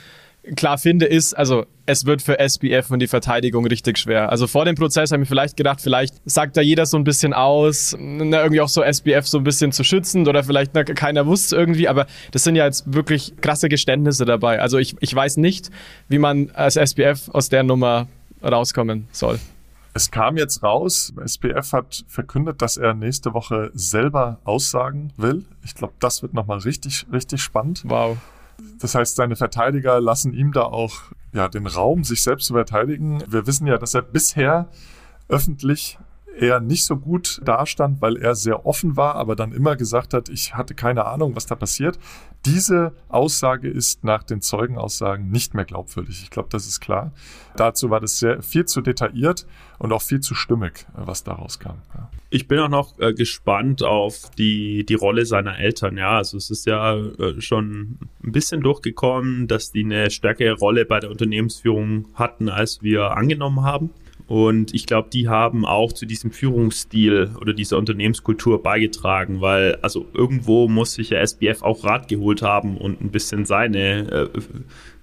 klar 0.55 0.77
finde, 0.77 1.05
ist, 1.05 1.33
also 1.33 1.65
es 1.85 2.05
wird 2.05 2.21
für 2.21 2.39
SBF 2.39 2.91
und 2.91 2.99
die 2.99 3.07
Verteidigung 3.07 3.65
richtig 3.65 3.97
schwer. 3.97 4.29
Also 4.31 4.47
vor 4.47 4.65
dem 4.65 4.75
Prozess 4.75 5.11
habe 5.11 5.23
ich 5.23 5.29
mir 5.29 5.33
vielleicht 5.33 5.57
gedacht, 5.57 5.81
vielleicht 5.81 6.15
sagt 6.25 6.55
da 6.55 6.61
jeder 6.61 6.85
so 6.85 6.97
ein 6.97 7.03
bisschen 7.03 7.33
aus, 7.33 7.95
na, 7.99 8.41
irgendwie 8.41 8.61
auch 8.61 8.69
so 8.69 8.83
SBF 8.83 9.27
so 9.27 9.39
ein 9.39 9.43
bisschen 9.43 9.71
zu 9.71 9.83
schützen 9.83 10.27
oder 10.27 10.43
vielleicht 10.43 10.73
na, 10.73 10.83
keiner 10.83 11.25
wusste 11.25 11.55
irgendwie, 11.55 11.87
aber 11.87 12.05
das 12.31 12.43
sind 12.43 12.55
ja 12.55 12.65
jetzt 12.65 12.93
wirklich 12.93 13.33
krasse 13.41 13.69
Geständnisse 13.69 14.25
dabei. 14.25 14.61
Also 14.61 14.77
ich, 14.77 14.95
ich 14.99 15.13
weiß 15.13 15.37
nicht, 15.37 15.69
wie 16.07 16.19
man 16.19 16.51
als 16.51 16.75
SBF 16.75 17.29
aus 17.29 17.49
der 17.49 17.63
Nummer 17.63 18.07
rauskommen 18.43 19.07
soll. 19.11 19.39
Es 19.93 20.11
kam 20.11 20.37
jetzt 20.37 20.61
raus, 20.61 21.11
SPF 21.25 21.73
hat 21.73 22.05
verkündet, 22.07 22.61
dass 22.61 22.77
er 22.77 22.93
nächste 22.93 23.33
Woche 23.33 23.71
selber 23.73 24.39
aussagen 24.43 25.11
will. 25.17 25.43
Ich 25.65 25.73
glaube, 25.73 25.93
das 25.99 26.21
wird 26.21 26.33
nochmal 26.33 26.59
richtig, 26.59 27.07
richtig 27.11 27.41
spannend. 27.41 27.81
Wow. 27.85 28.17
Das 28.79 28.95
heißt, 28.95 29.15
seine 29.15 29.35
Verteidiger 29.35 29.99
lassen 29.99 30.33
ihm 30.33 30.51
da 30.51 30.63
auch 30.63 31.01
ja, 31.33 31.47
den 31.47 31.67
Raum, 31.67 32.03
sich 32.03 32.23
selbst 32.23 32.47
zu 32.47 32.53
verteidigen. 32.53 33.23
Wir 33.27 33.45
wissen 33.45 33.67
ja, 33.67 33.77
dass 33.77 33.93
er 33.93 34.01
bisher 34.01 34.69
öffentlich 35.27 35.99
eher 36.37 36.59
nicht 36.59 36.85
so 36.85 36.97
gut 36.97 37.41
dastand, 37.43 38.01
weil 38.01 38.17
er 38.17 38.35
sehr 38.35 38.65
offen 38.65 38.97
war, 38.97 39.15
aber 39.15 39.35
dann 39.35 39.51
immer 39.51 39.75
gesagt 39.75 40.13
hat, 40.13 40.29
ich 40.29 40.55
hatte 40.55 40.73
keine 40.73 41.05
Ahnung, 41.05 41.35
was 41.35 41.45
da 41.45 41.55
passiert. 41.55 41.99
Diese 42.45 42.93
Aussage 43.09 43.69
ist 43.69 44.03
nach 44.03 44.23
den 44.23 44.41
Zeugenaussagen 44.41 45.29
nicht 45.29 45.53
mehr 45.53 45.65
glaubwürdig. 45.65 46.21
Ich 46.23 46.29
glaube, 46.29 46.49
das 46.51 46.67
ist 46.67 46.79
klar. 46.79 47.11
Dazu 47.57 47.89
war 47.89 47.99
das 47.99 48.19
sehr 48.19 48.41
viel 48.41 48.65
zu 48.65 48.81
detailliert 48.81 49.45
und 49.77 49.91
auch 49.91 50.01
viel 50.01 50.21
zu 50.21 50.35
stimmig, 50.35 50.87
was 50.93 51.23
daraus 51.23 51.59
kam. 51.59 51.81
Ja. 51.93 52.09
Ich 52.29 52.47
bin 52.47 52.59
auch 52.59 52.69
noch 52.69 52.97
äh, 52.99 53.13
gespannt 53.13 53.83
auf 53.83 54.31
die, 54.37 54.85
die 54.85 54.93
Rolle 54.93 55.25
seiner 55.25 55.57
Eltern. 55.57 55.97
Ja, 55.97 56.17
also 56.17 56.37
es 56.37 56.49
ist 56.49 56.65
ja 56.65 56.95
äh, 56.95 57.41
schon 57.41 57.97
ein 58.23 58.31
bisschen 58.31 58.61
durchgekommen, 58.61 59.47
dass 59.47 59.71
die 59.71 59.83
eine 59.83 60.09
stärkere 60.09 60.53
Rolle 60.53 60.85
bei 60.85 60.99
der 60.99 61.09
Unternehmensführung 61.09 62.07
hatten, 62.13 62.47
als 62.47 62.81
wir 62.81 63.17
angenommen 63.17 63.63
haben. 63.63 63.89
Und 64.29 64.75
ich 64.75 64.85
glaube, 64.85 65.09
die 65.11 65.27
haben 65.27 65.65
auch 65.65 65.91
zu 65.91 66.05
diesem 66.05 66.29
Führungsstil 66.29 67.31
oder 67.41 67.51
dieser 67.51 67.79
Unternehmenskultur 67.79 68.61
beigetragen, 68.61 69.41
weil 69.41 69.79
also 69.81 70.05
irgendwo 70.13 70.67
muss 70.67 70.93
sich 70.93 71.09
ja 71.09 71.19
SBF 71.19 71.63
auch 71.63 71.83
Rat 71.83 72.07
geholt 72.07 72.43
haben 72.43 72.77
und 72.77 73.01
ein 73.01 73.09
bisschen 73.09 73.45
seine 73.45 74.29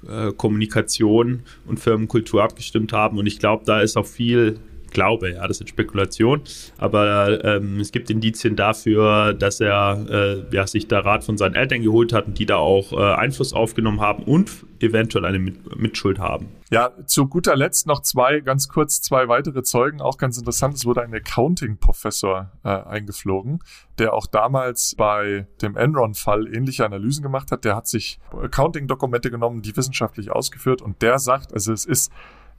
äh, 0.07 0.29
äh, 0.29 0.33
Kommunikation 0.33 1.43
und 1.67 1.81
Firmenkultur 1.81 2.45
abgestimmt 2.45 2.93
haben. 2.93 3.19
Und 3.19 3.27
ich 3.27 3.41
glaube, 3.41 3.65
da 3.67 3.81
ist 3.81 3.97
auch 3.97 4.07
viel 4.07 4.61
glaube, 4.97 5.33
ja, 5.33 5.47
das 5.47 5.61
ist 5.61 5.69
Spekulation, 5.69 6.41
aber 6.79 7.45
ähm, 7.45 7.79
es 7.81 7.93
gibt 7.93 8.09
Indizien 8.09 8.57
dafür, 8.57 9.35
dass 9.35 9.61
er 9.61 10.07
äh, 10.09 10.55
ja, 10.55 10.67
sich 10.67 10.89
da 10.89 11.01
Rat 11.01 11.23
von 11.23 11.37
seinen 11.37 11.55
Eltern 11.55 11.83
geholt 11.83 12.15
hat 12.15 12.27
und 12.27 12.39
die 12.39 12.47
da 12.47 12.57
auch 12.57 12.93
äh, 12.93 12.97
Einfluss 12.97 13.53
aufgenommen 13.53 14.01
haben 14.01 14.23
und 14.23 14.51
eventuell 14.81 15.27
eine 15.27 15.39
Mit 15.39 15.77
Mitschuld 15.77 16.19
haben. 16.19 16.49
Ja, 16.71 16.93
zu 17.07 17.29
guter 17.29 17.57
Letzt 17.57 17.87
noch 17.87 18.01
zwei, 18.01 18.41
ganz 18.41 18.69
kurz, 18.69 19.03
zwei 19.03 19.29
weitere 19.29 19.63
Zeugen, 19.63 20.01
auch 20.01 20.17
ganz 20.17 20.39
interessant. 20.39 20.75
Es 20.75 20.87
wurde 20.87 21.03
ein 21.03 21.15
Accounting-Professor 21.15 22.51
äh, 22.65 22.69
eingeflogen, 22.69 23.61
der 23.99 24.15
auch 24.15 24.27
damals 24.27 24.95
bei 24.97 25.47
dem 25.61 25.77
Enron-Fall 25.77 26.53
ähnliche 26.55 26.87
Analysen 26.87 27.23
gemacht 27.23 27.53
hat. 27.53 27.65
Der 27.65 27.77
hat 27.77 27.87
sich 27.87 28.19
Accounting-Dokumente 28.33 29.31
genommen, 29.31 29.61
die 29.61 29.77
wissenschaftlich 29.77 30.31
ausgeführt 30.31 30.81
und 30.81 31.03
der 31.03 31.19
sagt, 31.19 31.53
also 31.53 31.73
es 31.73 31.85
ist 31.85 32.11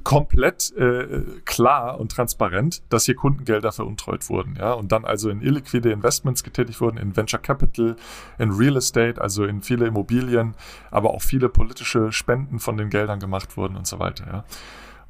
komplett 0.03 0.73
äh, 0.77 1.23
klar 1.45 1.99
und 1.99 2.11
transparent, 2.11 2.81
dass 2.89 3.05
hier 3.05 3.15
Kundengelder 3.15 3.71
veruntreut 3.71 4.29
wurden, 4.29 4.55
ja, 4.57 4.73
und 4.73 4.91
dann 4.91 5.05
also 5.05 5.29
in 5.29 5.41
illiquide 5.41 5.91
Investments 5.91 6.43
getätigt 6.43 6.79
wurden, 6.79 6.97
in 6.97 7.15
Venture 7.15 7.39
Capital, 7.39 7.95
in 8.39 8.51
Real 8.51 8.77
Estate, 8.77 9.21
also 9.21 9.43
in 9.43 9.61
viele 9.61 9.85
Immobilien, 9.85 10.55
aber 10.91 11.11
auch 11.11 11.21
viele 11.21 11.49
politische 11.49 12.11
Spenden 12.11 12.59
von 12.59 12.77
den 12.77 12.89
Geldern 12.89 13.19
gemacht 13.19 13.57
wurden 13.57 13.75
und 13.75 13.87
so 13.87 13.99
weiter, 13.99 14.25
ja. 14.27 14.43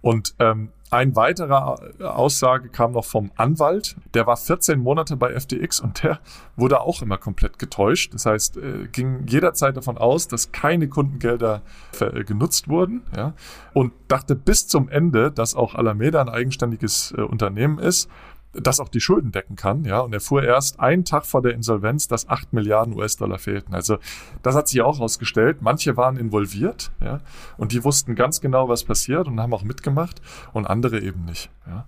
Und 0.02 0.36
ähm, 0.40 0.70
ein 0.90 1.18
weiterer 1.18 1.80
Aussage 2.00 2.70
kam 2.70 2.94
noch 2.94 3.04
vom 3.04 3.32
Anwalt, 3.36 3.98
der 4.14 4.26
war 4.26 4.38
14 4.38 4.80
Monate 4.80 5.18
bei 5.18 5.38
FTX 5.38 5.82
und 5.82 6.02
der 6.04 6.20
wurde 6.56 6.80
auch 6.80 7.02
immer 7.02 7.18
komplett 7.18 7.60
getäuscht. 7.60 8.14
Das 8.14 8.26
heißt, 8.26 8.58
äh, 8.58 8.88
ging 8.90 9.28
jederzeit 9.28 9.76
davon 9.76 9.98
aus, 9.98 10.30
dass 10.30 10.54
keine 10.54 10.88
Kundengelder 10.88 11.62
äh, 12.00 12.24
genutzt 12.24 12.70
wurden, 12.70 13.02
ja, 13.16 13.34
und 13.74 13.92
dachte 14.08 14.36
bis 14.36 14.68
zum 14.68 14.88
Ende, 14.88 15.30
dass 15.30 15.56
auch 15.56 15.76
Alameda 15.76 16.22
ein 16.22 16.30
eigenständiges 16.30 17.14
äh, 17.18 17.22
Unternehmen 17.22 17.80
ist 17.80 18.10
das 18.54 18.80
auch 18.80 18.90
die 18.90 19.02
Schulden 19.02 19.32
decken 19.32 19.56
kann, 19.56 19.84
ja. 19.84 20.00
Und 20.00 20.14
er 20.14 20.20
fuhr 20.20 20.44
erst 20.44 20.80
einen 20.80 21.06
Tag 21.06 21.26
vor 21.26 21.42
der 21.42 21.54
Insolvenz, 21.54 22.08
dass 22.08 22.28
8 22.28 22.54
Milliarden 22.54 22.96
US-Dollar 22.96 23.38
fehlten. 23.38 23.74
Also 23.74 23.98
das 24.42 24.56
hat 24.56 24.68
sich 24.68 24.82
auch 24.82 24.98
herausgestellt. 24.98 25.62
Manche 25.62 25.98
waren 25.98 26.18
involviert, 26.18 26.92
ja, 27.02 27.20
und 27.58 27.72
die 27.72 27.84
wussten 27.84 28.16
ganz 28.16 28.42
genau, 28.42 28.70
was 28.70 28.84
passiert 28.84 29.28
und 29.28 29.40
haben 29.40 29.54
auch 29.54 29.64
mitgemacht 29.64 30.22
und 30.54 30.66
andere 30.66 31.00
eben 31.00 31.26
nicht. 31.26 31.50
Ja. 31.68 31.86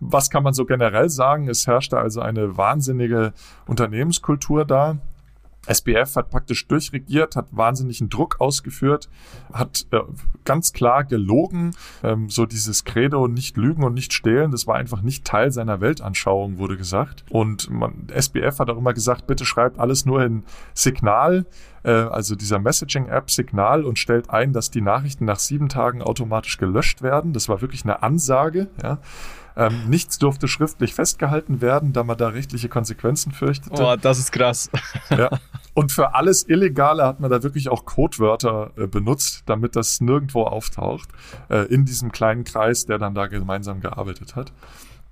Was 0.00 0.30
kann 0.30 0.42
man 0.42 0.54
so 0.54 0.64
generell 0.64 1.08
sagen? 1.08 1.48
Es 1.48 1.66
herrschte 1.66 1.98
also 1.98 2.20
eine 2.20 2.56
wahnsinnige 2.56 3.32
Unternehmenskultur 3.66 4.64
da. 4.64 4.98
SBF 5.66 6.16
hat 6.16 6.30
praktisch 6.30 6.66
durchregiert, 6.66 7.36
hat 7.36 7.46
wahnsinnigen 7.52 8.08
Druck 8.08 8.40
ausgeführt, 8.40 9.08
hat 9.52 9.86
äh, 9.92 10.00
ganz 10.44 10.72
klar 10.72 11.04
gelogen. 11.04 11.76
Ähm, 12.02 12.28
so 12.28 12.46
dieses 12.46 12.84
Credo, 12.84 13.28
nicht 13.28 13.56
lügen 13.56 13.84
und 13.84 13.94
nicht 13.94 14.12
stehlen, 14.12 14.50
das 14.50 14.66
war 14.66 14.74
einfach 14.74 15.02
nicht 15.02 15.24
Teil 15.24 15.52
seiner 15.52 15.80
Weltanschauung, 15.80 16.58
wurde 16.58 16.76
gesagt. 16.76 17.24
Und 17.30 17.70
man, 17.70 18.08
SBF 18.12 18.58
hat 18.58 18.70
auch 18.70 18.78
immer 18.78 18.92
gesagt, 18.92 19.26
bitte 19.26 19.44
schreibt 19.44 19.78
alles 19.78 20.04
nur 20.04 20.24
in 20.24 20.42
Signal, 20.74 21.46
äh, 21.84 21.90
also 21.90 22.34
dieser 22.34 22.58
Messaging-App 22.58 23.30
Signal 23.30 23.84
und 23.84 23.98
stellt 23.98 24.30
ein, 24.30 24.52
dass 24.52 24.70
die 24.70 24.80
Nachrichten 24.80 25.24
nach 25.24 25.38
sieben 25.38 25.68
Tagen 25.68 26.02
automatisch 26.02 26.58
gelöscht 26.58 27.02
werden. 27.02 27.32
Das 27.32 27.48
war 27.48 27.60
wirklich 27.60 27.84
eine 27.84 28.02
Ansage, 28.02 28.68
ja. 28.82 28.98
Ähm, 29.56 29.88
nichts 29.88 30.18
durfte 30.18 30.48
schriftlich 30.48 30.94
festgehalten 30.94 31.60
werden, 31.60 31.92
da 31.92 32.04
man 32.04 32.16
da 32.16 32.28
rechtliche 32.28 32.68
Konsequenzen 32.68 33.32
fürchtete. 33.32 33.82
Oh, 33.82 33.96
das 33.96 34.18
ist 34.18 34.32
krass. 34.32 34.70
Ja. 35.10 35.30
Und 35.74 35.90
für 35.90 36.14
alles 36.14 36.48
Illegale 36.48 37.06
hat 37.06 37.20
man 37.20 37.30
da 37.30 37.42
wirklich 37.42 37.70
auch 37.70 37.84
Codewörter 37.84 38.72
äh, 38.76 38.86
benutzt, 38.86 39.44
damit 39.46 39.74
das 39.74 40.00
nirgendwo 40.00 40.42
auftaucht, 40.42 41.08
äh, 41.48 41.66
in 41.66 41.84
diesem 41.86 42.12
kleinen 42.12 42.44
Kreis, 42.44 42.84
der 42.84 42.98
dann 42.98 43.14
da 43.14 43.26
gemeinsam 43.26 43.80
gearbeitet 43.80 44.36
hat. 44.36 44.52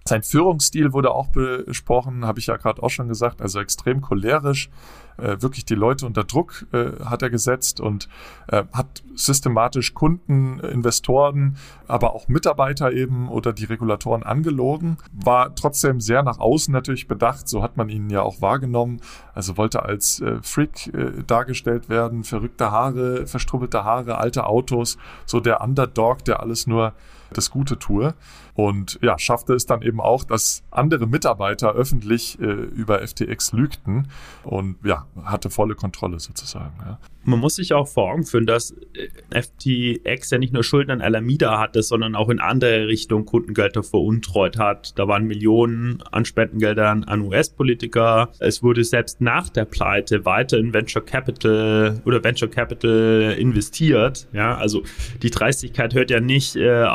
Sein 0.06 0.22
Führungsstil 0.22 0.92
wurde 0.92 1.12
auch 1.12 1.28
besprochen, 1.28 2.24
habe 2.24 2.38
ich 2.38 2.46
ja 2.46 2.56
gerade 2.56 2.82
auch 2.82 2.88
schon 2.88 3.08
gesagt, 3.08 3.42
also 3.42 3.60
extrem 3.60 4.00
cholerisch, 4.00 4.70
äh, 5.18 5.40
wirklich 5.40 5.66
die 5.66 5.74
Leute 5.74 6.06
unter 6.06 6.24
Druck 6.24 6.66
äh, 6.72 7.04
hat 7.04 7.22
er 7.22 7.28
gesetzt 7.28 7.80
und 7.80 8.08
äh, 8.48 8.64
hat 8.72 9.02
systematisch 9.14 9.92
Kunden, 9.92 10.58
Investoren, 10.60 11.58
aber 11.86 12.14
auch 12.14 12.28
Mitarbeiter 12.28 12.92
eben 12.92 13.28
oder 13.28 13.52
die 13.52 13.66
Regulatoren 13.66 14.22
angelogen, 14.22 14.96
war 15.12 15.54
trotzdem 15.54 16.00
sehr 16.00 16.22
nach 16.22 16.38
außen 16.38 16.72
natürlich 16.72 17.06
bedacht, 17.06 17.48
so 17.48 17.62
hat 17.62 17.76
man 17.76 17.90
ihn 17.90 18.08
ja 18.08 18.22
auch 18.22 18.40
wahrgenommen, 18.40 19.02
also 19.34 19.58
wollte 19.58 19.82
als 19.82 20.20
äh, 20.20 20.38
Freak 20.42 20.92
äh, 20.94 21.22
dargestellt 21.26 21.90
werden, 21.90 22.24
verrückte 22.24 22.70
Haare, 22.70 23.26
verstrubbelte 23.26 23.84
Haare, 23.84 24.16
alte 24.16 24.46
Autos, 24.46 24.96
so 25.26 25.40
der 25.40 25.60
Underdog, 25.60 26.24
der 26.24 26.40
alles 26.40 26.66
nur 26.66 26.94
das 27.32 27.50
Gute 27.50 27.78
tue. 27.78 28.14
Und 28.54 28.98
ja, 29.02 29.18
schaffte 29.18 29.54
es 29.54 29.66
dann 29.66 29.82
eben 29.82 30.00
auch, 30.00 30.24
dass 30.24 30.62
andere 30.70 31.06
Mitarbeiter 31.06 31.72
öffentlich 31.72 32.38
äh, 32.40 32.44
über 32.44 33.06
FTX 33.06 33.52
lügten 33.52 34.08
und 34.44 34.76
ja, 34.84 35.06
hatte 35.24 35.50
volle 35.50 35.74
Kontrolle 35.74 36.20
sozusagen. 36.20 36.74
Ja. 36.84 36.98
Man 37.22 37.38
muss 37.38 37.56
sich 37.56 37.74
auch 37.74 37.86
vor 37.86 38.12
Augen 38.12 38.24
führen, 38.24 38.46
dass 38.46 38.74
äh, 38.94 39.42
FTX 39.42 40.30
ja 40.30 40.38
nicht 40.38 40.52
nur 40.52 40.64
Schulden 40.64 40.90
an 40.90 41.02
Alameda 41.02 41.58
hatte, 41.58 41.82
sondern 41.82 42.14
auch 42.14 42.30
in 42.30 42.40
andere 42.40 42.86
Richtungen 42.86 43.26
Kundengelder 43.26 43.82
veruntreut 43.82 44.58
hat. 44.58 44.98
Da 44.98 45.06
waren 45.06 45.26
Millionen 45.26 46.02
an 46.12 46.24
Spendengeldern 46.24 47.04
an 47.04 47.20
US-Politiker. 47.20 48.30
Es 48.38 48.62
wurde 48.62 48.84
selbst 48.84 49.20
nach 49.20 49.50
der 49.50 49.66
Pleite 49.66 50.24
weiter 50.24 50.56
in 50.58 50.72
Venture 50.72 51.04
Capital 51.04 52.00
oder 52.06 52.24
Venture 52.24 52.48
Capital 52.48 53.36
investiert. 53.38 54.26
Ja, 54.32 54.56
also 54.56 54.82
die 55.22 55.30
Dreistigkeit 55.30 55.94
hört 55.94 56.10
ja 56.10 56.20
nicht 56.20 56.56
äh, 56.56 56.86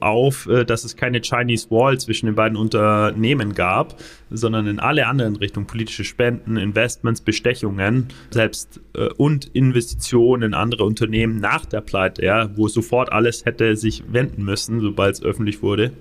auf, 0.00 0.46
äh, 0.46 0.64
dass 0.64 0.84
es 0.84 0.96
keine 0.96 1.20
Chinese 1.20 1.70
Wall 1.70 1.98
zwischen 1.98 2.26
den 2.26 2.34
beiden 2.34 2.56
Unternehmen 2.56 3.54
gab, 3.54 4.00
sondern 4.30 4.66
in 4.66 4.80
alle 4.80 5.06
anderen 5.06 5.36
Richtungen, 5.36 5.66
politische 5.66 6.04
Spenden, 6.04 6.56
Investments, 6.56 7.20
Bestechungen, 7.20 8.08
selbst 8.30 8.80
äh, 8.94 9.08
und 9.16 9.50
Investitionen 9.58 10.42
in 10.44 10.54
andere 10.54 10.84
Unternehmen 10.84 11.40
nach 11.40 11.66
der 11.66 11.80
Pleite, 11.80 12.24
ja, 12.24 12.56
wo 12.56 12.68
sofort 12.68 13.12
alles 13.12 13.44
hätte 13.44 13.76
sich 13.76 14.04
wenden 14.12 14.44
müssen, 14.44 14.80
sobald 14.80 15.16
es 15.16 15.22
öffentlich 15.22 15.62
wurde. 15.62 15.92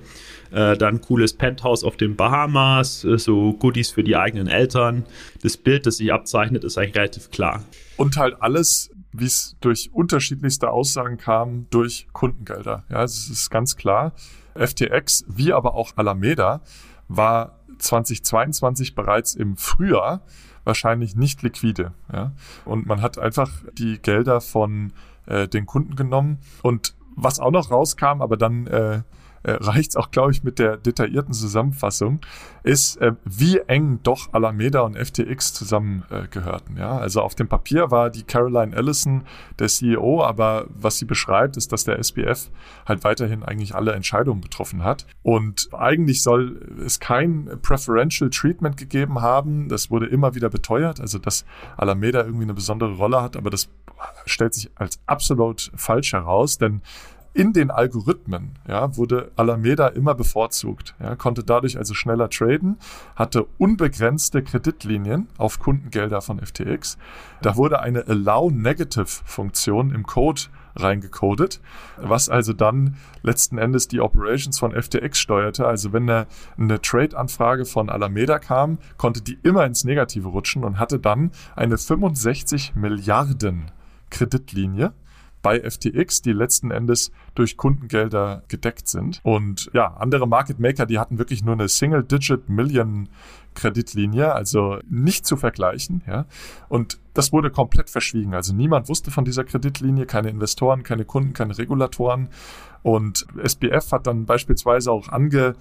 Äh, 0.51 0.77
dann 0.77 1.01
cooles 1.01 1.33
Penthouse 1.33 1.83
auf 1.83 1.97
den 1.97 2.15
Bahamas, 2.15 3.03
äh, 3.03 3.17
so 3.17 3.53
Goodies 3.53 3.91
für 3.91 4.03
die 4.03 4.15
eigenen 4.15 4.47
Eltern. 4.47 5.05
Das 5.41 5.57
Bild, 5.57 5.85
das 5.85 5.97
sich 5.97 6.13
abzeichnet, 6.13 6.63
ist 6.63 6.77
eigentlich 6.77 6.95
relativ 6.95 7.31
klar. 7.31 7.63
Und 7.97 8.15
halt 8.15 8.41
alles, 8.41 8.91
wie 9.11 9.25
es 9.25 9.57
durch 9.59 9.89
unterschiedlichste 9.91 10.69
Aussagen 10.69 11.17
kam, 11.17 11.67
durch 11.71 12.07
Kundengelder. 12.13 12.85
Ja, 12.89 13.03
es 13.03 13.27
ist 13.29 13.49
ganz 13.49 13.75
klar. 13.75 14.13
FTX, 14.55 15.25
wie 15.27 15.51
aber 15.51 15.73
auch 15.73 15.97
Alameda, 15.97 16.61
war 17.07 17.59
2022 17.79 18.95
bereits 18.95 19.35
im 19.35 19.57
Frühjahr 19.57 20.23
wahrscheinlich 20.67 21.15
nicht 21.15 21.41
liquide. 21.41 21.93
Ja? 22.13 22.33
Und 22.65 22.85
man 22.85 23.01
hat 23.01 23.17
einfach 23.17 23.49
die 23.73 23.99
Gelder 23.99 24.41
von 24.41 24.93
äh, 25.25 25.47
den 25.47 25.65
Kunden 25.65 25.95
genommen. 25.95 26.39
Und 26.61 26.95
was 27.15 27.39
auch 27.39 27.51
noch 27.51 27.71
rauskam, 27.71 28.21
aber 28.21 28.37
dann 28.37 28.67
äh, 28.67 29.01
äh, 29.47 29.51
reicht 29.61 29.91
es 29.91 29.95
auch, 29.95 30.11
glaube 30.11 30.31
ich, 30.31 30.43
mit 30.43 30.59
der 30.59 30.75
detaillierten 30.75 31.33
Zusammenfassung, 31.33 32.19
ist, 32.63 32.97
äh, 32.97 33.13
wie 33.23 33.59
eng 33.59 33.99
doch 34.03 34.33
Alameda 34.33 34.81
und 34.81 34.97
FTX 34.97 35.53
zusammengehörten. 35.53 36.75
Äh, 36.75 36.81
ja? 36.81 36.97
Also 36.97 37.21
auf 37.21 37.33
dem 37.33 37.47
Papier 37.47 37.89
war 37.89 38.09
die 38.09 38.23
Caroline 38.23 38.75
Ellison 38.75 39.23
der 39.57 39.69
CEO, 39.69 40.21
aber 40.21 40.65
was 40.69 40.97
sie 40.97 41.05
beschreibt, 41.05 41.55
ist, 41.55 41.71
dass 41.71 41.85
der 41.85 41.97
SBF 41.97 42.49
halt 42.85 43.05
weiterhin 43.05 43.43
eigentlich 43.43 43.73
alle 43.73 43.93
Entscheidungen 43.93 44.41
getroffen 44.41 44.83
hat. 44.83 45.05
Und 45.23 45.69
eigentlich 45.71 46.21
soll 46.21 46.59
es 46.85 46.99
kein 46.99 47.49
Preferential 47.61 48.29
Treatment 48.29 48.75
gegeben 48.75 49.21
haben. 49.21 49.69
Das 49.69 49.89
wurde 49.89 50.07
immer 50.07 50.35
wieder 50.35 50.49
beteuert, 50.49 50.99
also 50.99 51.19
dass 51.19 51.45
Alameda 51.77 52.25
irgendwie 52.25 52.43
eine 52.43 52.53
besondere 52.53 52.95
Rolle 52.95 53.21
hat, 53.21 53.37
aber 53.37 53.49
das 53.49 53.69
stellt 54.25 54.53
sich 54.53 54.69
als 54.75 54.99
absolut 55.05 55.71
falsch 55.75 56.11
heraus, 56.11 56.57
denn 56.57 56.81
in 57.37 57.53
den 57.53 57.69
Algorithmen 57.69 58.57
ja, 58.67 58.97
wurde 58.97 59.31
Alameda 59.35 59.89
immer 59.89 60.15
bevorzugt, 60.15 60.95
ja, 60.99 61.15
konnte 61.15 61.43
dadurch 61.43 61.77
also 61.77 61.93
schneller 61.93 62.31
traden, 62.31 62.77
hatte 63.15 63.45
unbegrenzte 63.59 64.41
Kreditlinien 64.41 65.27
auf 65.37 65.59
Kundengelder 65.59 66.21
von 66.21 66.39
FTX. 66.39 66.97
Da 67.43 67.55
wurde 67.55 67.79
eine 67.79 68.07
Allow-Negative-Funktion 68.07 69.91
im 69.91 70.07
Code 70.07 70.41
reingecodet, 70.75 71.61
was 71.97 72.27
also 72.27 72.53
dann 72.53 72.97
letzten 73.21 73.59
Endes 73.59 73.87
die 73.87 74.01
Operations 74.01 74.57
von 74.57 74.71
FTX 74.71 75.19
steuerte. 75.19 75.67
Also 75.67 75.93
wenn 75.93 76.09
eine, 76.09 76.25
eine 76.57 76.81
Trade-Anfrage 76.81 77.65
von 77.65 77.91
Alameda 77.91 78.39
kam, 78.39 78.79
konnte 78.97 79.21
die 79.21 79.37
immer 79.43 79.63
ins 79.65 79.83
Negative 79.83 80.27
rutschen 80.27 80.63
und 80.63 80.79
hatte 80.79 80.97
dann 80.97 81.29
eine 81.55 81.77
65 81.77 82.73
Milliarden 82.75 83.65
Kreditlinie 84.09 84.93
bei 85.47 85.61
FTX, 85.61 86.21
die 86.23 86.33
letzten 86.33 86.71
Endes 86.71 87.09
durch 87.33 87.55
Kundengelder 87.55 88.43
gedeckt 88.49 88.89
sind. 88.89 89.21
Und 89.23 89.69
ja, 89.71 89.93
andere 89.93 90.27
Market 90.27 90.59
Maker, 90.59 90.85
die 90.85 90.99
hatten 90.99 91.19
wirklich 91.19 91.41
nur 91.41 91.53
eine 91.53 91.69
Single-Digit-Million 91.69 93.07
Kreditlinie, 93.53 94.33
also 94.33 94.79
nicht 94.89 95.25
zu 95.25 95.37
vergleichen, 95.37 96.03
ja. 96.05 96.25
Und 96.67 96.99
das 97.13 97.31
wurde 97.31 97.49
komplett 97.49 97.89
verschwiegen. 97.89 98.33
Also 98.33 98.53
niemand 98.53 98.89
wusste 98.89 99.09
von 99.09 99.23
dieser 99.23 99.45
Kreditlinie, 99.45 100.05
keine 100.05 100.29
Investoren, 100.29 100.83
keine 100.83 101.05
Kunden, 101.05 101.31
keine 101.31 101.57
Regulatoren. 101.57 102.27
Und 102.83 103.25
SBF 103.41 103.93
hat 103.93 104.05
dann 104.05 104.25
beispielsweise 104.25 104.91
auch 104.91 105.07
ange 105.07 105.55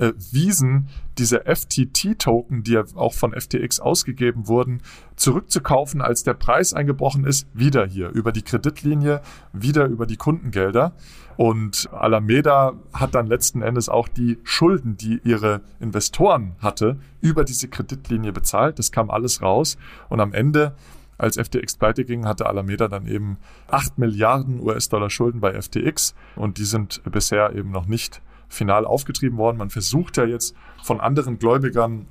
äh, 0.00 0.12
Wiesen 0.32 0.88
diese 1.18 1.44
FTT-Token, 1.44 2.62
die 2.62 2.72
ja 2.72 2.84
auch 2.94 3.12
von 3.12 3.32
FTX 3.32 3.80
ausgegeben 3.80 4.48
wurden, 4.48 4.80
zurückzukaufen, 5.16 6.00
als 6.00 6.22
der 6.22 6.34
Preis 6.34 6.72
eingebrochen 6.72 7.24
ist, 7.24 7.46
wieder 7.52 7.86
hier 7.86 8.08
über 8.08 8.32
die 8.32 8.42
Kreditlinie, 8.42 9.20
wieder 9.52 9.86
über 9.86 10.06
die 10.06 10.16
Kundengelder. 10.16 10.94
Und 11.36 11.88
Alameda 11.92 12.74
hat 12.92 13.14
dann 13.14 13.26
letzten 13.26 13.62
Endes 13.62 13.88
auch 13.88 14.08
die 14.08 14.38
Schulden, 14.42 14.96
die 14.96 15.20
ihre 15.24 15.60
Investoren 15.78 16.56
hatte, 16.58 16.98
über 17.20 17.44
diese 17.44 17.68
Kreditlinie 17.68 18.32
bezahlt. 18.32 18.78
Das 18.78 18.92
kam 18.92 19.10
alles 19.10 19.42
raus. 19.42 19.76
Und 20.08 20.20
am 20.20 20.32
Ende 20.32 20.74
als 21.18 21.36
FTX 21.36 21.76
pleite 21.76 22.04
ging, 22.04 22.26
hatte 22.26 22.46
Alameda 22.46 22.88
dann 22.88 23.06
eben 23.06 23.36
8 23.68 23.98
Milliarden 23.98 24.60
US-Dollar 24.60 25.10
Schulden 25.10 25.40
bei 25.40 25.60
FTX 25.60 26.14
und 26.34 26.56
die 26.56 26.64
sind 26.64 27.02
bisher 27.04 27.54
eben 27.54 27.70
noch 27.70 27.86
nicht 27.86 28.22
final 28.50 28.84
aufgetrieben 28.84 29.38
worden. 29.38 29.56
Man 29.56 29.70
versucht 29.70 30.18
ja 30.18 30.24
jetzt 30.24 30.54
von 30.82 31.00
anderen 31.00 31.38
Gläubigern 31.38 32.06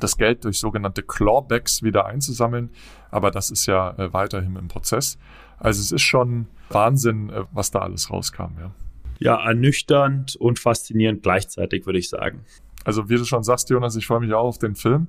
das 0.00 0.16
Geld 0.16 0.44
durch 0.44 0.58
sogenannte 0.58 1.02
Clawbacks 1.02 1.82
wieder 1.82 2.06
einzusammeln, 2.06 2.70
aber 3.10 3.30
das 3.30 3.50
ist 3.50 3.66
ja 3.66 3.90
äh, 3.96 4.12
weiterhin 4.12 4.56
im 4.56 4.66
Prozess. 4.66 5.18
Also 5.58 5.80
es 5.80 5.92
ist 5.92 6.02
schon 6.02 6.48
Wahnsinn, 6.70 7.30
äh, 7.30 7.44
was 7.52 7.70
da 7.70 7.80
alles 7.80 8.10
rauskam. 8.10 8.58
Ja. 8.58 8.70
ja, 9.18 9.46
ernüchternd 9.46 10.34
und 10.36 10.58
faszinierend 10.58 11.22
gleichzeitig, 11.22 11.86
würde 11.86 12.00
ich 12.00 12.08
sagen. 12.08 12.40
Also 12.84 13.08
wie 13.08 13.16
du 13.16 13.24
schon 13.24 13.44
sagst, 13.44 13.70
Jonas, 13.70 13.94
ich 13.94 14.06
freue 14.06 14.20
mich 14.20 14.32
auch 14.34 14.44
auf 14.44 14.58
den 14.58 14.74
Film. 14.74 15.06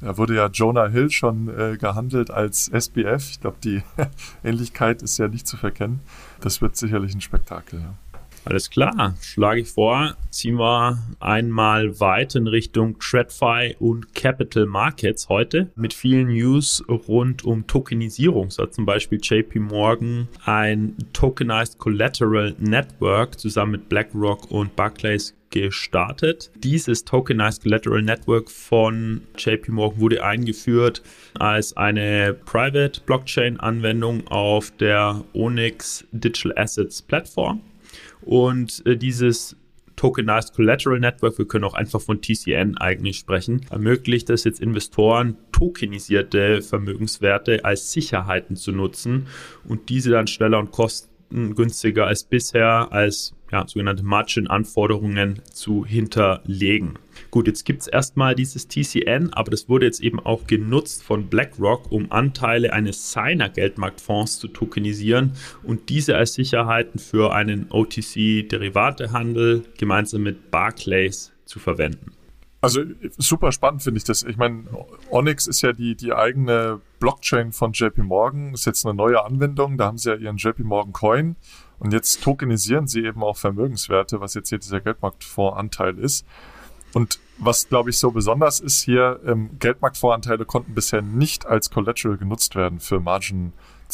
Da 0.00 0.18
wurde 0.18 0.34
ja 0.34 0.48
Jonah 0.48 0.88
Hill 0.88 1.10
schon 1.10 1.48
äh, 1.48 1.76
gehandelt 1.78 2.30
als 2.30 2.68
SBF. 2.68 3.30
Ich 3.30 3.40
glaube, 3.40 3.56
die 3.62 3.82
Ähnlichkeit 4.44 5.02
ist 5.02 5.18
ja 5.18 5.28
nicht 5.28 5.46
zu 5.46 5.56
verkennen. 5.56 6.00
Das 6.40 6.60
wird 6.60 6.76
sicherlich 6.76 7.14
ein 7.14 7.20
Spektakel. 7.20 7.80
Ja. 7.80 7.94
Alles 8.46 8.68
klar, 8.68 9.14
schlage 9.22 9.62
ich 9.62 9.70
vor, 9.70 10.16
ziehen 10.28 10.58
wir 10.58 10.98
einmal 11.18 11.98
weiter 11.98 12.38
in 12.38 12.46
Richtung 12.46 12.98
TradFi 12.98 13.76
und 13.78 14.14
Capital 14.14 14.66
Markets 14.66 15.30
heute 15.30 15.70
mit 15.76 15.94
vielen 15.94 16.28
News 16.28 16.84
rund 16.88 17.42
um 17.44 17.66
Tokenisierung. 17.66 18.50
So 18.50 18.64
hat 18.64 18.74
zum 18.74 18.84
Beispiel 18.84 19.18
JP 19.22 19.60
Morgan 19.60 20.28
ein 20.44 20.94
Tokenized 21.14 21.78
Collateral 21.78 22.54
Network 22.58 23.40
zusammen 23.40 23.72
mit 23.72 23.88
BlackRock 23.88 24.50
und 24.50 24.76
Barclays 24.76 25.34
gestartet. 25.48 26.50
Dieses 26.56 27.04
Tokenized 27.06 27.62
Collateral 27.62 28.02
Network 28.02 28.50
von 28.50 29.22
JP 29.38 29.70
Morgan 29.70 30.00
wurde 30.00 30.22
eingeführt 30.22 31.02
als 31.38 31.74
eine 31.78 32.34
Private 32.34 33.00
Blockchain 33.06 33.58
Anwendung 33.58 34.26
auf 34.26 34.70
der 34.72 35.24
Onyx 35.32 36.04
Digital 36.12 36.52
Assets 36.58 37.00
Plattform. 37.00 37.62
Und 38.24 38.84
äh, 38.86 38.96
dieses 38.96 39.56
Tokenized 39.96 40.54
Collateral 40.54 40.98
Network, 40.98 41.38
wir 41.38 41.46
können 41.46 41.64
auch 41.64 41.74
einfach 41.74 42.00
von 42.00 42.20
TCN 42.20 42.76
eigentlich 42.78 43.18
sprechen, 43.18 43.64
ermöglicht 43.70 44.28
es 44.30 44.44
jetzt 44.44 44.60
Investoren, 44.60 45.36
tokenisierte 45.52 46.62
Vermögenswerte 46.62 47.64
als 47.64 47.92
Sicherheiten 47.92 48.56
zu 48.56 48.72
nutzen 48.72 49.26
und 49.68 49.88
diese 49.88 50.10
dann 50.10 50.26
schneller 50.26 50.58
und 50.58 50.72
kostengünstiger 50.72 52.06
als 52.06 52.24
bisher 52.24 52.88
als 52.90 53.34
ja, 53.54 53.64
sogenannte 53.68 54.02
Margin-Anforderungen 54.02 55.40
zu 55.52 55.86
hinterlegen. 55.86 56.98
Gut, 57.30 57.46
jetzt 57.46 57.64
gibt 57.64 57.82
es 57.82 57.86
erstmal 57.86 58.34
dieses 58.34 58.66
TCN, 58.66 59.32
aber 59.32 59.52
das 59.52 59.68
wurde 59.68 59.86
jetzt 59.86 60.00
eben 60.00 60.18
auch 60.18 60.48
genutzt 60.48 61.04
von 61.04 61.28
BlackRock, 61.28 61.92
um 61.92 62.10
Anteile 62.10 62.72
eines 62.72 63.12
seiner 63.12 63.48
Geldmarktfonds 63.48 64.40
zu 64.40 64.48
tokenisieren 64.48 65.34
und 65.62 65.88
diese 65.88 66.16
als 66.16 66.34
Sicherheiten 66.34 66.98
für 66.98 67.32
einen 67.32 67.70
OTC-Derivatehandel 67.70 69.62
gemeinsam 69.78 70.24
mit 70.24 70.50
Barclays 70.50 71.30
zu 71.44 71.60
verwenden. 71.60 72.10
Also 72.60 72.82
super 73.18 73.52
spannend 73.52 73.82
finde 73.84 73.98
ich 73.98 74.04
das. 74.04 74.24
Ich 74.24 74.36
meine, 74.38 74.64
Onyx 75.10 75.46
ist 75.46 75.60
ja 75.60 75.72
die, 75.72 75.94
die 75.94 76.12
eigene 76.12 76.80
Blockchain 76.98 77.52
von 77.52 77.72
JP 77.72 78.02
Morgan, 78.02 78.54
ist 78.54 78.64
jetzt 78.64 78.84
eine 78.84 78.94
neue 78.94 79.22
Anwendung. 79.22 79.76
Da 79.76 79.84
haben 79.84 79.98
sie 79.98 80.08
ja 80.08 80.16
ihren 80.16 80.38
JP 80.38 80.64
Morgan 80.64 80.94
Coin 80.94 81.36
und 81.78 81.92
jetzt 81.92 82.22
tokenisieren 82.22 82.86
sie 82.86 83.04
eben 83.04 83.22
auch 83.22 83.36
Vermögenswerte, 83.36 84.20
was 84.20 84.34
jetzt 84.34 84.48
hier 84.48 84.58
dieser 84.58 84.80
Geldmarktfondsanteil 84.80 85.98
ist. 85.98 86.26
Und 86.92 87.18
was, 87.38 87.68
glaube 87.68 87.90
ich, 87.90 87.98
so 87.98 88.12
besonders 88.12 88.60
ist 88.60 88.82
hier, 88.82 89.20
ähm, 89.26 89.50
Geldmarktvoranteile 89.58 90.44
konnten 90.44 90.74
bisher 90.74 91.02
nicht 91.02 91.46
als 91.46 91.70
Collateral 91.70 92.16
genutzt 92.16 92.54
werden 92.54 92.78
für 92.78 93.00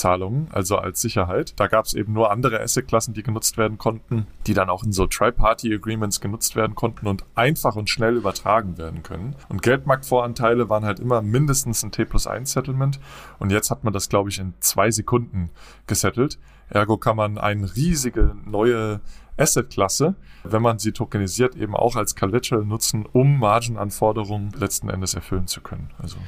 Margenzahlungen, 0.00 0.48
also 0.52 0.76
als 0.76 1.00
Sicherheit. 1.00 1.58
Da 1.58 1.66
gab 1.66 1.84
es 1.84 1.94
eben 1.94 2.12
nur 2.12 2.30
andere 2.30 2.60
Assetklassen, 2.60 3.14
die 3.14 3.22
genutzt 3.22 3.58
werden 3.58 3.78
konnten, 3.78 4.26
die 4.46 4.54
dann 4.54 4.70
auch 4.70 4.82
in 4.82 4.92
so 4.92 5.06
Tri-Party-Agreements 5.06 6.20
genutzt 6.20 6.56
werden 6.56 6.74
konnten 6.74 7.06
und 7.06 7.24
einfach 7.34 7.76
und 7.76 7.90
schnell 7.90 8.16
übertragen 8.16 8.78
werden 8.78 9.02
können. 9.02 9.36
Und 9.48 9.62
Geldmarktvoranteile 9.62 10.68
waren 10.68 10.84
halt 10.84 11.00
immer 11.00 11.22
mindestens 11.22 11.82
ein 11.82 11.92
T 11.92 12.04
plus 12.04 12.26
1 12.26 12.52
Settlement. 12.52 13.00
Und 13.38 13.50
jetzt 13.50 13.70
hat 13.70 13.84
man 13.84 13.92
das, 13.92 14.08
glaube 14.08 14.30
ich, 14.30 14.38
in 14.38 14.54
zwei 14.60 14.90
Sekunden 14.90 15.50
gesettelt. 15.86 16.38
Ergo 16.68 16.96
kann 16.96 17.16
man 17.16 17.38
eine 17.38 17.74
riesige 17.74 18.34
neue 18.44 19.00
Asset-Klasse, 19.36 20.16
wenn 20.44 20.62
man 20.62 20.78
sie 20.78 20.92
tokenisiert, 20.92 21.56
eben 21.56 21.74
auch 21.74 21.96
als 21.96 22.14
Collateral 22.14 22.64
nutzen, 22.64 23.06
um 23.10 23.38
Margin-Anforderungen 23.38 24.52
letzten 24.56 24.90
Endes 24.90 25.14
erfüllen 25.14 25.46
zu 25.46 25.62
können. 25.62 25.90
Also 25.98 26.18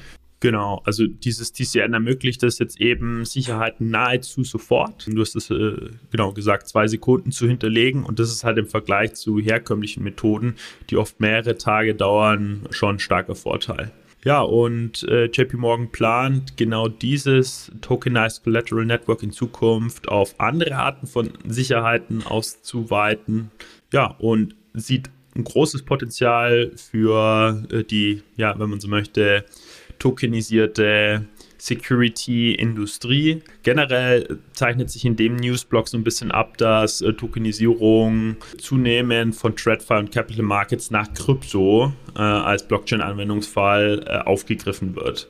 Genau, 0.42 0.82
also 0.84 1.06
dieses 1.06 1.52
TCN 1.52 1.94
ermöglicht 1.94 2.42
es 2.42 2.58
jetzt 2.58 2.80
eben, 2.80 3.24
Sicherheiten 3.24 3.90
nahezu 3.90 4.42
sofort, 4.42 5.06
du 5.06 5.20
hast 5.20 5.36
es 5.36 5.50
äh, 5.50 5.90
genau 6.10 6.32
gesagt, 6.32 6.66
zwei 6.66 6.88
Sekunden 6.88 7.30
zu 7.30 7.46
hinterlegen 7.46 8.02
und 8.02 8.18
das 8.18 8.32
ist 8.32 8.42
halt 8.42 8.58
im 8.58 8.66
Vergleich 8.66 9.14
zu 9.14 9.38
herkömmlichen 9.38 10.02
Methoden, 10.02 10.56
die 10.90 10.96
oft 10.96 11.20
mehrere 11.20 11.58
Tage 11.58 11.94
dauern, 11.94 12.66
schon 12.70 12.96
ein 12.96 12.98
starker 12.98 13.36
Vorteil. 13.36 13.92
Ja, 14.24 14.40
und 14.40 15.04
äh, 15.04 15.26
JP 15.26 15.58
Morgan 15.58 15.92
plant 15.92 16.56
genau 16.56 16.88
dieses 16.88 17.70
Tokenized 17.80 18.42
Collateral 18.42 18.84
Network 18.84 19.22
in 19.22 19.30
Zukunft 19.30 20.08
auf 20.08 20.40
andere 20.40 20.74
Arten 20.74 21.06
von 21.06 21.30
Sicherheiten 21.46 22.26
auszuweiten. 22.26 23.52
Ja, 23.92 24.16
und 24.18 24.56
sieht 24.74 25.08
ein 25.36 25.44
großes 25.44 25.82
Potenzial 25.84 26.72
für 26.76 27.62
äh, 27.70 27.84
die, 27.84 28.22
ja, 28.36 28.58
wenn 28.58 28.70
man 28.70 28.80
so 28.80 28.88
möchte, 28.88 29.44
tokenisierte 30.02 31.26
Security-Industrie. 31.58 33.42
Generell 33.62 34.40
zeichnet 34.52 34.90
sich 34.90 35.04
in 35.04 35.14
dem 35.14 35.36
Newsblock 35.36 35.86
so 35.86 35.96
ein 35.96 36.02
bisschen 36.02 36.32
ab, 36.32 36.58
dass 36.58 37.02
äh, 37.02 37.12
Tokenisierung 37.12 38.34
zunehmend 38.58 39.36
von 39.36 39.54
TradFi 39.54 39.94
und 39.94 40.10
Capital 40.10 40.44
Markets 40.44 40.90
nach 40.90 41.14
Krypto 41.14 41.92
äh, 42.16 42.18
als 42.18 42.66
Blockchain-Anwendungsfall 42.66 44.04
äh, 44.04 44.28
aufgegriffen 44.28 44.96
wird. 44.96 45.28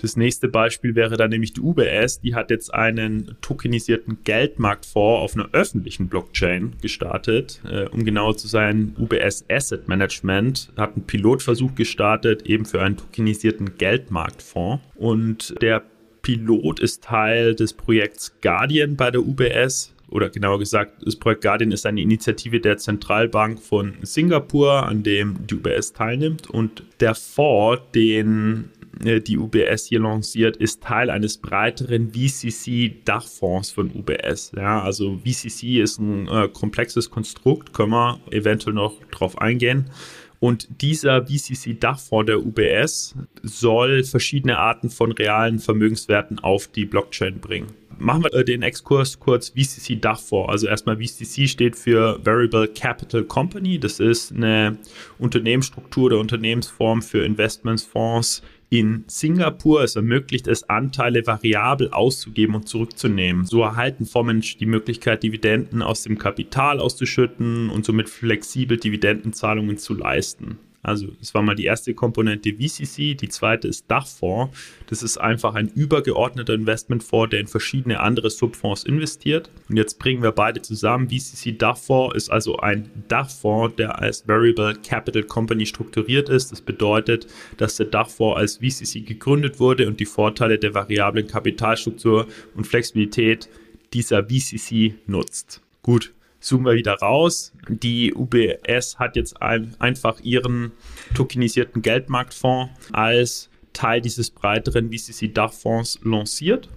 Das 0.00 0.16
nächste 0.16 0.48
Beispiel 0.48 0.94
wäre 0.94 1.16
dann 1.16 1.30
nämlich 1.30 1.52
die 1.52 1.60
UBS. 1.60 2.20
Die 2.20 2.34
hat 2.34 2.50
jetzt 2.50 2.72
einen 2.72 3.36
tokenisierten 3.42 4.18
Geldmarktfonds 4.24 5.22
auf 5.22 5.34
einer 5.34 5.50
öffentlichen 5.52 6.08
Blockchain 6.08 6.72
gestartet. 6.80 7.60
Äh, 7.70 7.86
um 7.88 8.04
genauer 8.04 8.36
zu 8.36 8.48
sein, 8.48 8.96
UBS 8.98 9.44
Asset 9.50 9.88
Management 9.88 10.72
hat 10.76 10.96
einen 10.96 11.06
Pilotversuch 11.06 11.74
gestartet, 11.74 12.46
eben 12.46 12.64
für 12.64 12.80
einen 12.80 12.96
tokenisierten 12.96 13.76
Geldmarktfonds. 13.76 14.82
Und 14.94 15.54
der 15.60 15.82
Pilot 16.22 16.80
ist 16.80 17.04
Teil 17.04 17.54
des 17.54 17.74
Projekts 17.74 18.34
Guardian 18.40 18.96
bei 18.96 19.10
der 19.10 19.22
UBS 19.22 19.94
oder 20.10 20.28
genauer 20.28 20.58
gesagt, 20.58 20.94
das 21.04 21.16
Projekt 21.16 21.42
Guardian 21.42 21.72
ist 21.72 21.86
eine 21.86 22.00
Initiative 22.00 22.60
der 22.60 22.78
Zentralbank 22.78 23.60
von 23.60 23.94
Singapur, 24.02 24.86
an 24.86 25.02
dem 25.02 25.46
die 25.46 25.54
UBS 25.54 25.92
teilnimmt. 25.92 26.50
Und 26.50 26.82
der 26.98 27.14
Fonds, 27.14 27.82
den 27.94 28.70
die 29.00 29.38
UBS 29.38 29.86
hier 29.86 30.00
lanciert, 30.00 30.56
ist 30.56 30.82
Teil 30.82 31.10
eines 31.10 31.38
breiteren 31.38 32.12
VCC-Dachfonds 32.12 33.70
von 33.72 33.90
UBS. 33.94 34.52
Ja, 34.56 34.82
also 34.82 35.18
VCC 35.24 35.80
ist 35.80 35.98
ein 35.98 36.28
äh, 36.28 36.48
komplexes 36.48 37.10
Konstrukt, 37.10 37.72
können 37.72 37.92
wir 37.92 38.20
eventuell 38.30 38.74
noch 38.74 38.94
drauf 39.10 39.38
eingehen. 39.38 39.90
Und 40.38 40.68
dieser 40.80 41.26
VCC-Dachfonds 41.26 42.26
der 42.26 42.40
UBS 42.44 43.14
soll 43.42 44.04
verschiedene 44.04 44.58
Arten 44.58 44.88
von 44.88 45.12
realen 45.12 45.58
Vermögenswerten 45.58 46.38
auf 46.38 46.66
die 46.68 46.86
Blockchain 46.86 47.40
bringen. 47.40 47.68
Machen 47.98 48.24
wir 48.24 48.32
äh, 48.32 48.44
den 48.44 48.62
Exkurs 48.62 49.20
kurz 49.20 49.50
VCC-Dachfonds. 49.50 50.48
Also 50.50 50.66
erstmal 50.66 50.96
VCC 50.96 51.46
steht 51.46 51.76
für 51.76 52.18
Variable 52.24 52.68
Capital 52.68 53.24
Company. 53.24 53.78
Das 53.78 54.00
ist 54.00 54.32
eine 54.32 54.78
Unternehmensstruktur 55.18 56.06
oder 56.06 56.18
Unternehmensform 56.18 57.02
für 57.02 57.22
Investmentsfonds 57.24 58.42
in 58.70 59.04
Singapur. 59.08 59.82
Es 59.82 59.96
ermöglicht 59.96 60.46
es, 60.46 60.68
Anteile 60.70 61.26
variabel 61.26 61.90
auszugeben 61.90 62.54
und 62.54 62.68
zurückzunehmen. 62.68 63.44
So 63.44 63.62
erhalten 63.62 64.06
Fondsmanager 64.06 64.58
die 64.58 64.66
Möglichkeit, 64.66 65.22
Dividenden 65.22 65.82
aus 65.82 66.04
dem 66.04 66.16
Kapital 66.16 66.80
auszuschütten 66.80 67.68
und 67.68 67.84
somit 67.84 68.08
flexibel 68.08 68.78
Dividendenzahlungen 68.78 69.76
zu 69.76 69.94
leisten. 69.94 70.58
Also 70.82 71.08
das 71.18 71.34
war 71.34 71.42
mal 71.42 71.54
die 71.54 71.64
erste 71.64 71.92
Komponente 71.92 72.54
VCC, 72.54 73.14
die 73.14 73.28
zweite 73.28 73.68
ist 73.68 73.84
Dachfonds. 73.90 74.56
Das 74.86 75.02
ist 75.02 75.18
einfach 75.18 75.54
ein 75.54 75.68
übergeordneter 75.68 76.54
Investmentfonds, 76.54 77.30
der 77.30 77.40
in 77.40 77.48
verschiedene 77.48 78.00
andere 78.00 78.30
Subfonds 78.30 78.84
investiert. 78.84 79.50
Und 79.68 79.76
jetzt 79.76 79.98
bringen 79.98 80.22
wir 80.22 80.32
beide 80.32 80.62
zusammen. 80.62 81.10
VCC 81.10 81.58
Dachfonds 81.58 82.16
ist 82.16 82.30
also 82.30 82.58
ein 82.58 82.90
Dachfonds, 83.08 83.76
der 83.76 83.98
als 83.98 84.26
Variable 84.26 84.74
Capital 84.74 85.24
Company 85.24 85.66
strukturiert 85.66 86.28
ist. 86.28 86.50
Das 86.50 86.62
bedeutet, 86.62 87.26
dass 87.58 87.76
der 87.76 87.86
Dachfonds 87.86 88.38
als 88.38 88.56
VCC 88.56 89.00
gegründet 89.00 89.60
wurde 89.60 89.86
und 89.86 90.00
die 90.00 90.06
Vorteile 90.06 90.58
der 90.58 90.74
variablen 90.74 91.26
Kapitalstruktur 91.26 92.26
und 92.54 92.66
Flexibilität 92.66 93.48
dieser 93.92 94.24
VCC 94.24 94.94
nutzt. 95.06 95.60
Gut, 95.82 96.12
zoomen 96.40 96.66
wir 96.66 96.74
wieder 96.74 96.94
raus. 96.94 97.52
Die 97.68 98.14
UBS 98.14 98.98
hat 98.98 99.16
jetzt 99.16 99.40
ein, 99.40 99.74
einfach 99.78 100.20
ihren 100.20 100.72
tokenisierten 101.14 101.82
Geldmarktfonds 101.82 102.72
als 102.92 103.50
Teil 103.72 104.00
dieses 104.00 104.30
breiteren 104.30 104.90
VCC-Dachfonds 104.90 106.00
lanciert. 106.02 106.68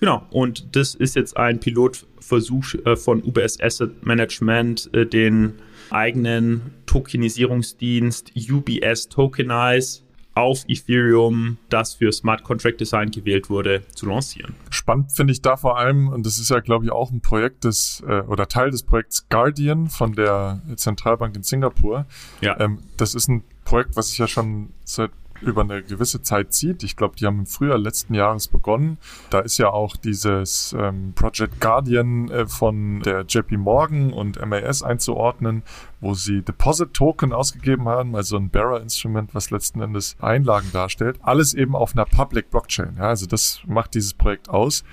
Genau, 0.00 0.26
und 0.30 0.76
das 0.76 0.94
ist 0.94 1.16
jetzt 1.16 1.36
ein 1.36 1.58
Pilotversuch 1.58 2.74
äh, 2.84 2.96
von 2.96 3.22
UBS 3.22 3.60
Asset 3.60 4.04
Management, 4.06 4.90
äh, 4.92 5.06
den 5.06 5.54
eigenen 5.90 6.74
Tokenisierungsdienst 6.86 8.32
UBS 8.36 9.08
Tokenize 9.08 10.02
auf 10.38 10.64
Ethereum, 10.68 11.58
das 11.68 11.94
für 11.94 12.12
Smart 12.12 12.44
Contract 12.44 12.80
Design 12.80 13.10
gewählt 13.10 13.50
wurde, 13.50 13.82
zu 13.94 14.06
lancieren. 14.06 14.54
Spannend 14.70 15.10
finde 15.12 15.32
ich 15.32 15.42
da 15.42 15.56
vor 15.56 15.78
allem, 15.78 16.08
und 16.08 16.24
das 16.24 16.38
ist 16.38 16.50
ja, 16.50 16.60
glaube 16.60 16.84
ich, 16.84 16.92
auch 16.92 17.10
ein 17.10 17.20
Projekt 17.20 17.64
des 17.64 18.02
äh, 18.06 18.20
oder 18.22 18.46
Teil 18.46 18.70
des 18.70 18.84
Projekts 18.84 19.28
Guardian 19.28 19.88
von 19.88 20.12
der 20.12 20.62
Zentralbank 20.76 21.34
in 21.34 21.42
Singapur. 21.42 22.06
Ja. 22.40 22.58
Ähm, 22.60 22.78
das 22.96 23.14
ist 23.14 23.28
ein 23.28 23.42
Projekt, 23.64 23.96
was 23.96 24.12
ich 24.12 24.18
ja 24.18 24.28
schon 24.28 24.70
seit 24.84 25.10
über 25.40 25.62
eine 25.62 25.82
gewisse 25.82 26.22
Zeit 26.22 26.52
zieht. 26.52 26.82
Ich 26.82 26.96
glaube, 26.96 27.16
die 27.16 27.26
haben 27.26 27.40
im 27.40 27.46
Frühjahr 27.46 27.78
letzten 27.78 28.14
Jahres 28.14 28.48
begonnen. 28.48 28.98
Da 29.30 29.40
ist 29.40 29.58
ja 29.58 29.70
auch 29.70 29.96
dieses 29.96 30.74
ähm, 30.78 31.12
Project 31.14 31.60
Guardian 31.60 32.30
äh, 32.30 32.46
von 32.46 33.00
der 33.00 33.22
JP 33.22 33.56
Morgan 33.58 34.12
und 34.12 34.44
MAS 34.44 34.82
einzuordnen, 34.82 35.62
wo 36.00 36.14
sie 36.14 36.42
Deposit 36.42 36.94
Token 36.94 37.32
ausgegeben 37.32 37.88
haben, 37.88 38.16
also 38.16 38.36
ein 38.36 38.50
Bearer-Instrument, 38.50 39.34
was 39.34 39.50
letzten 39.50 39.80
Endes 39.80 40.16
Einlagen 40.20 40.70
darstellt. 40.72 41.18
Alles 41.22 41.54
eben 41.54 41.74
auf 41.74 41.94
einer 41.94 42.04
Public 42.04 42.50
Blockchain. 42.50 42.96
Ja, 42.98 43.08
also 43.08 43.26
das 43.26 43.60
macht 43.66 43.94
dieses 43.94 44.14
Projekt 44.14 44.48
aus. 44.48 44.84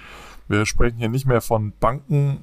Wir 0.47 0.65
sprechen 0.65 0.97
hier 0.97 1.09
nicht 1.09 1.25
mehr 1.25 1.41
von 1.41 1.73
Banken, 1.79 2.39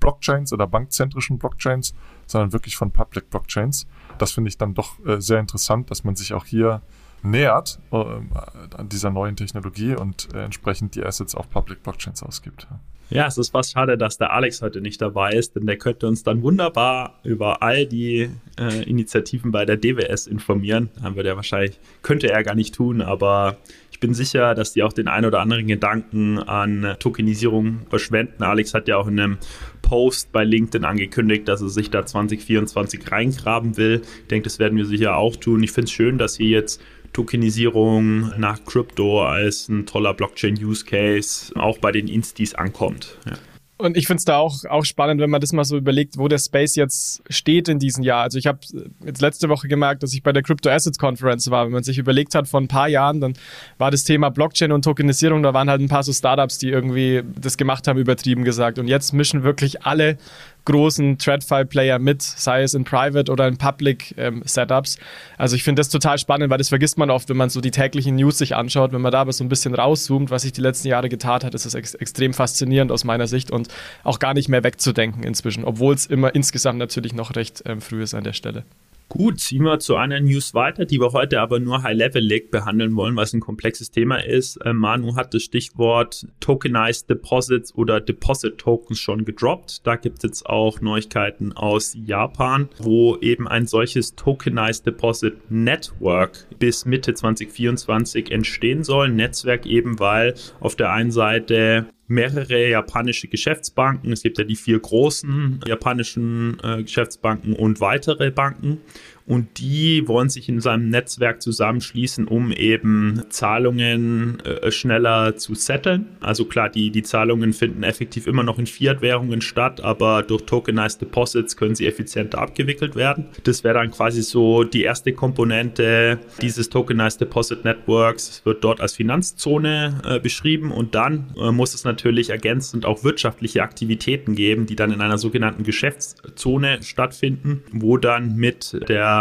Blockchains 0.00 0.52
oder 0.52 0.66
bankzentrischen 0.66 1.38
Blockchains, 1.38 1.94
sondern 2.26 2.52
wirklich 2.52 2.76
von 2.76 2.90
Public 2.90 3.30
Blockchains. 3.30 3.86
Das 4.18 4.32
finde 4.32 4.48
ich 4.48 4.58
dann 4.58 4.74
doch 4.74 5.04
äh, 5.04 5.20
sehr 5.20 5.38
interessant, 5.38 5.90
dass 5.90 6.04
man 6.04 6.16
sich 6.16 6.34
auch 6.34 6.44
hier 6.44 6.82
nähert 7.22 7.78
äh, 7.92 7.96
an 7.96 8.88
dieser 8.90 9.10
neuen 9.10 9.36
Technologie 9.36 9.94
und 9.94 10.28
äh, 10.34 10.44
entsprechend 10.44 10.94
die 10.94 11.04
Assets 11.04 11.34
auf 11.34 11.50
Public 11.50 11.82
Blockchains 11.82 12.22
ausgibt. 12.22 12.66
Ja, 13.12 13.26
es 13.26 13.36
ist 13.36 13.50
fast 13.50 13.72
schade, 13.72 13.98
dass 13.98 14.16
der 14.16 14.32
Alex 14.32 14.62
heute 14.62 14.80
nicht 14.80 15.02
dabei 15.02 15.32
ist, 15.32 15.54
denn 15.54 15.66
der 15.66 15.76
könnte 15.76 16.06
uns 16.06 16.22
dann 16.22 16.42
wunderbar 16.42 17.20
über 17.24 17.62
all 17.62 17.84
die 17.84 18.30
äh, 18.58 18.82
Initiativen 18.84 19.52
bei 19.52 19.66
der 19.66 19.76
DWS 19.76 20.26
informieren. 20.26 20.88
Haben 21.02 21.16
wir 21.16 21.22
der 21.22 21.36
wahrscheinlich, 21.36 21.78
könnte 22.00 22.30
er 22.30 22.42
gar 22.42 22.54
nicht 22.54 22.74
tun, 22.74 23.02
aber 23.02 23.58
ich 23.90 24.00
bin 24.00 24.14
sicher, 24.14 24.54
dass 24.54 24.72
die 24.72 24.82
auch 24.82 24.94
den 24.94 25.08
ein 25.08 25.26
oder 25.26 25.40
anderen 25.40 25.66
Gedanken 25.66 26.38
an 26.38 26.96
Tokenisierung 27.00 27.80
verschwenden. 27.90 28.44
Alex 28.44 28.72
hat 28.72 28.88
ja 28.88 28.96
auch 28.96 29.08
in 29.08 29.20
einem 29.20 29.38
Post 29.82 30.32
bei 30.32 30.44
LinkedIn 30.44 30.86
angekündigt, 30.86 31.46
dass 31.46 31.60
er 31.60 31.68
sich 31.68 31.90
da 31.90 32.06
2024 32.06 33.12
reingraben 33.12 33.76
will. 33.76 34.00
Ich 34.22 34.28
denke, 34.28 34.44
das 34.44 34.58
werden 34.58 34.78
wir 34.78 34.86
sicher 34.86 35.16
auch 35.16 35.36
tun. 35.36 35.62
Ich 35.62 35.72
finde 35.72 35.84
es 35.84 35.92
schön, 35.92 36.16
dass 36.16 36.36
hier 36.36 36.48
jetzt 36.48 36.80
Tokenisierung 37.12 38.38
nach 38.38 38.64
Crypto 38.64 39.24
als 39.24 39.68
ein 39.68 39.86
toller 39.86 40.14
Blockchain-Use-Case 40.14 41.54
auch 41.56 41.78
bei 41.78 41.92
den 41.92 42.08
Instis 42.08 42.54
ankommt. 42.54 43.18
Ja. 43.26 43.34
Und 43.82 43.96
ich 43.96 44.06
finde 44.06 44.18
es 44.18 44.24
da 44.24 44.36
auch, 44.36 44.64
auch 44.68 44.84
spannend, 44.84 45.20
wenn 45.20 45.30
man 45.30 45.40
das 45.40 45.52
mal 45.52 45.64
so 45.64 45.76
überlegt, 45.76 46.16
wo 46.16 46.28
der 46.28 46.38
Space 46.38 46.76
jetzt 46.76 47.20
steht 47.28 47.68
in 47.68 47.80
diesem 47.80 48.04
Jahr. 48.04 48.22
Also 48.22 48.38
ich 48.38 48.46
habe 48.46 48.60
jetzt 49.04 49.20
letzte 49.20 49.48
Woche 49.48 49.66
gemerkt, 49.66 50.04
dass 50.04 50.14
ich 50.14 50.22
bei 50.22 50.32
der 50.32 50.44
Crypto 50.44 50.70
Assets 50.70 50.98
Conference 50.98 51.50
war. 51.50 51.64
Wenn 51.64 51.72
man 51.72 51.82
sich 51.82 51.98
überlegt 51.98 52.36
hat, 52.36 52.46
vor 52.46 52.60
ein 52.60 52.68
paar 52.68 52.86
Jahren, 52.86 53.20
dann 53.20 53.34
war 53.78 53.90
das 53.90 54.04
Thema 54.04 54.28
Blockchain 54.28 54.70
und 54.70 54.84
Tokenisierung, 54.84 55.42
da 55.42 55.52
waren 55.52 55.68
halt 55.68 55.80
ein 55.80 55.88
paar 55.88 56.04
so 56.04 56.12
Startups, 56.12 56.58
die 56.58 56.68
irgendwie 56.68 57.22
das 57.40 57.56
gemacht 57.56 57.88
haben, 57.88 57.98
übertrieben 57.98 58.44
gesagt. 58.44 58.78
Und 58.78 58.86
jetzt 58.86 59.12
mischen 59.14 59.42
wirklich 59.42 59.82
alle 59.82 60.16
großen 60.64 61.18
TradFi-Player 61.18 61.98
mit, 61.98 62.22
sei 62.22 62.62
es 62.62 62.74
in 62.74 62.84
Private 62.84 63.30
oder 63.30 63.48
in 63.48 63.56
Public 63.56 64.14
ähm, 64.16 64.42
Setups. 64.44 64.98
Also 65.38 65.56
ich 65.56 65.64
finde 65.64 65.80
das 65.80 65.88
total 65.88 66.18
spannend, 66.18 66.50
weil 66.50 66.58
das 66.58 66.68
vergisst 66.68 66.98
man 66.98 67.10
oft, 67.10 67.28
wenn 67.28 67.36
man 67.36 67.50
so 67.50 67.60
die 67.60 67.70
täglichen 67.70 68.16
News 68.16 68.38
sich 68.38 68.54
anschaut. 68.54 68.92
Wenn 68.92 69.00
man 69.00 69.12
da 69.12 69.20
aber 69.20 69.32
so 69.32 69.44
ein 69.44 69.48
bisschen 69.48 69.74
rauszoomt, 69.74 70.30
was 70.30 70.42
sich 70.42 70.52
die 70.52 70.60
letzten 70.60 70.88
Jahre 70.88 71.08
getan 71.08 71.42
hat, 71.42 71.54
ist 71.54 71.66
es 71.66 71.74
ex 71.74 71.94
extrem 71.94 72.34
faszinierend 72.34 72.92
aus 72.92 73.04
meiner 73.04 73.26
Sicht 73.26 73.50
und 73.50 73.68
auch 74.04 74.18
gar 74.18 74.34
nicht 74.34 74.48
mehr 74.48 74.64
wegzudenken 74.64 75.22
inzwischen, 75.22 75.64
obwohl 75.64 75.94
es 75.94 76.06
immer 76.06 76.34
insgesamt 76.34 76.78
natürlich 76.78 77.14
noch 77.14 77.34
recht 77.36 77.62
ähm, 77.66 77.80
früh 77.80 78.02
ist 78.02 78.14
an 78.14 78.24
der 78.24 78.32
Stelle. 78.32 78.64
Gut, 79.12 79.40
ziehen 79.40 79.64
wir 79.64 79.78
zu 79.78 79.96
einer 79.96 80.20
News 80.20 80.54
weiter, 80.54 80.86
die 80.86 80.98
wir 80.98 81.12
heute 81.12 81.42
aber 81.42 81.60
nur 81.60 81.82
High-Level-Leg 81.82 82.50
behandeln 82.50 82.96
wollen, 82.96 83.14
was 83.14 83.34
ein 83.34 83.40
komplexes 83.40 83.90
Thema 83.90 84.24
ist. 84.24 84.56
Äh, 84.64 84.72
Manu 84.72 85.16
hat 85.16 85.34
das 85.34 85.42
Stichwort 85.42 86.26
Tokenized 86.40 87.10
Deposits 87.10 87.74
oder 87.74 88.00
Deposit 88.00 88.56
Tokens 88.56 88.98
schon 88.98 89.26
gedroppt. 89.26 89.86
Da 89.86 89.96
gibt 89.96 90.16
es 90.16 90.22
jetzt 90.22 90.46
auch 90.46 90.80
Neuigkeiten 90.80 91.52
aus 91.52 91.94
Japan, 91.94 92.70
wo 92.78 93.18
eben 93.18 93.46
ein 93.46 93.66
solches 93.66 94.14
Tokenized 94.14 94.86
Deposit 94.86 95.50
Network 95.50 96.46
bis 96.58 96.86
Mitte 96.86 97.12
2024 97.12 98.30
entstehen 98.30 98.82
soll. 98.82 99.10
Netzwerk 99.10 99.66
eben, 99.66 99.98
weil 99.98 100.32
auf 100.58 100.74
der 100.74 100.90
einen 100.90 101.10
Seite 101.10 101.84
mehrere 102.06 102.68
japanische 102.68 103.28
Geschäftsbanken. 103.28 104.12
Es 104.12 104.22
gibt 104.22 104.38
ja 104.38 104.44
die 104.44 104.56
vier 104.56 104.78
großen 104.78 105.60
japanischen 105.66 106.58
äh, 106.62 106.82
Geschäftsbanken 106.82 107.54
und 107.54 107.80
weitere 107.80 108.30
Banken 108.30 108.80
und 109.26 109.58
die 109.58 110.06
wollen 110.08 110.28
sich 110.28 110.48
in 110.48 110.60
seinem 110.60 110.88
Netzwerk 110.88 111.42
zusammenschließen, 111.42 112.26
um 112.26 112.52
eben 112.52 113.22
Zahlungen 113.28 114.40
äh, 114.40 114.70
schneller 114.70 115.36
zu 115.36 115.54
setteln. 115.54 116.06
Also 116.20 116.44
klar, 116.44 116.68
die, 116.68 116.90
die 116.90 117.02
Zahlungen 117.02 117.52
finden 117.52 117.82
effektiv 117.82 118.26
immer 118.26 118.42
noch 118.42 118.58
in 118.58 118.66
Fiat-Währungen 118.66 119.40
statt, 119.40 119.80
aber 119.80 120.22
durch 120.22 120.42
Tokenized 120.42 121.00
Deposits 121.00 121.56
können 121.56 121.74
sie 121.74 121.86
effizienter 121.86 122.38
abgewickelt 122.38 122.96
werden. 122.96 123.26
Das 123.44 123.64
wäre 123.64 123.74
dann 123.74 123.90
quasi 123.90 124.22
so 124.22 124.64
die 124.64 124.82
erste 124.82 125.12
Komponente 125.12 126.18
dieses 126.40 126.68
Tokenized 126.68 127.20
Deposit 127.20 127.64
Networks. 127.64 128.28
Es 128.28 128.46
wird 128.46 128.64
dort 128.64 128.80
als 128.80 128.94
Finanzzone 128.94 130.00
äh, 130.04 130.18
beschrieben 130.18 130.72
und 130.72 130.94
dann 130.94 131.32
äh, 131.40 131.52
muss 131.52 131.74
es 131.74 131.84
natürlich 131.84 132.30
ergänzend 132.30 132.84
auch 132.86 133.04
wirtschaftliche 133.04 133.62
Aktivitäten 133.62 134.34
geben, 134.34 134.66
die 134.66 134.76
dann 134.76 134.92
in 134.92 135.00
einer 135.00 135.18
sogenannten 135.18 135.62
Geschäftszone 135.62 136.82
stattfinden, 136.82 137.62
wo 137.72 137.96
dann 137.96 138.36
mit 138.36 138.88
der 138.88 139.11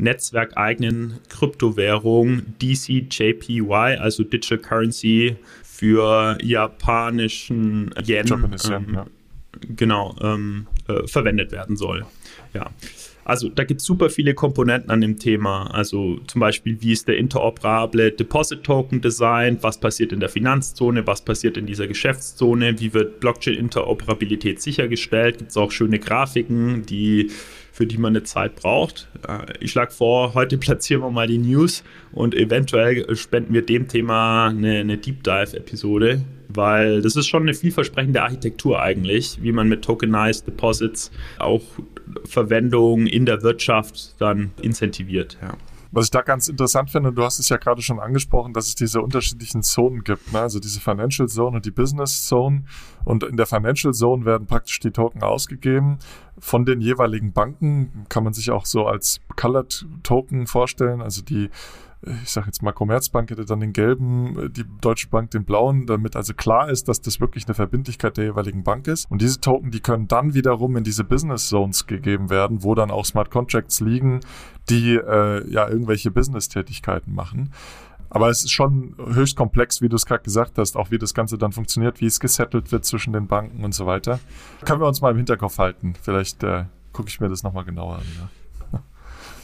netzwerkeigenen 0.00 1.18
Kryptowährung 1.28 2.42
DCJPY, 2.60 3.96
also 3.98 4.24
Digital 4.24 4.58
Currency 4.58 5.36
für 5.62 6.38
japanischen 6.42 7.90
Yen, 8.04 8.26
Japanese 8.26 8.74
ähm, 8.74 8.94
ja. 8.94 9.06
genau, 9.76 10.16
ähm, 10.22 10.66
äh, 10.88 11.06
verwendet 11.06 11.52
werden 11.52 11.76
soll. 11.76 12.04
Ja. 12.54 12.70
Also 13.24 13.48
da 13.48 13.64
gibt 13.64 13.80
es 13.80 13.86
super 13.86 14.10
viele 14.10 14.34
Komponenten 14.34 14.90
an 14.90 15.00
dem 15.00 15.18
Thema. 15.18 15.72
Also 15.72 16.18
zum 16.26 16.40
Beispiel, 16.40 16.78
wie 16.80 16.92
ist 16.92 17.06
der 17.06 17.16
interoperable 17.16 18.10
Deposit 18.10 18.64
Token 18.64 19.00
designt, 19.00 19.62
was 19.62 19.78
passiert 19.78 20.12
in 20.12 20.18
der 20.20 20.28
Finanzzone, 20.30 21.06
was 21.06 21.22
passiert 21.22 21.56
in 21.56 21.66
dieser 21.66 21.86
Geschäftszone, 21.86 22.80
wie 22.80 22.92
wird 22.92 23.20
Blockchain-Interoperabilität 23.20 24.60
sichergestellt. 24.60 25.38
Gibt 25.38 25.50
es 25.50 25.56
auch 25.56 25.70
schöne 25.70 25.98
Grafiken, 25.98 26.84
die 26.86 27.30
für 27.80 27.86
die 27.86 27.96
man 27.96 28.12
eine 28.14 28.24
Zeit 28.24 28.56
braucht. 28.56 29.08
Äh, 29.26 29.54
ich 29.60 29.70
schlage 29.70 29.90
vor, 29.90 30.34
heute 30.34 30.58
platzieren 30.66 31.00
wir 31.00 31.10
mal 31.10 31.26
die 31.26 31.38
News 31.38 31.82
und 32.12 32.34
eventuell 32.34 33.16
spenden 33.16 33.54
wir 33.54 33.64
dem 33.64 33.88
Thema 33.88 34.48
eine, 34.48 34.80
eine 34.80 34.98
Deep 34.98 35.24
Dive-Episode, 35.24 36.20
weil 36.48 37.00
das 37.00 37.16
ist 37.16 37.26
schon 37.26 37.44
eine 37.44 37.54
vielversprechende 37.54 38.20
Architektur 38.22 38.82
eigentlich, 38.82 39.38
wie 39.40 39.50
man 39.50 39.66
mit 39.70 39.82
Tokenized 39.82 40.46
Deposits 40.46 41.10
auch 41.38 41.62
Verwendung 42.26 43.06
in 43.06 43.24
der 43.24 43.42
Wirtschaft 43.42 44.14
dann 44.18 44.50
incentiviert. 44.60 45.38
Ja. 45.40 45.56
Was 45.92 46.06
ich 46.06 46.10
da 46.10 46.22
ganz 46.22 46.48
interessant 46.48 46.90
finde, 46.90 47.12
du 47.12 47.24
hast 47.24 47.40
es 47.40 47.48
ja 47.48 47.56
gerade 47.56 47.82
schon 47.82 47.98
angesprochen, 47.98 48.52
dass 48.52 48.68
es 48.68 48.74
diese 48.76 49.00
unterschiedlichen 49.00 49.62
Zonen 49.62 50.04
gibt, 50.04 50.32
ne? 50.32 50.40
also 50.40 50.60
diese 50.60 50.80
Financial 50.80 51.28
Zone 51.28 51.56
und 51.56 51.66
die 51.66 51.72
Business 51.72 52.26
Zone. 52.26 52.64
Und 53.04 53.24
in 53.24 53.36
der 53.36 53.46
Financial 53.46 53.92
Zone 53.92 54.24
werden 54.24 54.46
praktisch 54.46 54.78
die 54.78 54.92
Token 54.92 55.22
ausgegeben 55.22 55.98
von 56.38 56.64
den 56.64 56.80
jeweiligen 56.80 57.32
Banken. 57.32 58.06
Kann 58.08 58.22
man 58.22 58.32
sich 58.32 58.50
auch 58.50 58.66
so 58.66 58.86
als 58.86 59.20
Colored 59.34 59.84
Token 60.04 60.46
vorstellen, 60.46 61.02
also 61.02 61.22
die 61.22 61.50
ich 62.02 62.30
sage 62.30 62.46
jetzt 62.46 62.62
mal, 62.62 62.72
Commerzbank 62.72 63.30
hätte 63.30 63.44
dann 63.44 63.60
den 63.60 63.72
gelben, 63.74 64.50
die 64.52 64.64
Deutsche 64.80 65.08
Bank 65.08 65.30
den 65.32 65.44
blauen, 65.44 65.86
damit 65.86 66.16
also 66.16 66.32
klar 66.32 66.70
ist, 66.70 66.88
dass 66.88 67.02
das 67.02 67.20
wirklich 67.20 67.46
eine 67.46 67.54
Verbindlichkeit 67.54 68.16
der 68.16 68.24
jeweiligen 68.24 68.64
Bank 68.64 68.86
ist. 68.88 69.10
Und 69.10 69.20
diese 69.20 69.40
Token, 69.40 69.70
die 69.70 69.80
können 69.80 70.08
dann 70.08 70.32
wiederum 70.32 70.76
in 70.76 70.84
diese 70.84 71.04
Business 71.04 71.48
Zones 71.48 71.86
gegeben 71.86 72.30
werden, 72.30 72.62
wo 72.62 72.74
dann 72.74 72.90
auch 72.90 73.04
Smart 73.04 73.30
Contracts 73.30 73.80
liegen, 73.80 74.20
die 74.70 74.94
äh, 74.94 75.46
ja 75.50 75.68
irgendwelche 75.68 76.10
Business-Tätigkeiten 76.10 77.14
machen. 77.14 77.52
Aber 78.08 78.28
es 78.28 78.44
ist 78.44 78.50
schon 78.50 78.96
höchst 78.98 79.36
komplex, 79.36 79.82
wie 79.82 79.88
du 79.88 79.96
es 79.96 80.06
gerade 80.06 80.22
gesagt 80.22 80.58
hast, 80.58 80.76
auch 80.76 80.90
wie 80.90 80.98
das 80.98 81.14
Ganze 81.14 81.38
dann 81.38 81.52
funktioniert, 81.52 82.00
wie 82.00 82.06
es 82.06 82.18
gesettelt 82.18 82.72
wird 82.72 82.84
zwischen 82.84 83.12
den 83.12 83.28
Banken 83.28 83.62
und 83.62 83.72
so 83.72 83.86
weiter. 83.86 84.18
Können 84.64 84.80
wir 84.80 84.88
uns 84.88 85.00
mal 85.00 85.10
im 85.10 85.16
Hinterkopf 85.18 85.58
halten. 85.58 85.94
Vielleicht 86.00 86.42
äh, 86.42 86.64
gucke 86.92 87.08
ich 87.08 87.20
mir 87.20 87.28
das 87.28 87.42
nochmal 87.42 87.64
genauer 87.64 87.96
an. 87.96 88.06
Ja. 88.18 88.28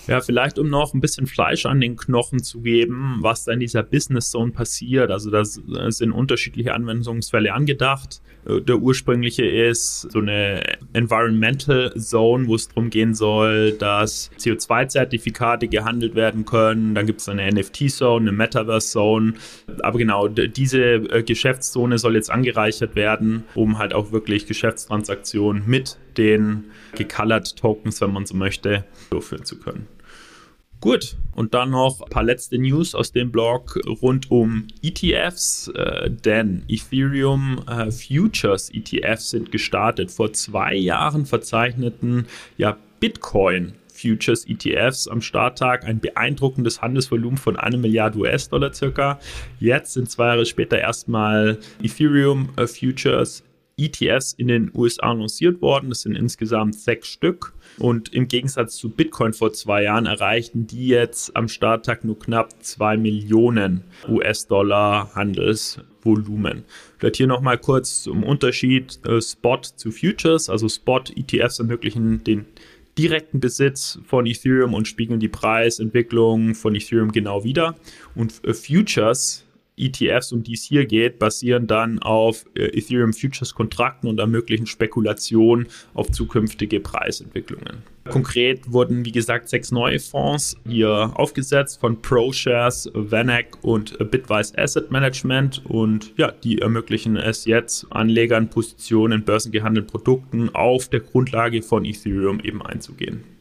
Ja, 0.07 0.21
vielleicht 0.21 0.59
um 0.59 0.69
noch 0.69 0.95
ein 0.95 1.01
bisschen 1.01 1.27
Fleisch 1.27 1.67
an 1.67 1.81
den 1.81 1.97
Knochen 1.97 2.43
zu 2.43 2.61
geben, 2.61 3.19
was 3.21 3.45
da 3.45 3.53
in 3.53 3.61
dieser 3.61 3.83
Business 3.83 4.31
Zone 4.31 4.53
passiert. 4.53 5.11
Also 5.11 5.31
da 5.31 5.45
sind 5.45 6.13
unterschiedliche 6.13 6.75
Anwendungsfälle 6.75 7.53
angedacht. 7.53 8.23
Äh, 8.47 8.61
der 8.61 8.79
ursprüngliche 8.79 9.45
ist 9.45 10.03
so 10.13 10.21
eine 10.21 10.63
Environmental 10.93 11.93
Zone, 11.97 12.47
wo 12.47 12.55
es 12.55 12.69
darum 12.69 12.91
gehen 12.91 13.15
soll, 13.15 13.73
dass 13.73 14.31
CO2-Zertifikate 14.39 15.69
gehandelt 15.69 16.15
werden 16.15 16.45
können. 16.45 16.95
Dann 16.95 17.07
gibt 17.07 17.21
es 17.21 17.29
eine 17.29 17.51
NFT-Zone, 17.51 18.29
eine 18.29 18.37
Metaverse-Zone. 18.37 19.35
Aber 19.83 19.99
genau, 19.99 20.29
diese 20.29 20.81
äh, 20.81 21.23
Geschäftszone 21.23 21.99
soll 21.99 22.15
jetzt 22.15 22.31
angereichert 22.31 22.95
werden, 22.95 23.45
um 23.55 23.79
halt 23.79 23.93
auch 23.93 24.13
wirklich 24.13 24.47
Geschäftstransaktionen 24.47 25.65
mit 25.67 25.99
den 26.17 26.65
gecolored 26.95 27.57
Tokens, 27.57 28.01
wenn 28.01 28.13
man 28.13 28.25
so 28.25 28.37
möchte, 28.37 28.85
durchführen 29.11 29.45
zu 29.45 29.59
können. 29.59 29.87
Gut, 30.81 31.17
und 31.35 31.55
dann 31.55 31.71
noch 31.71 32.01
ein 32.03 32.11
paar 32.11 32.23
letzte 32.23 32.59
News 32.59 32.95
aus 32.95 33.13
dem 33.13 33.33
Blog 33.33 33.79
rund 34.03 34.31
um 34.31 34.69
ETFs, 34.83 35.69
äh, 35.69 36.11
denn 36.11 36.65
Ethereum 36.69 37.63
äh, 37.67 37.91
Futures 37.91 38.71
ETFs 38.73 39.31
sind 39.31 39.53
gestartet. 39.53 40.11
Vor 40.11 40.33
zwei 40.33 40.75
Jahren 40.75 41.27
verzeichneten 41.27 42.27
ja 42.57 42.77
Bitcoin 43.01 43.73
Futures 43.89 44.47
ETFs 44.47 45.09
am 45.09 45.23
Starttag 45.23 45.85
ein 45.85 46.01
beeindruckendes 46.01 46.83
Handelsvolumen 46.83 47.39
von 47.39 47.57
einer 47.57 47.79
Milliarde 47.79 48.19
US-Dollar 48.19 48.73
circa. 48.73 49.19
Jetzt 49.59 49.95
sind 49.95 50.11
zwei 50.11 50.27
Jahre 50.27 50.47
später 50.47 50.79
erstmal 50.79 51.59
Ethereum 51.83 52.51
äh, 52.57 52.67
Futures 52.67 53.43
ETFs 53.79 54.33
in 54.33 54.49
den 54.49 54.71
USA 54.75 55.13
lanciert 55.13 55.61
worden. 55.61 55.91
Das 55.91 56.03
sind 56.03 56.17
insgesamt 56.17 56.75
sechs 56.75 57.09
Stück. 57.09 57.53
Und 57.79 58.13
im 58.15 58.27
Gegensatz 58.27 58.77
zu 58.77 58.89
Bitcoin 58.89 59.35
vor 59.35 59.53
zwei 59.53 59.83
Jahren 59.83 60.07
erreichten 60.07 60.67
die 60.67 60.89
jetzt 60.89 61.37
am 61.37 61.49
Starttag 61.49 62.05
nur 62.05 62.19
knapp 62.19 62.63
zwei 62.63 62.97
Millionen 62.97 63.85
US-Dollar 64.09 65.15
Handelsvolumen. 65.15 66.65
Vielleicht 66.97 67.17
hier 67.17 67.27
nochmal 67.27 67.59
kurz 67.59 68.03
zum 68.03 68.25
Unterschied 68.25 68.99
äh, 69.07 69.21
Spot 69.21 69.61
zu 69.61 69.91
Futures. 69.91 70.49
Also 70.49 70.69
Spot-ETFs 70.69 71.59
ermöglichen 71.59 72.25
den 72.25 72.47
direkten 72.97 73.41
Besitz 73.41 73.99
von 74.07 74.25
Ethereum 74.25 74.73
und 74.73 74.89
spiegeln 74.89 75.21
die 75.21 75.29
Preisentwicklung 75.29 76.55
von 76.55 76.75
Ethereum 76.75 77.13
genau 77.13 77.45
wieder. 77.45 77.77
Und 78.15 78.43
äh, 78.45 78.55
Futures 78.55 79.46
ETFs, 79.77 80.33
um 80.33 80.43
die 80.43 80.55
es 80.55 80.65
hier 80.65 80.87
geht, 80.87 81.19
basieren 81.19 81.67
dann 81.67 81.99
auf 82.01 82.45
äh, 82.55 82.67
Ethereum 82.79 83.13
Futures 83.13 83.55
Kontrakten 83.55 84.09
und 84.09 84.19
ermöglichen 84.19 84.67
Spekulationen 84.67 85.69
auf 85.95 86.11
zukünftige 86.11 86.81
Preisentwicklungen. 86.81 87.83
Konkret 88.09 88.73
wurden, 88.73 89.05
wie 89.05 89.13
gesagt, 89.13 89.49
sechs 89.49 89.73
neue 89.73 89.99
Fonds 89.99 90.57
hier 90.67 91.13
aufgesetzt 91.15 91.81
von 91.81 92.01
ProShares, 92.01 92.91
Vanek 92.95 93.59
und 93.63 93.99
Bitwise 94.11 94.57
Asset 94.57 94.91
Management 94.91 95.65
und 95.67 96.13
ja, 96.17 96.31
die 96.31 96.59
ermöglichen 96.59 97.17
es 97.17 97.45
jetzt 97.47 97.87
Anlegern 97.91 98.49
Positionen 98.49 99.21
in 99.21 99.25
börsengehandelten 99.25 99.91
Produkten 99.91 100.55
auf 100.55 100.89
der 100.89 101.01
Grundlage 101.01 101.63
von 101.63 101.85
Ethereum 101.85 102.41
eben 102.41 102.63
einzugehen. 102.63 103.36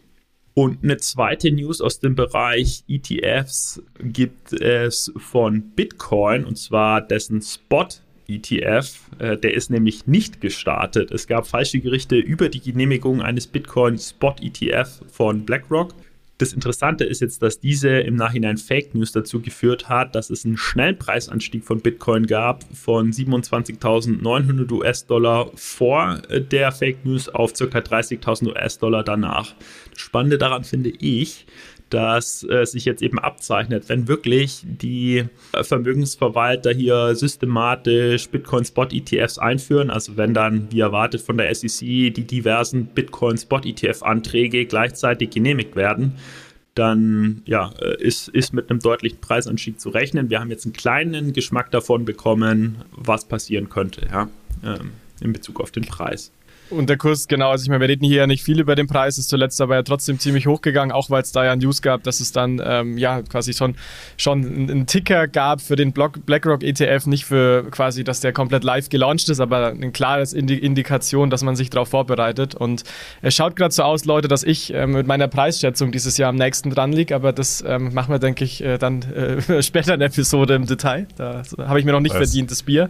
Und 0.58 0.84
eine 0.84 0.96
zweite 0.96 1.52
News 1.52 1.82
aus 1.82 2.00
dem 2.00 2.16
Bereich 2.16 2.86
ETFs 2.88 3.84
gibt 4.00 4.54
es 4.54 5.12
von 5.18 5.62
Bitcoin 5.76 6.46
und 6.46 6.58
zwar 6.58 7.02
dessen 7.02 7.42
Spot 7.42 7.90
ETF, 8.30 9.00
äh, 9.20 9.38
der 9.38 9.54
ist 9.54 9.70
nämlich 9.70 10.08
nicht 10.08 10.40
gestartet. 10.40 11.12
Es 11.12 11.28
gab 11.28 11.46
falsche 11.46 11.82
Gerichte 11.82 12.16
über 12.16 12.48
die 12.48 12.62
Genehmigung 12.62 13.22
eines 13.22 13.48
Bitcoin 13.48 13.98
Spot 13.98 14.34
ETF 14.42 15.02
von 15.12 15.46
BlackRock. 15.46 15.94
Das 16.38 16.52
Interessante 16.52 17.06
ist 17.06 17.22
jetzt, 17.22 17.42
dass 17.42 17.62
diese 17.62 17.90
im 17.90 18.16
Nachhinein 18.16 18.58
Fake 18.58 18.94
News 18.94 19.14
dazu 19.14 19.42
geführt 19.42 19.88
hat, 19.88 20.16
dass 20.16 20.30
es 20.30 20.44
einen 20.44 20.58
schnellen 20.58 21.00
Preisanstieg 21.00 21.64
von 21.64 21.80
Bitcoin 21.80 22.28
gab 22.28 22.66
von 22.76 23.14
27.900 23.14 24.70
US-Dollar 24.70 25.52
vor 25.56 26.22
der 26.30 26.74
Fake 26.74 27.06
News 27.06 27.30
auf 27.30 27.54
ca. 27.54 27.64
30.000 27.64 28.50
US-Dollar 28.50 29.04
danach. 29.04 29.56
Das 29.92 30.02
Spannende 30.02 30.38
daran 30.38 30.66
finde 30.66 30.90
ich, 30.90 31.46
dass 31.90 32.44
äh, 32.50 32.66
sich 32.66 32.86
jetzt 32.86 33.02
eben 33.02 33.20
abzeichnet, 33.20 33.90
wenn 33.90 34.08
wirklich 34.08 34.64
die 34.64 35.26
äh, 35.54 35.64
Vermögensverwalter 35.64 36.72
hier 36.72 37.16
systematisch 37.16 38.30
Bitcoin-Spot-ETFs 38.30 39.38
einführen, 39.38 39.90
also 39.90 40.18
wenn 40.18 40.34
dann, 40.34 40.72
wie 40.72 40.80
erwartet 40.80 41.22
von 41.22 41.38
der 41.38 41.54
SEC, 41.54 41.80
die 41.80 42.26
diversen 42.26 42.88
Bitcoin-Spot-ETF-Anträge 42.88 44.66
gleichzeitig 44.66 45.30
genehmigt 45.30 45.76
werden, 45.76 46.16
dann 46.74 47.42
ja, 47.46 47.72
äh, 47.80 48.02
ist, 48.02 48.28
ist 48.30 48.54
mit 48.54 48.70
einem 48.70 48.80
deutlichen 48.80 49.20
Preisanstieg 49.20 49.80
zu 49.80 49.90
rechnen. 49.90 50.30
Wir 50.30 50.40
haben 50.40 50.50
jetzt 50.50 50.66
einen 50.66 50.74
kleinen 50.74 51.34
Geschmack 51.34 51.72
davon 51.72 52.04
bekommen, 52.04 52.84
was 52.92 53.26
passieren 53.26 53.70
könnte, 53.70 54.08
ja, 54.12 54.30
ähm, 54.64 54.92
in 55.22 55.34
Bezug 55.34 55.62
auf 55.62 55.72
den 55.72 55.86
Preis. 55.86 56.32
Und 56.70 56.90
der 56.90 56.98
Kurs, 56.98 57.28
genau, 57.28 57.52
also 57.52 57.64
ich 57.64 57.70
meine, 57.70 57.82
wir 57.82 57.90
reden 57.90 58.06
hier 58.06 58.18
ja 58.18 58.28
nicht 58.28 58.44
viel 58.44 58.60
über 58.60 58.76
den 58.76 58.88
Preis, 58.88 59.18
ist 59.18 59.30
zuletzt 59.30 59.62
aber 59.62 59.76
ja 59.76 59.84
trotzdem 59.84 60.18
ziemlich 60.20 60.48
hochgegangen, 60.48 60.92
auch 60.92 61.10
weil 61.10 61.22
es 61.22 61.32
da 61.32 61.46
ja 61.46 61.56
News 61.56 61.82
gab, 61.82 62.04
dass 62.04 62.20
es 62.20 62.32
dann 62.32 62.62
ähm, 62.64 62.98
ja 62.98 63.22
quasi 63.22 63.54
schon, 63.54 63.76
schon 64.18 64.46
einen 64.46 64.88
Ticker 64.88 65.28
gab 65.28 65.62
für 65.62 65.76
den 65.76 65.94
BlackRock 65.94 66.64
ETF, 66.64 67.06
nicht 67.06 67.26
für 67.26 67.70
quasi, 67.70 68.04
dass 68.04 68.20
der 68.20 68.34
komplett 68.34 68.64
live 68.64 68.90
gelauncht 68.90 69.30
ist, 69.30 69.40
aber 69.40 69.68
ein 69.68 69.94
klares 69.94 70.34
Indi 70.34 70.56
Indikation, 70.56 71.30
dass 71.30 71.44
man 71.44 71.56
sich 71.56 71.70
darauf 71.70 71.90
vorbereitet. 71.90 72.56
Und 72.56 72.84
es 73.22 73.36
schaut 73.36 73.56
gerade 73.56 73.74
so 73.74 73.84
aus, 73.84 74.06
Leute, 74.06 74.28
dass 74.28 74.44
ich 74.44 74.74
äh, 74.74 74.88
mit 74.88 75.06
meiner 75.06 75.28
Preisschätzung 75.28 75.92
dieses 75.92 76.18
Jahr 76.18 76.30
am 76.30 76.36
nächsten 76.36 76.72
dran 76.72 76.92
liege, 76.92 77.16
aber 77.16 77.32
das 77.32 77.64
ähm, 77.66 77.94
machen 77.94 78.12
wir, 78.12 78.20
denke 78.20 78.44
ich, 78.44 78.64
äh, 78.64 78.78
dann 78.78 79.04
äh, 79.04 79.62
später 79.64 79.94
in 79.94 80.00
der 80.00 80.10
Episode 80.10 80.56
im 80.56 80.66
Detail. 80.66 81.08
Da 81.16 81.44
habe 81.60 81.80
ich 81.80 81.86
mir 81.86 81.92
noch 81.92 82.00
nicht 82.00 82.16
was? 82.16 82.30
verdient, 82.30 82.50
das 82.50 82.64
Bier. 82.64 82.90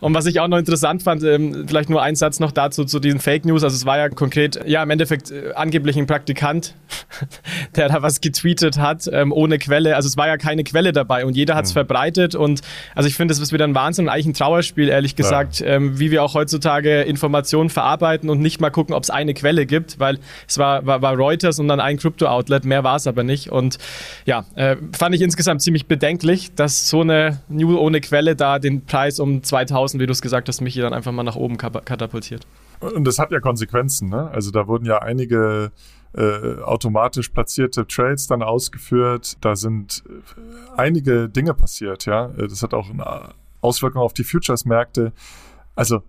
Und 0.00 0.14
was 0.14 0.26
ich 0.26 0.40
auch 0.40 0.48
noch 0.48 0.58
interessant 0.58 1.02
fand, 1.02 1.22
ähm, 1.22 1.66
vielleicht 1.66 1.88
nur 1.88 2.02
ein 2.02 2.14
Satz 2.14 2.40
noch 2.40 2.52
dazu, 2.52 2.84
zu 2.84 3.00
diesen 3.06 3.20
Fake 3.20 3.44
News. 3.44 3.62
Also 3.64 3.74
es 3.74 3.86
war 3.86 3.98
ja 3.98 4.08
konkret, 4.08 4.60
ja 4.66 4.82
im 4.82 4.90
Endeffekt 4.90 5.30
äh, 5.30 5.52
angeblich 5.54 5.96
ein 5.96 6.06
Praktikant, 6.06 6.74
der 7.76 7.88
da 7.88 8.02
was 8.02 8.20
getweetet 8.20 8.78
hat, 8.78 9.08
ähm, 9.12 9.32
ohne 9.32 9.58
Quelle. 9.58 9.96
Also 9.96 10.08
es 10.08 10.16
war 10.16 10.26
ja 10.26 10.36
keine 10.36 10.64
Quelle 10.64 10.92
dabei 10.92 11.24
und 11.24 11.36
jeder 11.36 11.54
hat 11.54 11.64
es 11.64 11.70
mhm. 11.70 11.74
verbreitet. 11.74 12.34
Und 12.34 12.60
also 12.94 13.08
ich 13.08 13.14
finde, 13.14 13.32
das 13.32 13.40
ist 13.40 13.52
wieder 13.52 13.64
ein 13.64 13.74
Wahnsinn 13.74 14.06
und 14.06 14.08
eigentlich 14.10 14.26
ein 14.26 14.34
Trauerspiel, 14.34 14.88
ehrlich 14.88 15.16
gesagt, 15.16 15.60
ja. 15.60 15.66
ähm, 15.66 15.98
wie 15.98 16.10
wir 16.10 16.22
auch 16.22 16.34
heutzutage 16.34 17.02
Informationen 17.02 17.70
verarbeiten 17.70 18.28
und 18.28 18.40
nicht 18.40 18.60
mal 18.60 18.70
gucken, 18.70 18.94
ob 18.94 19.02
es 19.02 19.10
eine 19.10 19.34
Quelle 19.34 19.66
gibt, 19.66 19.98
weil 19.98 20.18
es 20.48 20.58
war, 20.58 20.84
war, 20.86 21.02
war 21.02 21.14
Reuters 21.14 21.58
und 21.58 21.68
dann 21.68 21.80
ein 21.80 21.96
Krypto-Outlet, 21.98 22.64
mehr 22.64 22.84
war 22.84 22.96
es 22.96 23.06
aber 23.06 23.22
nicht. 23.22 23.50
Und 23.50 23.78
ja, 24.24 24.44
äh, 24.54 24.76
fand 24.96 25.14
ich 25.14 25.22
insgesamt 25.22 25.62
ziemlich 25.62 25.86
bedenklich, 25.86 26.54
dass 26.54 26.88
so 26.88 27.00
eine 27.00 27.40
News 27.48 27.76
ohne 27.78 28.00
Quelle 28.00 28.36
da 28.36 28.58
den 28.58 28.84
Preis 28.84 29.20
um 29.20 29.42
2000, 29.42 30.00
wie 30.00 30.06
du 30.06 30.12
es 30.12 30.22
gesagt 30.22 30.48
hast, 30.48 30.60
Michi, 30.60 30.80
dann 30.80 30.92
einfach 30.92 31.12
mal 31.12 31.22
nach 31.22 31.36
oben 31.36 31.56
katapultiert. 31.58 32.46
Und 32.80 33.04
das 33.04 33.18
hat 33.18 33.32
ja 33.32 33.40
Konsequenzen, 33.40 34.08
ne? 34.08 34.30
Also 34.30 34.50
da 34.50 34.66
wurden 34.66 34.84
ja 34.84 34.98
einige 34.98 35.72
äh, 36.14 36.60
automatisch 36.62 37.28
platzierte 37.28 37.86
Trades 37.86 38.26
dann 38.26 38.42
ausgeführt. 38.42 39.36
Da 39.40 39.56
sind 39.56 40.04
äh, 40.08 40.76
einige 40.76 41.28
Dinge 41.28 41.54
passiert, 41.54 42.06
ja. 42.06 42.26
Äh, 42.30 42.48
das 42.48 42.62
hat 42.62 42.74
auch 42.74 42.90
eine 42.90 43.34
Auswirkung 43.60 44.02
auf 44.02 44.12
die 44.12 44.24
Futures-Märkte. 44.24 45.12
Also 45.74 46.02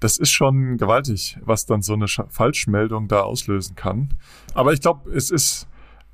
das 0.00 0.18
ist 0.18 0.30
schon 0.30 0.76
gewaltig, 0.76 1.38
was 1.42 1.66
dann 1.66 1.82
so 1.82 1.94
eine 1.94 2.06
Falschmeldung 2.08 3.08
da 3.08 3.20
auslösen 3.20 3.74
kann. 3.74 4.14
Aber 4.54 4.72
ich 4.72 4.80
glaube, 4.80 5.10
es 5.10 5.30
ist 5.30 5.66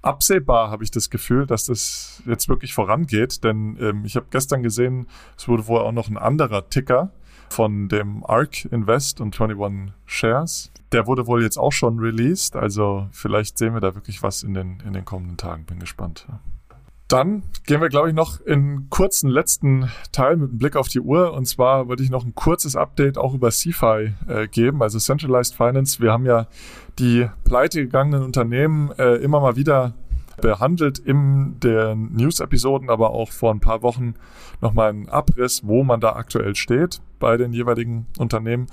absehbar, 0.03 0.71
habe 0.71 0.85
ich 0.85 0.91
das 0.91 1.11
Gefühl, 1.11 1.47
dass 1.47 1.65
das 1.67 2.23
jetzt 2.27 2.49
wirklich 2.49 2.75
vorangeht. 2.75 3.45
Denn 3.45 3.77
ähm, 3.81 4.05
ich 4.05 4.17
habe 4.17 4.27
gestern 4.31 4.63
gesehen, 4.63 5.07
es 5.37 5.49
wurde 5.49 5.67
wohl 5.67 5.81
auch 5.81 5.93
noch 5.93 6.09
ein 6.09 6.19
anderer 6.19 6.69
Ticker 6.69 7.13
von 7.51 7.89
dem 7.89 8.25
ARK 8.25 8.65
Invest 8.67 9.21
und 9.21 9.39
21 9.39 9.93
Shares. 10.07 10.71
Der 10.93 11.07
wurde 11.07 11.27
wohl 11.27 11.43
jetzt 11.43 11.59
auch 11.59 11.73
schon 11.73 11.99
released, 11.99 12.57
also 12.57 13.07
vielleicht 13.13 13.59
sehen 13.59 13.75
wir 13.75 13.81
da 13.81 13.95
wirklich 13.95 14.23
was 14.23 14.43
in 14.43 14.55
den, 14.55 14.81
in 14.85 14.93
den 14.93 15.05
kommenden 15.05 15.37
Tagen. 15.37 15.65
Bin 15.65 15.79
gespannt. 15.79 16.27
Dann 17.11 17.43
gehen 17.67 17.81
wir, 17.81 17.89
glaube 17.89 18.09
ich, 18.09 18.15
noch 18.15 18.41
in 18.41 18.89
kurzen 18.89 19.29
letzten 19.29 19.91
Teil 20.13 20.37
mit 20.37 20.51
einem 20.51 20.59
Blick 20.59 20.77
auf 20.77 20.87
die 20.87 21.01
Uhr. 21.01 21.33
Und 21.35 21.47
zwar 21.47 21.89
würde 21.89 22.05
ich 22.05 22.11
noch 22.11 22.25
ein 22.25 22.37
kurzes 22.37 22.77
Update 22.77 23.19
auch 23.19 23.35
über 23.35 23.51
CFI 23.51 24.15
äh, 24.29 24.47
geben, 24.47 24.81
also 24.81 25.01
Centralized 25.01 25.57
Finance. 25.57 26.01
Wir 26.01 26.13
haben 26.13 26.25
ja 26.25 26.47
die 27.01 27.29
pleite 27.43 27.81
gegangenen 27.81 28.23
Unternehmen 28.23 28.93
äh, 28.97 29.17
immer 29.17 29.41
mal 29.41 29.57
wieder 29.57 29.95
behandelt 30.41 30.99
in 30.99 31.59
den 31.61 32.13
News-Episoden, 32.15 32.91
aber 32.91 33.11
auch 33.11 33.31
vor 33.31 33.53
ein 33.53 33.61
paar 33.61 33.83
Wochen 33.83 34.15
nochmal 34.61 34.91
einen 34.91 35.09
Abriss, 35.09 35.67
wo 35.67 35.85
man 35.85 36.01
da 36.01 36.15
aktuell 36.15 36.55
steht 36.55 37.01
bei 37.19 37.37
den 37.37 37.53
jeweiligen 37.53 38.07
Unternehmen. 38.19 38.67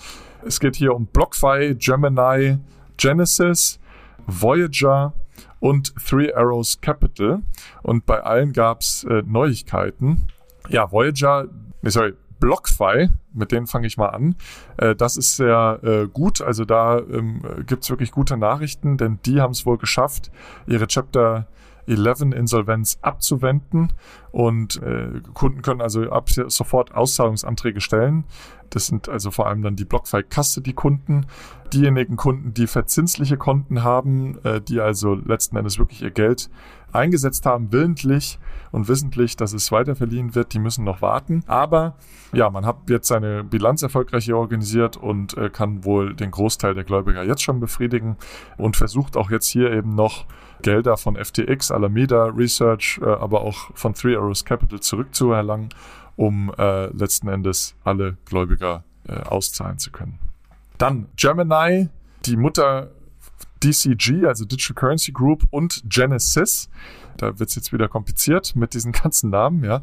Es 0.45 0.59
geht 0.59 0.75
hier 0.75 0.95
um 0.95 1.07
BlockFi, 1.07 1.75
Gemini, 1.77 2.57
Genesis, 2.97 3.79
Voyager 4.25 5.13
und 5.59 5.93
Three 5.95 6.33
Arrows 6.33 6.79
Capital. 6.81 7.41
Und 7.83 8.05
bei 8.05 8.21
allen 8.21 8.53
gab 8.53 8.81
es 8.81 9.03
äh, 9.03 9.23
Neuigkeiten. 9.25 10.27
Ja, 10.69 10.91
Voyager, 10.91 11.47
nee, 11.81 11.89
sorry, 11.89 12.13
BlockFi, 12.39 13.09
mit 13.33 13.51
denen 13.51 13.67
fange 13.67 13.87
ich 13.87 13.97
mal 13.97 14.09
an. 14.09 14.35
Äh, 14.77 14.95
das 14.95 15.17
ist 15.17 15.37
sehr 15.37 15.79
äh, 15.83 16.07
gut. 16.07 16.41
Also 16.41 16.65
da 16.65 16.99
ähm, 16.99 17.41
gibt 17.65 17.83
es 17.83 17.89
wirklich 17.89 18.11
gute 18.11 18.37
Nachrichten, 18.37 18.97
denn 18.97 19.19
die 19.25 19.41
haben 19.41 19.51
es 19.51 19.65
wohl 19.65 19.77
geschafft, 19.77 20.31
ihre 20.67 20.87
Chapter 20.87 21.47
11 21.87 22.33
Insolvenz 22.33 22.99
abzuwenden 23.01 23.93
und 24.31 24.81
äh, 24.83 25.21
Kunden 25.33 25.61
können 25.61 25.81
also 25.81 26.09
ab 26.09 26.29
sofort 26.29 26.93
Auszahlungsanträge 26.93 27.81
stellen. 27.81 28.25
Das 28.69 28.87
sind 28.87 29.07
also 29.07 29.31
vor 29.31 29.47
allem 29.47 29.61
dann 29.61 29.77
die 29.77 29.85
BlockFi 29.85 30.23
Custody 30.23 30.73
Kunden, 30.73 31.25
diejenigen 31.73 32.17
Kunden, 32.17 32.53
die 32.53 32.67
verzinsliche 32.67 33.37
Konten 33.37 33.83
haben, 33.83 34.37
äh, 34.43 34.61
die 34.61 34.81
also 34.81 35.13
letzten 35.13 35.55
Endes 35.55 35.79
wirklich 35.79 36.01
ihr 36.01 36.11
Geld 36.11 36.49
eingesetzt 36.91 37.45
haben, 37.45 37.71
willentlich 37.71 38.39
und 38.71 38.87
wissentlich, 38.87 39.35
dass 39.35 39.53
es 39.53 39.71
weiterverliehen 39.71 40.35
wird, 40.35 40.53
die 40.53 40.59
müssen 40.59 40.83
noch 40.83 41.01
warten. 41.01 41.43
Aber 41.47 41.95
ja, 42.33 42.49
man 42.49 42.65
hat 42.65 42.89
jetzt 42.89 43.07
seine 43.07 43.43
Bilanz 43.43 43.81
erfolgreich 43.83 44.31
organisiert 44.31 44.97
und 44.97 45.37
äh, 45.37 45.49
kann 45.49 45.85
wohl 45.85 46.15
den 46.15 46.31
Großteil 46.31 46.73
der 46.73 46.83
Gläubiger 46.83 47.23
jetzt 47.23 47.43
schon 47.43 47.59
befriedigen 47.59 48.17
und 48.57 48.75
versucht 48.75 49.17
auch 49.17 49.31
jetzt 49.31 49.47
hier 49.47 49.71
eben 49.71 49.95
noch 49.95 50.25
Gelder 50.61 50.97
von 50.97 51.15
FTX, 51.15 51.71
Alameda 51.71 52.25
Research, 52.25 52.99
äh, 53.01 53.05
aber 53.05 53.41
auch 53.41 53.71
von 53.73 53.93
Three 53.93 54.15
Arrows 54.15 54.43
Capital 54.43 54.79
zurückzuerlangen, 54.79 55.69
um 56.15 56.51
äh, 56.57 56.87
letzten 56.87 57.27
Endes 57.27 57.75
alle 57.83 58.17
Gläubiger 58.25 58.83
äh, 59.07 59.13
auszahlen 59.13 59.77
zu 59.77 59.91
können. 59.91 60.19
Dann 60.77 61.07
Gemini, 61.15 61.89
die 62.25 62.37
Mutter 62.37 62.91
DCG, 63.63 64.25
also 64.25 64.45
Digital 64.45 64.75
Currency 64.75 65.11
Group 65.11 65.43
und 65.49 65.83
Genesis. 65.85 66.69
Da 67.17 67.39
wird 67.39 67.49
es 67.49 67.55
jetzt 67.55 67.73
wieder 67.73 67.87
kompliziert 67.87 68.55
mit 68.55 68.73
diesen 68.73 68.91
ganzen 69.03 69.29
Namen, 69.29 69.63
ja. 69.63 69.81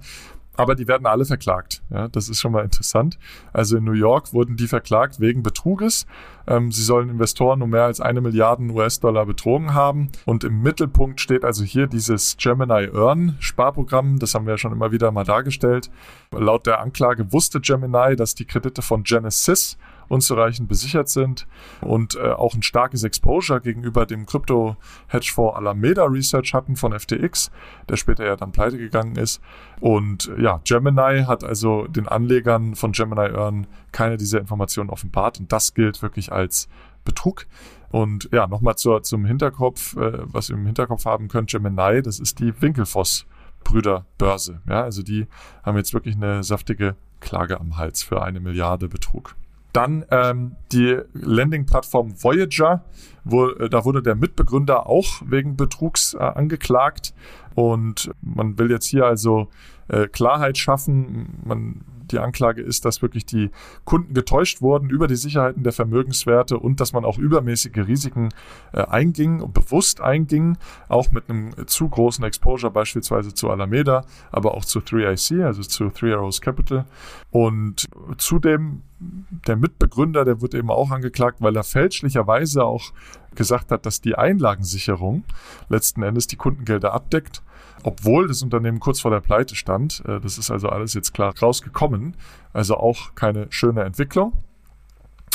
Aber 0.56 0.74
die 0.74 0.86
werden 0.86 1.06
alle 1.06 1.24
verklagt. 1.24 1.82
Ja, 1.90 2.08
das 2.08 2.28
ist 2.28 2.40
schon 2.40 2.52
mal 2.52 2.62
interessant. 2.62 3.18
Also 3.52 3.76
in 3.76 3.84
New 3.84 3.92
York 3.92 4.32
wurden 4.32 4.56
die 4.56 4.68
verklagt 4.68 5.18
wegen 5.18 5.42
Betruges. 5.42 6.06
Ähm, 6.46 6.70
sie 6.70 6.82
sollen 6.82 7.10
Investoren 7.10 7.60
um 7.62 7.70
mehr 7.70 7.84
als 7.84 8.00
eine 8.00 8.20
Milliarde 8.20 8.62
US-Dollar 8.64 9.26
betrogen 9.26 9.74
haben. 9.74 10.10
Und 10.26 10.44
im 10.44 10.62
Mittelpunkt 10.62 11.20
steht 11.20 11.44
also 11.44 11.64
hier 11.64 11.88
dieses 11.88 12.36
Gemini 12.36 12.88
Earn 12.94 13.36
Sparprogramm. 13.40 14.20
Das 14.20 14.34
haben 14.34 14.46
wir 14.46 14.52
ja 14.52 14.58
schon 14.58 14.72
immer 14.72 14.92
wieder 14.92 15.10
mal 15.10 15.24
dargestellt. 15.24 15.90
Laut 16.30 16.66
der 16.66 16.80
Anklage 16.80 17.32
wusste 17.32 17.60
Gemini, 17.60 18.14
dass 18.14 18.36
die 18.36 18.44
Kredite 18.44 18.82
von 18.82 19.02
Genesis 19.02 19.76
unzureichend 20.08 20.68
besichert 20.68 21.08
sind 21.08 21.46
und 21.80 22.16
äh, 22.16 22.30
auch 22.30 22.54
ein 22.54 22.62
starkes 22.62 23.04
Exposure 23.04 23.60
gegenüber 23.60 24.06
dem 24.06 24.26
Krypto-Hedgefonds 24.26 25.56
Alameda 25.56 26.04
Research 26.04 26.54
hatten 26.54 26.76
von 26.76 26.98
FTX, 26.98 27.50
der 27.88 27.96
später 27.96 28.24
ja 28.24 28.36
dann 28.36 28.52
pleite 28.52 28.78
gegangen 28.78 29.16
ist. 29.16 29.40
Und 29.80 30.30
ja, 30.38 30.60
Gemini 30.64 31.24
hat 31.24 31.44
also 31.44 31.86
den 31.86 32.08
Anlegern 32.08 32.74
von 32.74 32.92
Gemini 32.92 33.34
Earn 33.34 33.66
keine 33.92 34.16
dieser 34.16 34.40
Informationen 34.40 34.90
offenbart 34.90 35.40
und 35.40 35.52
das 35.52 35.74
gilt 35.74 36.02
wirklich 36.02 36.32
als 36.32 36.68
Betrug. 37.04 37.46
Und 37.90 38.28
ja, 38.32 38.46
nochmal 38.46 38.74
zum 38.76 39.24
Hinterkopf, 39.24 39.96
äh, 39.96 40.18
was 40.24 40.50
ihr 40.50 40.56
im 40.56 40.66
Hinterkopf 40.66 41.04
haben 41.04 41.28
könnt, 41.28 41.50
Gemini, 41.50 42.02
das 42.02 42.18
ist 42.18 42.40
die 42.40 42.60
Winkelfoss 42.60 43.26
Brüderbörse. 43.64 44.60
Ja, 44.68 44.82
also 44.82 45.02
die 45.02 45.26
haben 45.62 45.76
jetzt 45.76 45.94
wirklich 45.94 46.14
eine 46.14 46.44
saftige 46.44 46.96
Klage 47.20 47.58
am 47.58 47.76
Hals 47.76 48.02
für 48.02 48.22
eine 48.22 48.38
Milliarde 48.40 48.88
Betrug. 48.88 49.34
Dann 49.74 50.04
ähm, 50.12 50.54
die 50.70 50.98
Landing-Plattform 51.14 52.14
Voyager, 52.22 52.84
wo, 53.24 53.48
äh, 53.48 53.68
da 53.68 53.84
wurde 53.84 54.02
der 54.02 54.14
Mitbegründer 54.14 54.88
auch 54.88 55.20
wegen 55.26 55.56
Betrugs 55.56 56.14
äh, 56.14 56.18
angeklagt. 56.18 57.12
Und 57.56 58.10
man 58.22 58.56
will 58.56 58.70
jetzt 58.70 58.86
hier 58.86 59.04
also 59.04 59.48
äh, 59.88 60.06
Klarheit 60.06 60.58
schaffen. 60.58 61.40
Man 61.44 61.80
die 62.14 62.20
Anklage 62.20 62.62
ist, 62.62 62.84
dass 62.84 63.02
wirklich 63.02 63.26
die 63.26 63.50
Kunden 63.84 64.14
getäuscht 64.14 64.62
wurden 64.62 64.88
über 64.88 65.08
die 65.08 65.16
Sicherheiten 65.16 65.64
der 65.64 65.72
Vermögenswerte 65.72 66.58
und 66.58 66.80
dass 66.80 66.92
man 66.92 67.04
auch 67.04 67.18
übermäßige 67.18 67.86
Risiken 67.86 68.28
äh, 68.72 68.82
einging 68.82 69.40
und 69.40 69.52
bewusst 69.52 70.00
einging, 70.00 70.56
auch 70.88 71.10
mit 71.10 71.28
einem 71.28 71.50
zu 71.66 71.88
großen 71.88 72.24
Exposure 72.24 72.72
beispielsweise 72.72 73.34
zu 73.34 73.50
Alameda, 73.50 74.04
aber 74.30 74.54
auch 74.54 74.64
zu 74.64 74.78
3IC, 74.78 75.44
also 75.44 75.62
zu 75.62 75.90
Three 75.90 76.12
Arrows 76.12 76.40
Capital. 76.40 76.84
Und 77.30 77.88
zudem 78.16 78.82
der 79.00 79.56
Mitbegründer, 79.56 80.24
der 80.24 80.40
wird 80.40 80.54
eben 80.54 80.70
auch 80.70 80.90
angeklagt, 80.90 81.38
weil 81.40 81.56
er 81.56 81.64
fälschlicherweise 81.64 82.64
auch 82.64 82.92
gesagt 83.34 83.70
hat, 83.70 83.86
dass 83.86 84.00
die 84.00 84.14
Einlagensicherung 84.14 85.24
letzten 85.68 86.02
Endes 86.02 86.26
die 86.26 86.36
Kundengelder 86.36 86.94
abdeckt, 86.94 87.42
obwohl 87.82 88.28
das 88.28 88.42
Unternehmen 88.42 88.80
kurz 88.80 89.00
vor 89.00 89.10
der 89.10 89.20
Pleite 89.20 89.56
stand. 89.56 90.02
Äh, 90.06 90.20
das 90.20 90.38
ist 90.38 90.50
also 90.50 90.68
alles 90.68 90.94
jetzt 90.94 91.12
klar 91.12 91.34
rausgekommen. 91.40 92.03
Also 92.52 92.76
auch 92.76 93.14
keine 93.14 93.46
schöne 93.50 93.82
Entwicklung. 93.82 94.34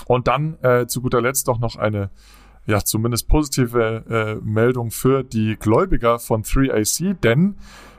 Und 0.06 0.28
dann 0.28 0.58
äh, 0.62 0.88
zu 0.88 1.02
guter 1.02 1.22
Letzt 1.22 1.48
doch 1.48 1.60
noch 1.60 1.76
eine 1.76 2.10
ja, 2.66 2.84
zumindest 2.84 3.28
positive 3.28 4.04
äh, 4.10 4.46
Meldung 4.46 4.92
für 4.92 5.24
die 5.24 5.56
Gläubiger 5.58 6.20
von 6.20 6.44
3AC, 6.44 7.16
denn 7.16 7.56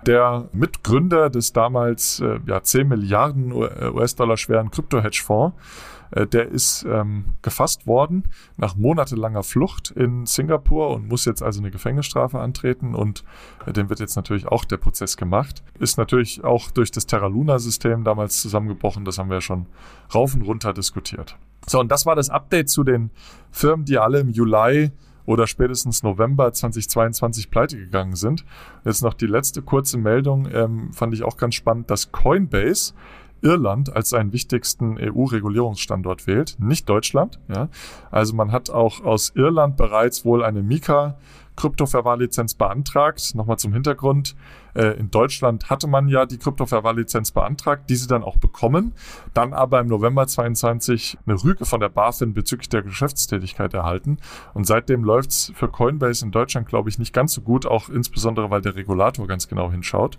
der 0.07 0.49
Mitgründer 0.53 1.29
des 1.29 1.53
damals 1.53 2.21
äh, 2.21 2.39
ja, 2.47 2.63
10 2.63 2.87
Milliarden 2.87 3.53
US-Dollar 3.53 4.37
schweren 4.37 4.71
Krypto-Hedgefonds 4.71 5.57
äh, 5.57 6.00
der 6.27 6.49
ist 6.49 6.85
ähm, 6.89 7.25
gefasst 7.43 7.87
worden 7.87 8.25
nach 8.57 8.77
monatelanger 8.77 9.43
Flucht 9.43 9.91
in 9.91 10.27
Singapur 10.27 10.91
und 10.91 11.09
muss 11.09 11.25
jetzt 11.25 11.43
also 11.43 11.61
eine 11.61 11.71
Gefängnisstrafe 11.71 12.39
antreten 12.39 12.95
und 12.95 13.25
äh, 13.67 13.73
dem 13.73 13.89
wird 13.89 14.01
jetzt 14.01 14.17
natürlich 14.17 14.47
auch 14.47 14.65
der 14.65 14.77
Prozess 14.77 15.17
gemacht. 15.17 15.63
Ist 15.79 15.99
natürlich 15.99 16.45
auch 16.45 16.71
durch 16.71 16.91
das 16.91 17.07
Terra 17.07 17.27
Luna-System 17.27 18.05
damals 18.05 18.41
zusammengebrochen, 18.41 19.05
das 19.05 19.19
haben 19.19 19.29
wir 19.29 19.37
ja 19.37 19.41
schon 19.41 19.67
rauf 20.15 20.35
und 20.35 20.43
runter 20.43 20.73
diskutiert. 20.73 21.37
So, 21.67 21.79
und 21.79 21.91
das 21.91 22.07
war 22.07 22.17
das 22.17 22.31
Update 22.31 22.69
zu 22.71 22.85
den 22.85 23.11
Firmen, 23.51 23.85
die 23.85 23.99
alle 23.99 24.21
im 24.21 24.31
Juli 24.31 24.91
oder 25.27 25.47
spätestens 25.47 26.03
November 26.03 26.53
2022 26.53 27.51
pleite 27.51 27.77
gegangen 27.77 28.17
sind. 28.17 28.45
Jetzt 28.85 29.03
noch 29.03 29.15
die 29.15 29.27
letzte 29.27 29.63
kurze 29.63 29.97
Meldung, 29.97 30.49
ähm, 30.53 30.93
fand 30.93 31.15
ich 31.15 31.23
auch 31.23 31.37
ganz 31.37 31.55
spannend, 31.55 31.91
dass 31.91 32.11
Coinbase 32.11 32.95
Irland 33.43 33.95
als 33.95 34.11
seinen 34.11 34.33
wichtigsten 34.33 34.99
EU-Regulierungsstandort 34.99 36.27
wählt, 36.27 36.57
nicht 36.59 36.89
Deutschland. 36.89 37.39
Ja. 37.49 37.69
Also 38.11 38.35
man 38.35 38.53
hat 38.53 38.71
auch 38.71 39.05
aus 39.05 39.33
Irland 39.35 39.77
bereits 39.77 40.25
wohl 40.25 40.45
eine 40.45 40.63
Mika 40.63 41.17
Kryptoverwahrlizenz 41.61 42.55
beantragt. 42.55 43.35
Nochmal 43.35 43.59
zum 43.59 43.75
Hintergrund. 43.75 44.35
Äh, 44.75 44.99
in 44.99 45.11
Deutschland 45.11 45.69
hatte 45.69 45.89
man 45.89 46.09
ja 46.09 46.25
die 46.25 46.39
Kryptoverwahrlizenz 46.39 47.33
beantragt, 47.33 47.91
diese 47.91 48.09
dann 48.09 48.25
auch 48.25 48.39
bekommen, 48.39 48.95
dann 49.35 49.53
aber 49.53 49.81
im 49.81 49.89
November 49.89 50.27
22 50.27 51.19
eine 51.27 51.43
Rüge 51.43 51.67
von 51.67 51.81
der 51.81 51.91
BaFin 51.91 52.33
bezüglich 52.33 52.71
der 52.71 52.83
Geschäftstätigkeit 52.83 53.75
erhalten. 53.75 54.19
Und 54.55 54.67
seitdem 54.67 55.05
läuft's 55.05 55.53
für 55.55 55.69
Coinbase 55.69 56.25
in 56.25 56.31
Deutschland, 56.31 56.67
glaube 56.67 56.89
ich, 56.89 56.99
nicht 56.99 57.13
ganz 57.13 57.35
so 57.35 57.43
gut, 57.43 57.67
auch 57.67 57.91
insbesondere, 57.91 58.51
weil 58.51 58.63
der 58.63 58.77
Regulator 58.77 59.27
ganz 59.27 59.47
genau 59.47 59.71
hinschaut. 59.71 60.19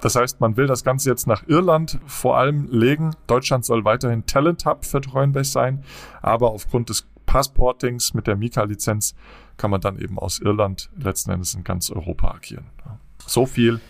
Das 0.00 0.14
heißt, 0.14 0.40
man 0.40 0.56
will 0.56 0.66
das 0.66 0.84
Ganze 0.84 1.10
jetzt 1.10 1.26
nach 1.26 1.42
Irland 1.48 1.98
vor 2.06 2.38
allem 2.38 2.68
legen. 2.70 3.10
Deutschland 3.26 3.64
soll 3.66 3.84
weiterhin 3.84 4.24
Talent 4.24 4.64
Hub 4.64 4.86
für 4.86 5.02
Coinbase 5.02 5.50
sein, 5.50 5.82
aber 6.22 6.50
aufgrund 6.50 6.88
des 6.88 7.06
Passportings 7.28 8.14
mit 8.14 8.26
der 8.26 8.36
Mika-Lizenz 8.36 9.14
kann 9.58 9.70
man 9.70 9.82
dann 9.82 9.98
eben 9.98 10.18
aus 10.18 10.38
Irland 10.38 10.88
letzten 10.98 11.30
Endes 11.30 11.54
in 11.54 11.62
ganz 11.62 11.90
Europa 11.90 12.30
agieren. 12.30 12.64
So 13.26 13.44
viel 13.44 13.80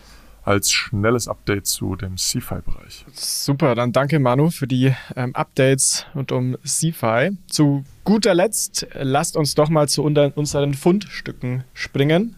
als 0.43 0.71
schnelles 0.71 1.29
Update 1.29 1.65
zu 1.65 1.95
dem 1.95 2.17
CFI-Bereich. 2.17 3.05
Super, 3.13 3.75
dann 3.75 3.93
danke 3.93 4.19
Manu 4.19 4.49
für 4.49 4.67
die 4.67 4.93
ähm, 5.15 5.33
Updates 5.35 6.05
rund 6.15 6.33
um 6.33 6.57
CFI. 6.65 7.37
Zu 7.47 7.85
guter 8.03 8.33
Letzt 8.33 8.87
lasst 8.93 9.37
uns 9.37 9.55
doch 9.55 9.69
mal 9.69 9.87
zu 9.87 10.03
unseren 10.03 10.73
Fundstücken 10.73 11.63
springen. 11.73 12.35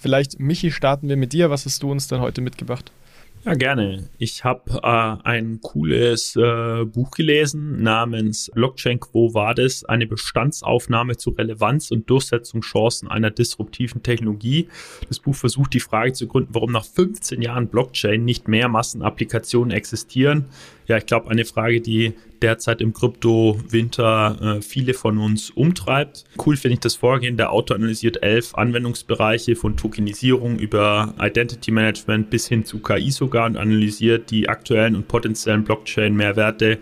Vielleicht, 0.00 0.40
Michi, 0.40 0.72
starten 0.72 1.08
wir 1.08 1.16
mit 1.16 1.32
dir. 1.32 1.50
Was 1.50 1.64
hast 1.64 1.82
du 1.84 1.92
uns 1.92 2.08
denn 2.08 2.20
heute 2.20 2.40
mitgebracht? 2.40 2.90
Ja, 3.42 3.54
gerne. 3.54 4.10
Ich 4.18 4.44
habe 4.44 4.80
äh, 4.82 5.26
ein 5.26 5.60
cooles 5.62 6.36
äh, 6.36 6.84
Buch 6.84 7.10
gelesen 7.10 7.82
namens 7.82 8.50
Blockchain 8.52 9.00
Quo 9.00 9.32
Vadis, 9.32 9.82
eine 9.82 10.06
Bestandsaufnahme 10.06 11.16
zu 11.16 11.30
Relevanz 11.30 11.90
und 11.90 12.10
Durchsetzungschancen 12.10 13.08
einer 13.08 13.30
disruptiven 13.30 14.02
Technologie. 14.02 14.68
Das 15.08 15.20
Buch 15.20 15.34
versucht 15.34 15.72
die 15.72 15.80
Frage 15.80 16.12
zu 16.12 16.26
gründen, 16.26 16.54
warum 16.54 16.70
nach 16.70 16.84
15 16.84 17.40
Jahren 17.40 17.68
Blockchain 17.68 18.26
nicht 18.26 18.46
mehr 18.46 18.68
Massenapplikationen 18.68 19.70
existieren. 19.70 20.44
Ja, 20.86 20.98
ich 20.98 21.06
glaube, 21.06 21.30
eine 21.30 21.46
Frage, 21.46 21.80
die 21.80 22.12
derzeit 22.42 22.80
im 22.80 22.92
Krypto-Winter 22.92 24.56
äh, 24.58 24.62
viele 24.62 24.94
von 24.94 25.18
uns 25.18 25.50
umtreibt. 25.50 26.24
Cool 26.44 26.56
finde 26.56 26.74
ich 26.74 26.80
das 26.80 26.96
Vorgehen. 26.96 27.36
Der 27.36 27.52
Autor 27.52 27.76
analysiert 27.76 28.22
elf 28.22 28.54
Anwendungsbereiche 28.54 29.56
von 29.56 29.76
Tokenisierung 29.76 30.58
über 30.58 31.14
Identity 31.20 31.70
Management 31.70 32.30
bis 32.30 32.46
hin 32.48 32.64
zu 32.64 32.80
KI 32.80 33.10
sogar 33.10 33.46
und 33.46 33.56
analysiert 33.56 34.30
die 34.30 34.48
aktuellen 34.48 34.96
und 34.96 35.08
potenziellen 35.08 35.64
Blockchain-Mehrwerte 35.64 36.78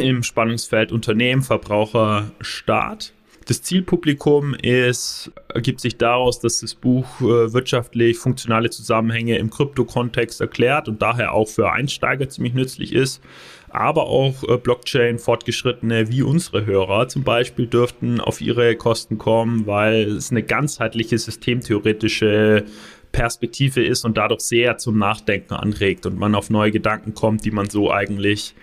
im 0.00 0.22
Spannungsfeld 0.22 0.92
Unternehmen, 0.92 1.42
Verbraucher, 1.42 2.30
Staat. 2.40 3.12
Das 3.46 3.62
Zielpublikum 3.62 4.54
ist, 4.54 5.30
ergibt 5.54 5.80
sich 5.80 5.96
daraus, 5.96 6.40
dass 6.40 6.60
das 6.60 6.74
Buch 6.74 7.06
äh, 7.20 7.52
wirtschaftlich 7.52 8.18
funktionale 8.18 8.70
Zusammenhänge 8.70 9.38
im 9.38 9.50
Krypto-Kontext 9.50 10.40
erklärt 10.40 10.88
und 10.88 11.00
daher 11.00 11.32
auch 11.32 11.46
für 11.46 11.70
Einsteiger 11.70 12.28
ziemlich 12.28 12.54
nützlich 12.54 12.92
ist. 12.92 13.22
Aber 13.76 14.06
auch 14.06 14.42
äh, 14.48 14.56
Blockchain-Fortgeschrittene 14.56 16.10
wie 16.10 16.22
unsere 16.22 16.64
Hörer 16.64 17.08
zum 17.08 17.24
Beispiel 17.24 17.66
dürften 17.66 18.20
auf 18.20 18.40
ihre 18.40 18.74
Kosten 18.74 19.18
kommen, 19.18 19.66
weil 19.66 20.12
es 20.12 20.30
eine 20.30 20.42
ganzheitliche 20.42 21.18
systemtheoretische 21.18 22.64
Perspektive 23.12 23.84
ist 23.84 24.04
und 24.06 24.16
dadurch 24.16 24.40
sehr 24.40 24.78
zum 24.78 24.96
Nachdenken 24.98 25.54
anregt 25.54 26.06
und 26.06 26.18
man 26.18 26.34
auf 26.34 26.48
neue 26.48 26.70
Gedanken 26.70 27.12
kommt, 27.12 27.44
die 27.44 27.50
man 27.50 27.68
so 27.68 27.92
eigentlich 27.92 28.54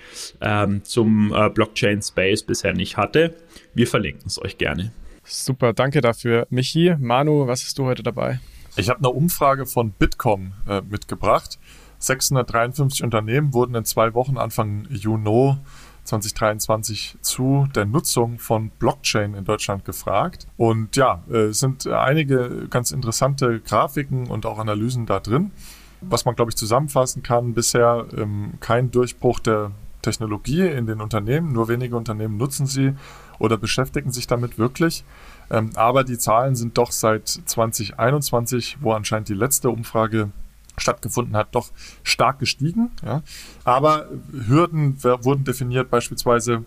ähm, 0.42 0.84
zum 0.84 1.32
äh, 1.32 1.50
Blockchain-Space 1.50 2.44
bisher 2.44 2.74
nicht 2.74 2.98
hatte. 2.98 3.36
Wir 3.76 3.86
verlinken 3.88 4.26
es 4.26 4.42
euch 4.42 4.58
gerne. 4.58 4.92
Super, 5.24 5.74
danke 5.74 6.02
dafür. 6.02 6.48
Michi, 6.50 6.96
Manu, 7.00 7.46
was 7.48 7.64
hast 7.64 7.78
du 7.78 7.86
heute 7.86 8.04
dabei? 8.04 8.40
Ich 8.76 8.90
habe 8.90 9.00
eine 9.00 9.10
Umfrage 9.10 9.68
von 9.68 9.92
Bitkom 9.92 10.54
äh, 10.68 10.82
mitgebracht. 10.82 11.60
653 12.04 13.04
Unternehmen 13.04 13.54
wurden 13.54 13.76
in 13.76 13.86
zwei 13.86 14.14
Wochen 14.14 14.38
Anfang 14.38 14.86
Juni 14.90 15.58
2023 16.04 17.18
zu 17.22 17.68
der 17.74 17.86
Nutzung 17.86 18.38
von 18.38 18.70
Blockchain 18.72 19.36
in 19.36 19.46
Deutschland 19.46 19.86
gefragt. 19.86 20.48
Und 20.58 20.96
ja, 20.98 21.24
es 21.32 21.60
sind 21.60 21.88
einige 21.88 22.68
ganz 22.70 22.92
interessante 22.92 23.62
Grafiken 23.62 24.28
und 24.28 24.46
auch 24.46 24.60
Analysen 24.60 25.06
da 25.06 25.20
drin. 25.20 25.52
Was 26.02 26.26
man, 26.26 26.36
glaube 26.36 26.52
ich, 26.52 26.58
zusammenfassen 26.58 27.24
kann, 27.24 27.54
bisher 27.54 28.06
ähm, 28.18 28.56
kein 28.60 28.92
Durchbruch 28.92 29.40
der 29.40 29.72
Technologie 30.02 30.68
in 30.68 30.86
den 30.86 31.00
Unternehmen. 31.00 31.54
Nur 31.54 31.70
wenige 31.70 31.96
Unternehmen 31.96 32.36
nutzen 32.36 32.66
sie 32.68 32.94
oder 33.40 33.58
beschäftigen 33.58 34.12
sich 34.12 34.28
damit 34.28 34.58
wirklich. 34.58 35.06
Ähm, 35.50 35.70
aber 35.76 36.04
die 36.04 36.18
Zahlen 36.18 36.56
sind 36.56 36.78
doch 36.78 36.92
seit 36.92 37.28
2021, 37.30 38.80
wo 38.82 38.92
anscheinend 38.92 39.30
die 39.30 39.34
letzte 39.34 39.70
Umfrage 39.70 40.32
stattgefunden 40.78 41.36
hat, 41.36 41.50
doch 41.54 41.72
stark 42.04 42.40
gestiegen. 42.40 42.92
Ja. 43.06 43.22
Aber 43.64 44.08
Hürden 44.48 45.02
wurden 45.04 45.44
definiert, 45.44 45.90
beispielsweise 45.90 46.64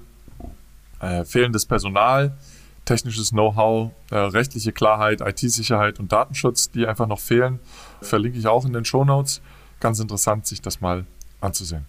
äh, 1.01 1.25
fehlendes 1.25 1.67
Personal, 1.67 2.37
technisches 2.85 3.31
Know-how, 3.31 3.91
äh, 4.11 4.17
rechtliche 4.17 4.73
Klarheit, 4.73 5.21
IT-Sicherheit 5.21 5.99
und 6.01 6.13
Datenschutz, 6.13 6.71
die 6.71 6.87
einfach 6.87 7.07
noch 7.07 7.21
fehlen. 7.21 7.59
Verlinke 8.01 8.39
ich 8.39 8.47
auch 8.47 8.65
in 8.65 8.73
den 8.73 8.85
Show 8.85 9.05
Notes. 9.05 9.43
Ganz 9.81 10.01
interessant, 10.01 10.47
sich 10.47 10.63
das 10.63 10.81
mal 10.81 11.05
anzusehen. 11.41 11.87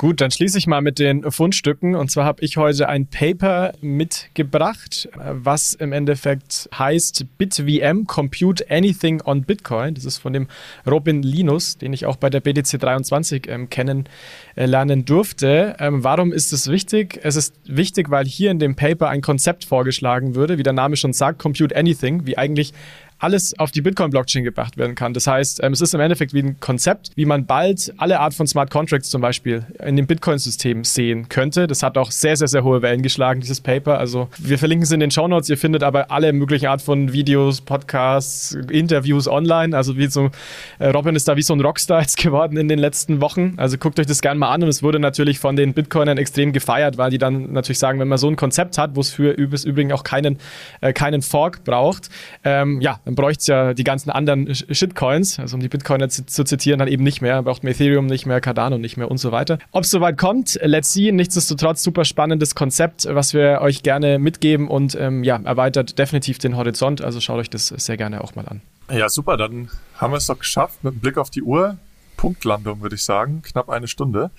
Gut, 0.00 0.22
dann 0.22 0.30
schließe 0.30 0.56
ich 0.56 0.66
mal 0.66 0.80
mit 0.80 0.98
den 0.98 1.30
Fundstücken. 1.30 1.94
Und 1.94 2.10
zwar 2.10 2.24
habe 2.24 2.42
ich 2.42 2.56
heute 2.56 2.88
ein 2.88 3.06
Paper 3.08 3.74
mitgebracht, 3.82 5.10
was 5.14 5.74
im 5.74 5.92
Endeffekt 5.92 6.70
heißt 6.72 7.26
BitVM 7.36 8.06
Compute 8.06 8.64
Anything 8.70 9.20
on 9.22 9.42
Bitcoin. 9.42 9.92
Das 9.92 10.06
ist 10.06 10.16
von 10.16 10.32
dem 10.32 10.48
Robin 10.86 11.22
Linus, 11.22 11.76
den 11.76 11.92
ich 11.92 12.06
auch 12.06 12.16
bei 12.16 12.30
der 12.30 12.40
BTC 12.40 12.80
23 12.80 13.46
ähm, 13.46 13.68
kennenlernen 13.68 15.04
durfte. 15.04 15.76
Ähm, 15.78 16.02
warum 16.02 16.32
ist 16.32 16.54
es 16.54 16.68
wichtig? 16.68 17.20
Es 17.22 17.36
ist 17.36 17.54
wichtig, 17.66 18.10
weil 18.10 18.24
hier 18.24 18.50
in 18.52 18.58
dem 18.58 18.76
Paper 18.76 19.10
ein 19.10 19.20
Konzept 19.20 19.66
vorgeschlagen 19.66 20.34
würde, 20.34 20.56
wie 20.56 20.62
der 20.62 20.72
Name 20.72 20.96
schon 20.96 21.12
sagt, 21.12 21.38
Compute 21.38 21.76
Anything, 21.76 22.24
wie 22.24 22.38
eigentlich 22.38 22.72
alles 23.20 23.56
auf 23.58 23.70
die 23.70 23.82
Bitcoin-Blockchain 23.82 24.44
gebracht 24.44 24.78
werden 24.78 24.94
kann. 24.94 25.12
Das 25.14 25.26
heißt, 25.26 25.62
ähm, 25.62 25.72
es 25.72 25.80
ist 25.80 25.94
im 25.94 26.00
Endeffekt 26.00 26.32
wie 26.32 26.42
ein 26.42 26.58
Konzept, 26.58 27.10
wie 27.14 27.26
man 27.26 27.46
bald 27.46 27.92
alle 27.98 28.18
Art 28.18 28.34
von 28.34 28.46
Smart 28.46 28.70
Contracts 28.70 29.10
zum 29.10 29.20
Beispiel 29.20 29.66
in 29.84 29.96
dem 29.96 30.06
Bitcoin-System 30.06 30.84
sehen 30.84 31.28
könnte. 31.28 31.66
Das 31.66 31.82
hat 31.82 31.98
auch 31.98 32.10
sehr, 32.10 32.36
sehr, 32.36 32.48
sehr 32.48 32.64
hohe 32.64 32.82
Wellen 32.82 33.02
geschlagen, 33.02 33.40
dieses 33.40 33.60
Paper. 33.60 33.98
Also 33.98 34.28
wir 34.38 34.58
verlinken 34.58 34.84
es 34.84 34.90
in 34.90 35.00
den 35.00 35.10
Show 35.10 35.28
Notes. 35.28 35.50
Ihr 35.50 35.58
findet 35.58 35.82
aber 35.82 36.10
alle 36.10 36.32
möglichen 36.32 36.66
Art 36.66 36.80
von 36.80 37.12
Videos, 37.12 37.60
Podcasts, 37.60 38.56
Interviews 38.70 39.28
online. 39.28 39.76
Also 39.76 39.98
wie 39.98 40.06
so, 40.06 40.30
äh, 40.78 40.88
Robin 40.88 41.14
ist 41.14 41.28
da 41.28 41.36
wie 41.36 41.42
so 41.42 41.54
ein 41.54 41.60
Rockstar 41.60 42.00
jetzt 42.00 42.16
geworden 42.22 42.56
in 42.56 42.68
den 42.68 42.78
letzten 42.78 43.20
Wochen. 43.20 43.54
Also 43.58 43.76
guckt 43.76 44.00
euch 44.00 44.06
das 44.06 44.22
gerne 44.22 44.40
mal 44.40 44.50
an 44.50 44.62
und 44.62 44.68
es 44.70 44.82
wurde 44.82 44.98
natürlich 44.98 45.38
von 45.38 45.56
den 45.56 45.74
Bitcoinern 45.74 46.16
extrem 46.16 46.52
gefeiert, 46.52 46.96
weil 46.96 47.10
die 47.10 47.18
dann 47.18 47.52
natürlich 47.52 47.78
sagen, 47.78 47.98
wenn 48.00 48.08
man 48.08 48.18
so 48.18 48.28
ein 48.28 48.36
Konzept 48.36 48.78
hat, 48.78 48.96
wo 48.96 49.00
es 49.00 49.10
für 49.10 49.32
übrigens 49.32 49.92
auch 49.92 50.04
keinen, 50.04 50.38
äh, 50.80 50.94
keinen 50.94 51.20
Fork 51.20 51.64
braucht, 51.64 52.08
ähm, 52.44 52.80
ja, 52.80 52.98
dann 53.10 53.16
bräuchte 53.16 53.40
es 53.40 53.46
ja 53.48 53.74
die 53.74 53.82
ganzen 53.82 54.10
anderen 54.10 54.54
Shitcoins, 54.54 55.40
also 55.40 55.56
um 55.56 55.60
die 55.60 55.68
Bitcoiner 55.68 56.08
zu, 56.08 56.24
zu 56.26 56.44
zitieren, 56.44 56.78
dann 56.78 56.86
eben 56.86 57.02
nicht 57.02 57.20
mehr. 57.20 57.42
Braucht 57.42 57.64
man 57.64 57.72
Ethereum 57.72 58.06
nicht 58.06 58.24
mehr, 58.24 58.40
Cardano 58.40 58.78
nicht 58.78 58.96
mehr 58.96 59.10
und 59.10 59.18
so 59.18 59.32
weiter. 59.32 59.58
Ob 59.72 59.82
es 59.82 59.90
soweit 59.90 60.16
kommt, 60.16 60.58
let's 60.62 60.92
see. 60.92 61.10
Nichtsdestotrotz 61.10 61.82
super 61.82 62.04
spannendes 62.04 62.54
Konzept, 62.54 63.08
was 63.10 63.34
wir 63.34 63.60
euch 63.62 63.82
gerne 63.82 64.20
mitgeben 64.20 64.68
und 64.68 64.94
ähm, 64.94 65.24
ja, 65.24 65.40
erweitert 65.42 65.98
definitiv 65.98 66.38
den 66.38 66.56
Horizont. 66.56 67.02
Also 67.02 67.20
schaut 67.20 67.38
euch 67.38 67.50
das 67.50 67.68
sehr 67.68 67.96
gerne 67.96 68.22
auch 68.22 68.36
mal 68.36 68.46
an. 68.46 68.60
Ja, 68.92 69.08
super. 69.08 69.36
Dann 69.36 69.70
haben 69.96 70.12
wir 70.12 70.18
es 70.18 70.26
doch 70.26 70.38
geschafft 70.38 70.84
mit 70.84 71.00
Blick 71.00 71.18
auf 71.18 71.30
die 71.30 71.42
Uhr. 71.42 71.78
Punktlandung, 72.16 72.80
würde 72.80 72.94
ich 72.94 73.04
sagen. 73.04 73.42
Knapp 73.42 73.68
eine 73.70 73.88
Stunde. 73.88 74.30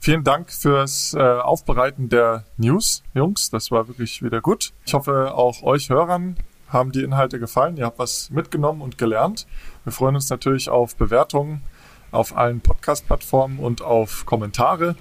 Vielen 0.00 0.24
Dank 0.24 0.52
fürs 0.52 1.14
äh, 1.14 1.20
Aufbereiten 1.20 2.08
der 2.08 2.44
News, 2.56 3.02
Jungs. 3.14 3.50
Das 3.50 3.70
war 3.70 3.86
wirklich 3.86 4.22
wieder 4.22 4.40
gut. 4.40 4.72
Ich 4.86 4.94
hoffe, 4.94 5.34
auch 5.34 5.62
euch 5.62 5.90
Hörern 5.90 6.36
haben 6.68 6.92
die 6.92 7.02
Inhalte 7.02 7.38
gefallen. 7.38 7.76
Ihr 7.76 7.86
habt 7.86 7.98
was 7.98 8.30
mitgenommen 8.30 8.82
und 8.82 8.98
gelernt. 8.98 9.46
Wir 9.84 9.92
freuen 9.92 10.14
uns 10.14 10.28
natürlich 10.30 10.68
auf 10.68 10.96
Bewertungen 10.96 11.62
auf 12.10 12.36
allen 12.36 12.60
Podcast-Plattformen 12.60 13.58
und 13.58 13.82
auf 13.82 14.24
Kommentare. 14.26 14.96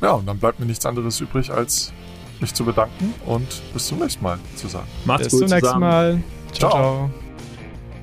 Ja, 0.00 0.12
und 0.12 0.26
dann 0.26 0.38
bleibt 0.38 0.60
mir 0.60 0.66
nichts 0.66 0.86
anderes 0.86 1.20
übrig, 1.20 1.50
als 1.50 1.92
mich 2.40 2.54
zu 2.54 2.64
bedanken 2.64 3.14
und 3.26 3.62
bis 3.72 3.86
zum 3.86 3.98
nächsten 3.98 4.22
Mal 4.22 4.38
zu 4.56 4.68
sagen. 4.68 4.86
Macht's 5.04 5.24
bis 5.24 5.32
gut. 5.32 5.40
Bis 5.40 5.48
zum 5.50 5.58
nächsten 5.58 5.80
Mal. 5.80 6.22
ciao. 6.52 6.70
ciao. 6.70 6.80
ciao. 6.82 7.10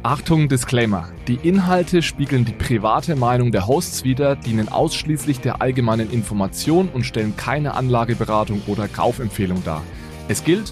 Achtung, 0.04 0.48
Disclaimer. 0.48 1.10
Die 1.28 1.36
Inhalte 1.36 2.02
spiegeln 2.02 2.46
die 2.46 2.54
private 2.54 3.16
Meinung 3.16 3.52
der 3.52 3.68
Hosts 3.68 4.04
wider, 4.04 4.36
dienen 4.36 4.70
ausschließlich 4.70 5.42
der 5.42 5.62
allgemeinen 5.62 6.12
Information 6.12 6.88
und 6.90 7.04
stellen 7.04 7.36
keine 7.36 7.74
Anlageberatung 7.74 8.62
oder 8.68 8.88
Kaufempfehlung 8.88 9.64
dar. 9.66 9.84
Es 10.30 10.44
gilt, 10.44 10.72